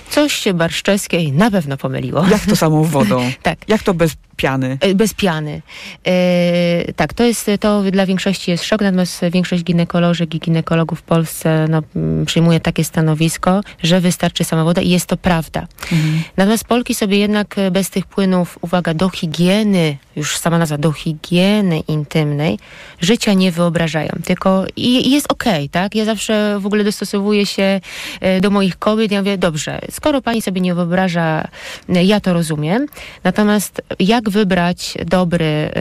Coś 0.10 0.34
się 0.34 0.54
Barszczewskiej 0.54 1.32
na 1.32 1.52
pewno 1.52 1.78
pomyliło. 1.78 2.26
Jak 2.32 2.46
to 2.46 2.56
samą 2.56 2.84
wodą? 2.84 3.32
tak. 3.44 3.58
Jak 3.68 3.84
to 3.84 3.94
bez 3.94 4.16
piany. 4.38 4.78
E, 4.82 4.96
bez 4.96 5.14
piany. 5.14 5.62
E, 6.08 6.94
tak, 6.94 7.14
to 7.14 7.24
jest, 7.24 7.52
to 7.60 7.84
dla 7.92 8.06
większości 8.06 8.52
jest 8.52 8.64
szok, 8.64 8.82
natomiast 8.82 9.22
większość 9.32 9.64
ginekolożek 9.64 10.36
i 10.36 10.40
ginekologów 10.40 11.00
w 11.00 11.02
Polsce 11.02 11.66
no, 11.70 11.82
przyjmuje 12.26 12.60
takie 12.60 12.84
stanowisko, 12.84 13.62
że 13.84 14.02
wystarczy 14.02 14.44
sama 14.44 14.64
woda 14.64 14.82
i 14.82 14.90
jest 14.90 15.06
to 15.06 15.18
prawda. 15.18 15.68
Mhm. 15.92 16.24
Natomiast 16.38 16.64
Polki 16.64 16.96
sobie 16.96 17.18
jednak 17.18 17.56
bez 17.72 17.90
tych 17.90 18.06
płynów, 18.06 18.58
uwaga, 18.62 18.94
do 18.94 19.10
higieny, 19.10 19.98
już 20.16 20.38
sama 20.38 20.58
nazwa, 20.58 20.78
do 20.78 20.92
higieny 20.92 21.80
intymnej, 21.80 22.60
życia 23.02 23.34
nie 23.34 23.52
wyobrażają. 23.52 24.10
Tylko 24.24 24.66
i, 24.76 25.08
i 25.08 25.12
jest 25.12 25.32
okej, 25.32 25.54
okay, 25.54 25.70
tak? 25.70 25.87
Ja 25.96 26.06
zawsze 26.06 26.60
w 26.60 26.66
ogóle 26.66 26.84
dostosowuję 26.84 27.46
się 27.46 27.82
e, 28.22 28.42
do 28.42 28.50
moich 28.50 28.80
kobiet. 28.80 29.12
Ja 29.12 29.20
mówię, 29.20 29.38
dobrze, 29.38 29.80
skoro 29.92 30.22
pani 30.22 30.42
sobie 30.42 30.62
nie 30.62 30.76
wyobraża, 30.76 31.48
ja 31.90 32.20
to 32.20 32.34
rozumiem. 32.34 32.86
Natomiast 33.24 33.82
jak 34.00 34.30
wybrać 34.30 34.98
dobry, 35.06 35.72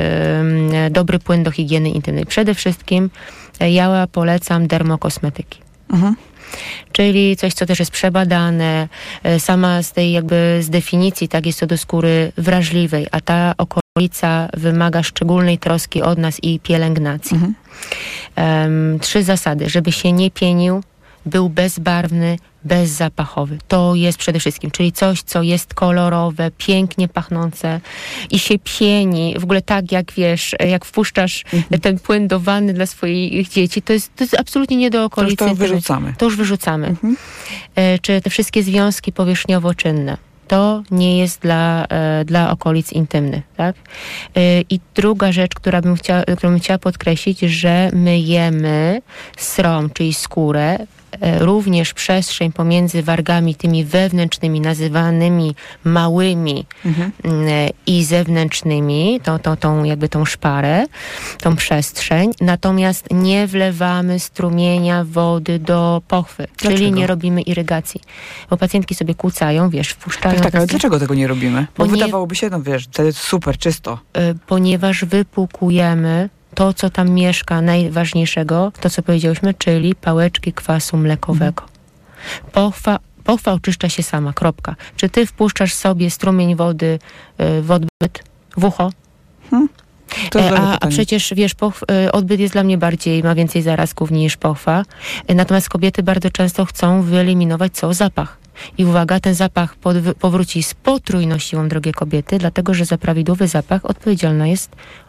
dobry 0.91 1.19
płyn 1.19 1.43
do 1.43 1.51
higieny 1.51 1.91
intymnej? 1.91 2.27
Przede 2.27 2.55
wszystkim 2.55 3.11
e, 3.61 3.71
ja 3.71 4.07
polecam 4.13 4.67
dermokosmetyki. 4.67 5.59
Mhm. 5.91 6.17
Czyli 6.93 7.37
coś, 7.37 7.55
co 7.55 7.67
też 7.67 7.79
jest 7.79 7.91
przebadane, 7.91 8.89
e, 9.23 9.41
sama 9.41 9.83
z 9.83 9.93
tej 9.93 10.13
jakby 10.13 10.59
z 10.63 10.71
definicji, 10.71 11.29
tak 11.29 11.47
jest 11.47 11.61
to 11.61 11.67
do 11.67 11.79
skóry 11.79 12.33
wrażliwej, 12.37 13.07
a 13.11 13.21
ta 13.21 13.55
okolica 13.59 14.49
wymaga 14.57 15.03
szczególnej 15.03 15.59
troski 15.59 16.03
od 16.03 16.19
nas 16.19 16.39
i 16.43 16.61
pielęgnacji. 16.61 17.35
Mhm. 17.35 17.55
Um, 18.37 18.99
trzy 19.01 19.23
zasady, 19.23 19.69
żeby 19.69 19.93
się 19.93 20.13
nie 20.13 20.31
pienił, 20.31 20.83
był 21.27 21.49
bezbarwny, 21.49 22.39
bezzapachowy. 22.65 23.59
To 23.69 23.95
jest 23.95 24.19
przede 24.19 24.41
wszystkim, 24.41 24.71
czyli 24.71 24.93
coś, 24.93 25.23
co 25.23 25.43
jest 25.43 25.75
kolorowe, 25.75 26.51
pięknie 26.59 27.09
pachnące 27.09 27.81
i 28.31 28.39
się 28.39 28.55
pieni. 28.79 29.35
W 29.39 29.45
ogóle 29.45 29.63
tak, 29.63 29.93
jak 29.93 30.13
wiesz, 30.13 30.55
jak 30.61 30.85
wpuszczasz 30.85 31.45
mhm. 31.53 31.81
ten 31.81 31.99
płyn 31.99 32.29
do 32.29 32.41
wanny 32.41 32.73
dla 32.73 32.87
swoich 32.87 33.49
dzieci, 33.49 33.83
to 33.83 33.93
jest, 33.93 34.17
to 34.17 34.25
jest 34.25 34.41
absolutnie 34.41 34.77
nie 34.77 34.91
do 34.91 35.05
okolicy. 35.05 35.37
To 35.37 35.45
już 35.45 35.53
to 35.53 35.57
wyrzucamy. 35.59 36.15
To 36.19 36.25
już 36.25 36.37
wyrzucamy. 36.37 36.87
Mhm. 36.87 37.17
E, 37.75 37.99
czy 37.99 38.21
te 38.21 38.31
wszystkie 38.31 38.63
związki 38.63 39.13
powierzchniowo-czynne 39.13 40.17
to 40.49 40.83
nie 40.91 41.19
jest 41.19 41.41
dla, 41.41 41.87
e, 41.89 42.25
dla 42.25 42.51
okolic 42.51 42.93
intymnych. 42.93 43.45
Tak? 43.57 43.77
E, 44.37 44.61
I 44.61 44.81
druga 44.95 45.33
rzecz, 45.33 45.55
która 45.55 45.81
bym 45.83 45.97
chciała, 45.97 46.23
którą 46.23 46.51
bym 46.51 46.61
chciała 46.61 46.79
podkreślić, 46.79 47.41
że 47.41 47.91
myjemy 47.93 49.03
srom, 49.37 49.91
czyli 49.91 50.15
skórę 50.15 50.79
również 51.41 51.95
przestrzeń 51.95 52.53
pomiędzy 52.53 53.03
wargami 53.03 53.55
tymi 53.55 53.85
wewnętrznymi, 53.85 54.61
nazywanymi 54.61 55.55
małymi 55.85 56.67
mhm. 56.85 57.13
E, 57.49 57.71
i 57.87 58.05
zewnętrznymi, 58.05 59.21
tą, 59.23 59.39
tą, 59.39 59.57
tą 59.57 59.85
jakby 59.85 60.09
tą 60.09 60.25
szparę, 60.25 60.87
tą 61.41 61.57
przestrzeń, 61.57 62.31
natomiast 62.41 63.07
nie 63.11 63.47
wlewamy 63.47 64.21
strumienia 64.21 65.05
wody 65.05 65.59
do 65.59 66.03
pochwy, 66.09 66.47
dlaczego? 66.59 66.79
czyli 66.79 66.93
nie 66.93 67.07
robimy 67.07 67.43
irygacji. 67.43 68.01
Bo 68.51 68.57
pacjentki 68.57 68.95
sobie 68.95 69.15
kłócają, 69.15 69.71
wiesz, 69.71 69.89
wpuszczają... 69.89 70.35
Tak, 70.35 70.45
tak 70.45 70.55
ale 70.55 70.67
dlaczego 70.67 70.99
tego 70.99 71.15
nie 71.15 71.27
robimy? 71.27 71.67
Bo 71.79 71.87
wydawałoby 71.87 72.35
się, 72.35 72.51
no 72.51 72.63
wiesz, 72.63 72.87
to 72.87 73.03
jest 73.03 73.19
super 73.19 73.59
czysto. 73.59 73.99
E, 74.13 74.35
ponieważ 74.47 75.05
wypłukujemy 75.05 76.29
to, 76.57 76.73
co 76.75 76.91
tam 76.91 77.11
mieszka, 77.11 77.61
najważniejszego, 77.61 78.73
to 78.81 78.91
co 78.91 79.03
powiedziałyśmy, 79.03 79.55
czyli 79.55 79.95
pałeczki 79.95 80.53
kwasu 80.53 80.97
mlekowego. 80.97 81.63
Pochwa, 82.53 82.99
pochwa 83.25 83.53
oczyszcza 83.53 83.89
się 83.89 84.03
sama, 84.03 84.33
kropka. 84.33 84.77
Czy 84.97 85.09
ty 85.09 85.27
wpuszczasz 85.27 85.75
sobie 85.75 86.11
strumień 86.11 86.57
wody 86.57 86.99
y, 87.41 87.63
w 87.63 87.71
odbyt, 87.71 88.25
w 88.57 88.65
ucho? 88.65 88.91
Hmm. 89.51 89.69
E, 90.37 90.59
a, 90.59 90.79
a, 90.81 90.87
przecież 90.87 91.35
wiesz, 91.37 91.53
y, 92.07 92.13
odbyt 92.13 92.41
jest 92.41 92.53
dla 92.53 92.63
mnie 92.63 92.79
bardziej, 92.79 93.23
ma 93.23 93.35
więcej 93.35 93.63
zarazków 93.63 94.11
niż 94.11 94.37
pochwa. 94.37 94.83
Natomiast 95.29 95.69
kobiety 95.69 96.03
bardzo 96.03 96.31
często 96.31 96.65
chcą 96.65 97.03
wyeliminować 97.03 97.73
co? 97.73 97.95
Zapach. 97.95 98.39
I 98.79 98.85
uwaga, 98.85 99.21
ten 99.21 99.35
zapach 99.35 99.77
pod, 99.77 99.97
powróci 100.21 100.63
z 100.63 100.75
potrójną 100.75 101.39
siłą, 101.39 101.69
drogie 101.69 101.93
kobiety, 101.93 102.39
dlatego 102.39 102.75
że 102.75 102.85
za 102.85 102.99
prawidłowy 102.99 103.49
zapach 103.49 103.85
odpowiedzialna 103.85 104.47
jest 104.47 104.77
E, 104.77 105.06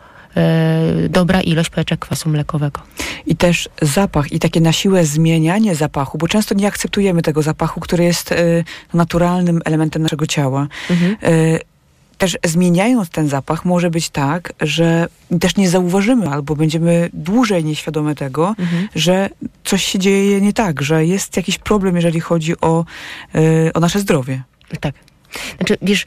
dobra 1.09 1.41
ilość 1.41 1.69
peczek 1.69 1.99
kwasu 1.99 2.29
mlekowego. 2.29 2.81
I 3.25 3.35
też 3.35 3.69
zapach 3.81 4.31
i 4.31 4.39
takie 4.39 4.61
na 4.61 4.71
siłę 4.71 5.05
zmienianie 5.05 5.75
zapachu, 5.75 6.17
bo 6.17 6.27
często 6.27 6.55
nie 6.55 6.67
akceptujemy 6.67 7.21
tego 7.21 7.41
zapachu, 7.41 7.79
który 7.79 8.03
jest 8.03 8.31
e, 8.31 8.35
naturalnym 8.93 9.61
elementem 9.65 10.01
naszego 10.01 10.27
ciała. 10.27 10.67
Mhm 10.89 11.17
e, 11.23 11.59
też 12.17 12.37
zmieniając 12.45 13.09
ten 13.09 13.27
zapach, 13.27 13.65
może 13.65 13.89
być 13.89 14.09
tak, 14.09 14.53
że 14.61 15.07
też 15.39 15.55
nie 15.55 15.69
zauważymy 15.69 16.29
albo 16.29 16.55
będziemy 16.55 17.09
dłużej 17.13 17.65
nieświadome 17.65 18.15
tego, 18.15 18.55
mhm. 18.59 18.87
że 18.95 19.29
coś 19.63 19.83
się 19.83 19.99
dzieje 19.99 20.41
nie 20.41 20.53
tak, 20.53 20.81
że 20.81 21.05
jest 21.05 21.37
jakiś 21.37 21.57
problem, 21.57 21.95
jeżeli 21.95 22.19
chodzi 22.19 22.61
o, 22.61 22.85
o 23.73 23.79
nasze 23.79 23.99
zdrowie. 23.99 24.41
Tak. 24.79 24.95
Znaczy, 25.57 25.77
wiesz, 25.81 26.05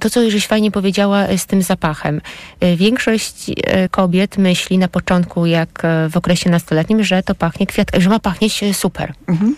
to 0.00 0.10
co 0.10 0.30
żeś 0.30 0.46
fajnie 0.46 0.70
powiedziała 0.70 1.26
e, 1.26 1.38
z 1.38 1.46
tym 1.46 1.62
zapachem. 1.62 2.20
E, 2.60 2.76
większość 2.76 3.50
e, 3.50 3.88
kobiet 3.88 4.38
myśli 4.38 4.78
na 4.78 4.88
początku, 4.88 5.46
jak 5.46 5.82
w 6.10 6.16
okresie 6.16 6.50
nastoletnim, 6.50 7.04
że 7.04 7.22
to 7.22 7.34
pachnie 7.34 7.66
kwiat, 7.66 7.88
że 7.98 8.08
ma 8.08 8.18
pachnieć 8.18 8.60
super. 8.72 9.12
Mhm. 9.28 9.56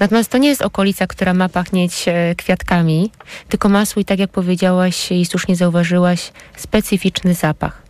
Natomiast 0.00 0.30
to 0.30 0.38
nie 0.38 0.48
jest 0.48 0.62
okolica, 0.62 1.06
która 1.06 1.34
ma 1.34 1.48
pachnieć 1.48 2.04
kwiatkami, 2.36 3.10
tylko 3.48 3.68
ma 3.68 3.86
swój, 3.86 4.04
tak 4.04 4.18
jak 4.18 4.30
powiedziałaś 4.30 5.12
i 5.12 5.26
słusznie 5.26 5.56
zauważyłaś, 5.56 6.32
specyficzny 6.56 7.34
zapach. 7.34 7.82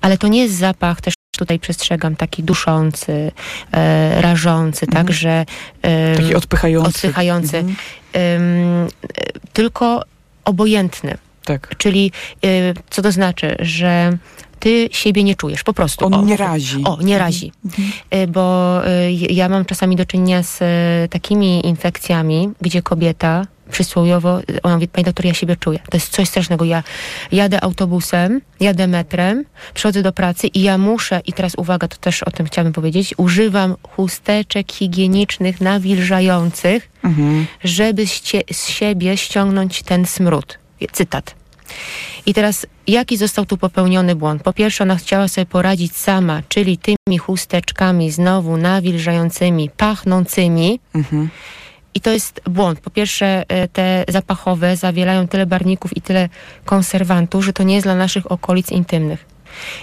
Ale 0.00 0.18
to 0.18 0.28
nie 0.28 0.42
jest 0.42 0.54
zapach 0.54 1.00
też 1.00 1.14
tutaj 1.38 1.58
przestrzegam, 1.58 2.16
taki 2.16 2.42
duszący, 2.42 3.32
e, 3.72 4.22
rażący, 4.22 4.86
mhm. 4.86 5.06
tak, 5.06 5.14
że... 5.14 5.44
E, 5.82 6.16
taki 6.16 6.34
odpychający. 6.34 6.88
Odpychający. 6.88 7.58
Mhm. 7.58 7.76
E, 8.16 8.40
tylko 9.52 10.02
obojętny. 10.44 11.18
Tak. 11.44 11.76
Czyli 11.76 12.12
y, 12.44 12.74
co 12.90 13.02
to 13.02 13.12
znaczy, 13.12 13.56
że 13.58 14.18
ty 14.58 14.88
siebie 14.92 15.24
nie 15.24 15.34
czujesz, 15.34 15.62
po 15.62 15.72
prostu. 15.72 16.06
On 16.06 16.14
o, 16.14 16.24
nie 16.24 16.36
razi. 16.36 16.82
O, 16.84 16.98
nie 17.02 17.18
razi. 17.18 17.52
Mhm. 17.64 17.92
Y, 18.14 18.26
bo 18.26 18.80
y, 18.88 19.12
ja 19.12 19.48
mam 19.48 19.64
czasami 19.64 19.96
do 19.96 20.06
czynienia 20.06 20.42
z 20.42 20.60
takimi 21.10 21.66
infekcjami, 21.66 22.50
gdzie 22.60 22.82
kobieta 22.82 23.46
przysłowiowo, 23.70 24.40
ona 24.62 24.74
mówi, 24.74 24.88
pani 24.88 25.04
doktor, 25.04 25.26
ja 25.26 25.34
siebie 25.34 25.56
czuję. 25.56 25.78
To 25.90 25.96
jest 25.96 26.08
coś 26.08 26.28
strasznego. 26.28 26.64
Ja 26.64 26.82
jadę 27.32 27.64
autobusem, 27.64 28.40
jadę 28.60 28.86
metrem, 28.86 29.44
przychodzę 29.74 30.02
do 30.02 30.12
pracy 30.12 30.46
i 30.46 30.62
ja 30.62 30.78
muszę, 30.78 31.20
i 31.26 31.32
teraz 31.32 31.52
uwaga, 31.56 31.88
to 31.88 31.96
też 31.96 32.22
o 32.22 32.30
tym 32.30 32.46
chciałabym 32.46 32.72
powiedzieć, 32.72 33.14
używam 33.16 33.74
chusteczek 33.96 34.72
higienicznych 34.72 35.60
nawilżających, 35.60 36.90
mhm. 37.04 37.46
żeby 37.64 38.06
z 38.52 38.68
siebie 38.68 39.16
ściągnąć 39.16 39.82
ten 39.82 40.06
smród. 40.06 40.58
Cytat. 40.92 41.34
I 42.26 42.34
teraz, 42.34 42.66
jaki 42.86 43.16
został 43.16 43.46
tu 43.46 43.56
popełniony 43.56 44.14
błąd? 44.14 44.42
Po 44.42 44.52
pierwsze, 44.52 44.84
ona 44.84 44.96
chciała 44.96 45.28
sobie 45.28 45.46
poradzić 45.46 45.96
sama, 45.96 46.42
czyli 46.48 46.78
tymi 46.78 47.18
chusteczkami 47.18 48.10
znowu 48.10 48.56
nawilżającymi, 48.56 49.70
pachnącymi, 49.76 50.80
mhm 50.94 51.28
I 51.96 52.00
to 52.00 52.10
jest 52.10 52.40
błąd. 52.50 52.80
Po 52.80 52.90
pierwsze, 52.90 53.44
e, 53.48 53.68
te 53.68 54.04
zapachowe 54.08 54.76
zawierają 54.76 55.28
tyle 55.28 55.46
barników 55.46 55.96
i 55.96 56.00
tyle 56.00 56.28
konserwantów, 56.64 57.44
że 57.44 57.52
to 57.52 57.62
nie 57.62 57.74
jest 57.74 57.86
dla 57.86 57.94
naszych 57.94 58.32
okolic 58.32 58.70
intymnych. 58.70 59.26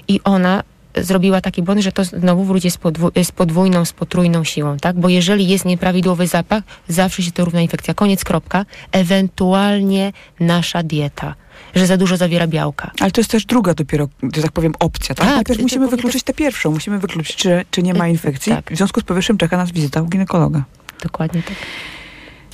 I 0.07 0.20
ona 0.24 0.64
zrobiła 0.95 1.41
taki 1.41 1.61
błąd, 1.61 1.82
że 1.82 1.91
to 1.91 2.03
znowu 2.03 2.43
wróci 2.43 2.72
z, 2.72 2.78
podwó- 2.78 3.24
z 3.24 3.32
podwójną, 3.32 3.86
z 3.86 3.93
potrójną 3.93 4.43
siłą, 4.43 4.78
tak? 4.78 4.99
Bo 4.99 5.09
jeżeli 5.09 5.47
jest 5.47 5.66
nieprawidłowy 5.66 6.28
zapach, 6.28 6.64
zawsze 6.88 7.24
się 7.24 7.32
to 7.32 7.45
równa 7.45 7.61
infekcja. 7.61 7.93
Koniec, 7.93 8.24
kropka. 8.24 8.66
Ewentualnie 8.91 10.14
nasza 10.39 10.84
dieta 10.84 11.36
że 11.76 11.88
za 11.88 11.97
dużo 11.97 12.18
zawiera 12.18 12.47
białka. 12.47 12.91
Ale 12.99 13.11
to 13.11 13.22
jest 13.22 13.32
też 13.32 13.45
druga 13.45 13.74
dopiero, 13.74 14.07
że 14.36 14.41
tak 14.41 14.51
powiem, 14.51 14.74
opcja, 14.80 15.16
tak? 15.16 15.26
Tak, 15.26 15.36
Najpierw 15.36 15.61
musimy 15.61 15.88
wykluczyć 15.88 16.24
tę 16.24 16.34
pierwszą. 16.34 16.72
Musimy 16.72 16.99
wykluczyć, 16.99 17.36
czy, 17.36 17.66
czy 17.72 17.84
nie 17.84 17.93
ma 17.93 18.07
Y, 18.07 18.09
infekcji. 18.09 18.51
tak. 18.53 18.72
W 18.74 18.78
związku 18.78 18.99
z 18.99 19.03
powyższym 19.03 19.38
czeka 19.38 19.57
nas 19.57 19.72
wizyta 19.72 20.01
u 20.01 20.05
ginekologa. 20.05 20.64
Dokładnie 21.03 21.43
tak. 21.43 21.55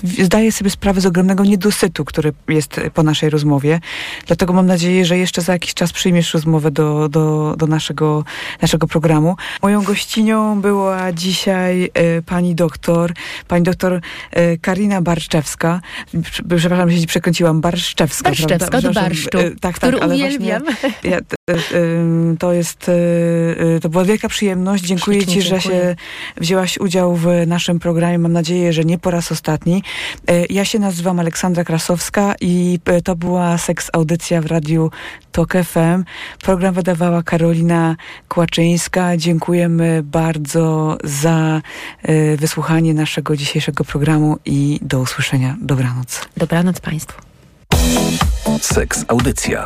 Zdaję 0.03 0.51
sobie 0.51 0.69
sprawę 0.69 1.01
z 1.01 1.05
ogromnego 1.05 1.43
niedosytu, 1.45 2.05
który 2.05 2.33
jest 2.47 2.81
po 2.93 3.03
naszej 3.03 3.29
rozmowie. 3.29 3.79
Dlatego 4.27 4.53
mam 4.53 4.65
nadzieję, 4.65 5.05
że 5.05 5.17
jeszcze 5.17 5.41
za 5.41 5.53
jakiś 5.53 5.73
czas 5.73 5.91
przyjmiesz 5.93 6.33
rozmowę 6.33 6.71
do, 6.71 7.09
do, 7.09 7.55
do 7.57 7.67
naszego, 7.67 8.23
naszego 8.61 8.87
programu. 8.87 9.35
Moją 9.61 9.83
gościnią 9.83 10.61
była 10.61 11.11
dzisiaj 11.11 11.91
e, 11.93 12.21
pani 12.21 12.55
doktor, 12.55 13.13
pani 13.47 13.63
doktor 13.63 14.01
e, 14.31 14.57
Karina 14.57 15.01
Barszczewska. 15.01 15.81
Prze- 16.21 16.43
Przepraszam, 16.57 16.91
że 16.91 16.97
się 16.97 17.07
przekręciłam. 17.07 17.61
Barszczewska. 17.61 18.29
Barszczewska 18.29 18.69
prawda? 18.69 18.87
do 18.89 18.93
barszczu, 18.93 19.37
e, 19.39 19.43
tak, 19.43 19.59
tak, 19.59 19.75
który 19.75 19.99
ale 19.99 20.15
uwielbiam. 20.15 20.63
Właśnie, 20.63 21.09
ja, 21.09 21.17
e, 21.17 21.21
to 22.39 22.53
jest, 22.53 22.89
e, 22.89 23.79
to 23.79 23.89
była 23.89 24.03
wielka 24.03 24.29
przyjemność. 24.29 24.83
Dziękuję 24.83 25.25
ci, 25.25 25.41
że 25.41 25.49
dziękuję. 25.49 25.79
się 25.79 25.95
wzięłaś 26.37 26.77
udział 26.77 27.15
w 27.15 27.27
naszym 27.47 27.79
programie. 27.79 28.19
Mam 28.19 28.33
nadzieję, 28.33 28.73
że 28.73 28.83
nie 28.83 28.97
po 28.97 29.11
raz 29.11 29.31
ostatni. 29.31 29.83
Ja 30.49 30.65
się 30.65 30.79
nazywam 30.79 31.19
Aleksandra 31.19 31.63
Krasowska 31.63 32.35
i 32.41 32.79
to 33.03 33.15
była 33.15 33.57
seks 33.57 33.89
audycja 33.93 34.41
w 34.41 34.45
radiu 34.45 34.91
TOK 35.31 35.53
FM. 35.53 36.03
Program 36.41 36.73
wydawała 36.73 37.23
Karolina 37.23 37.95
Kłaczyńska. 38.27 39.17
Dziękujemy 39.17 40.03
bardzo 40.03 40.97
za 41.03 41.61
wysłuchanie 42.37 42.93
naszego 42.93 43.37
dzisiejszego 43.37 43.83
programu 43.83 44.37
i 44.45 44.79
do 44.81 44.99
usłyszenia. 44.99 45.57
Dobranoc. 45.61 46.29
Dobranoc 46.37 46.79
Państwu. 46.79 47.21
Seks 48.61 49.05
Audycja. 49.07 49.65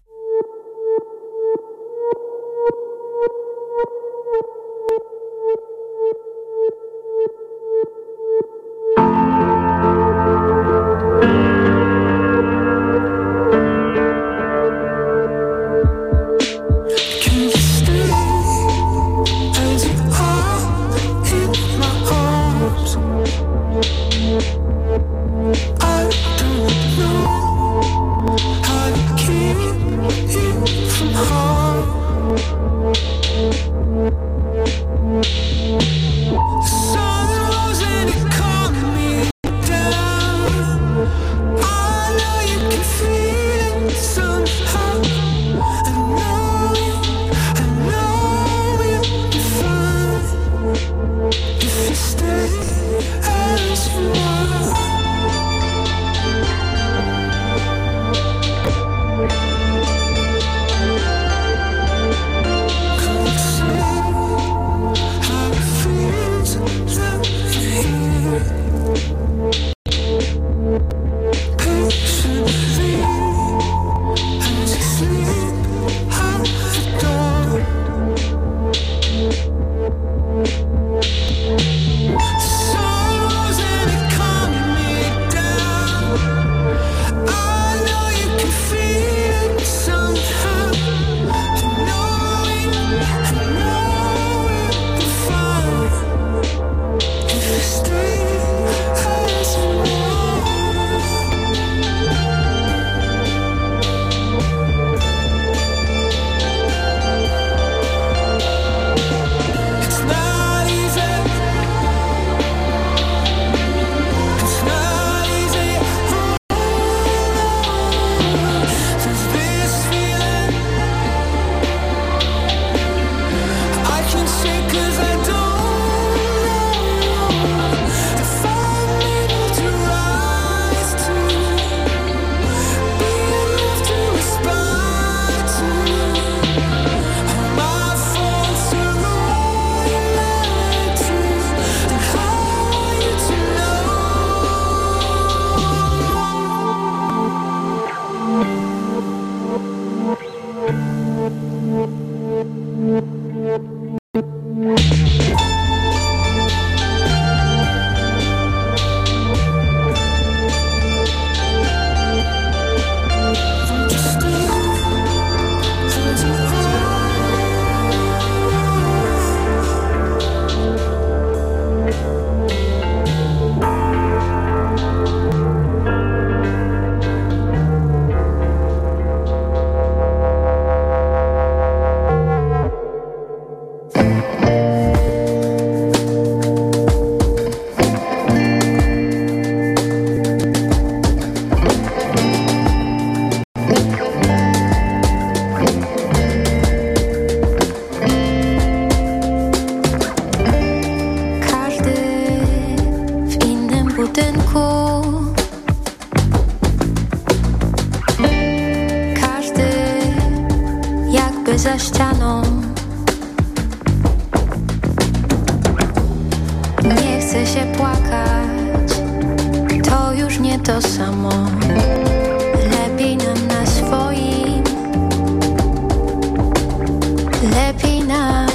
Lepiej 227.43 228.03
nam 228.03 228.47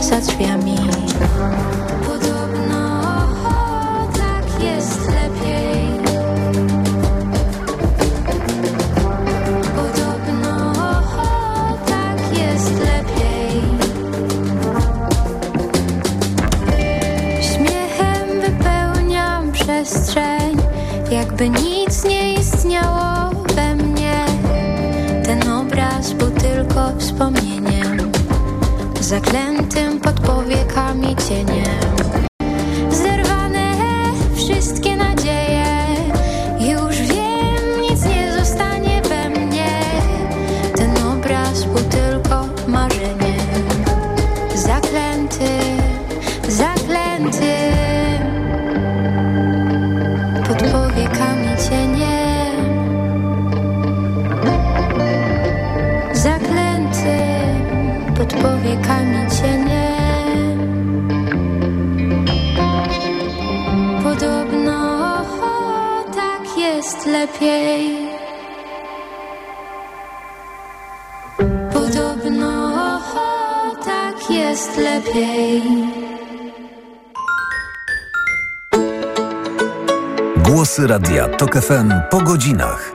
za. 0.00 1.16
Podobno 2.06 3.02
tak 4.16 4.62
jest 4.62 5.00
lepiej. 5.08 5.88
Podobno 9.76 10.72
tak 11.86 12.38
jest 12.38 12.72
lepiej. 12.80 13.62
Śmiechem 17.42 18.40
wypełniam 18.40 19.52
przestrzeń, 19.52 20.56
jakby 21.10 21.48
nie 21.48 21.65
zaklętym 29.06 30.00
pod 30.00 30.20
powiekami 30.20 31.16
cieniem. 31.28 31.55
Jest 74.66 74.78
lepiej. 74.78 75.62
Głosy 80.36 80.86
Radia 80.86 81.28
TOK 81.28 81.56
FM 81.56 81.92
po 82.10 82.20
godzinach. 82.20 82.92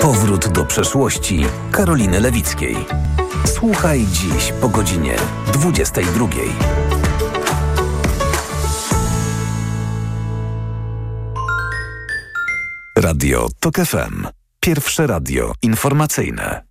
Powrót 0.00 0.48
do 0.48 0.64
przeszłości 0.64 1.44
Karoliny 1.72 2.20
Lewickiej. 2.20 2.76
Słuchaj 3.44 4.06
dziś 4.12 4.52
po 4.60 4.68
godzinie 4.68 5.16
22. 5.52 6.26
Radio 12.96 13.48
TOK 13.60 13.76
FM. 13.76 14.26
Pierwsze 14.60 15.06
radio 15.06 15.52
informacyjne. 15.62 16.62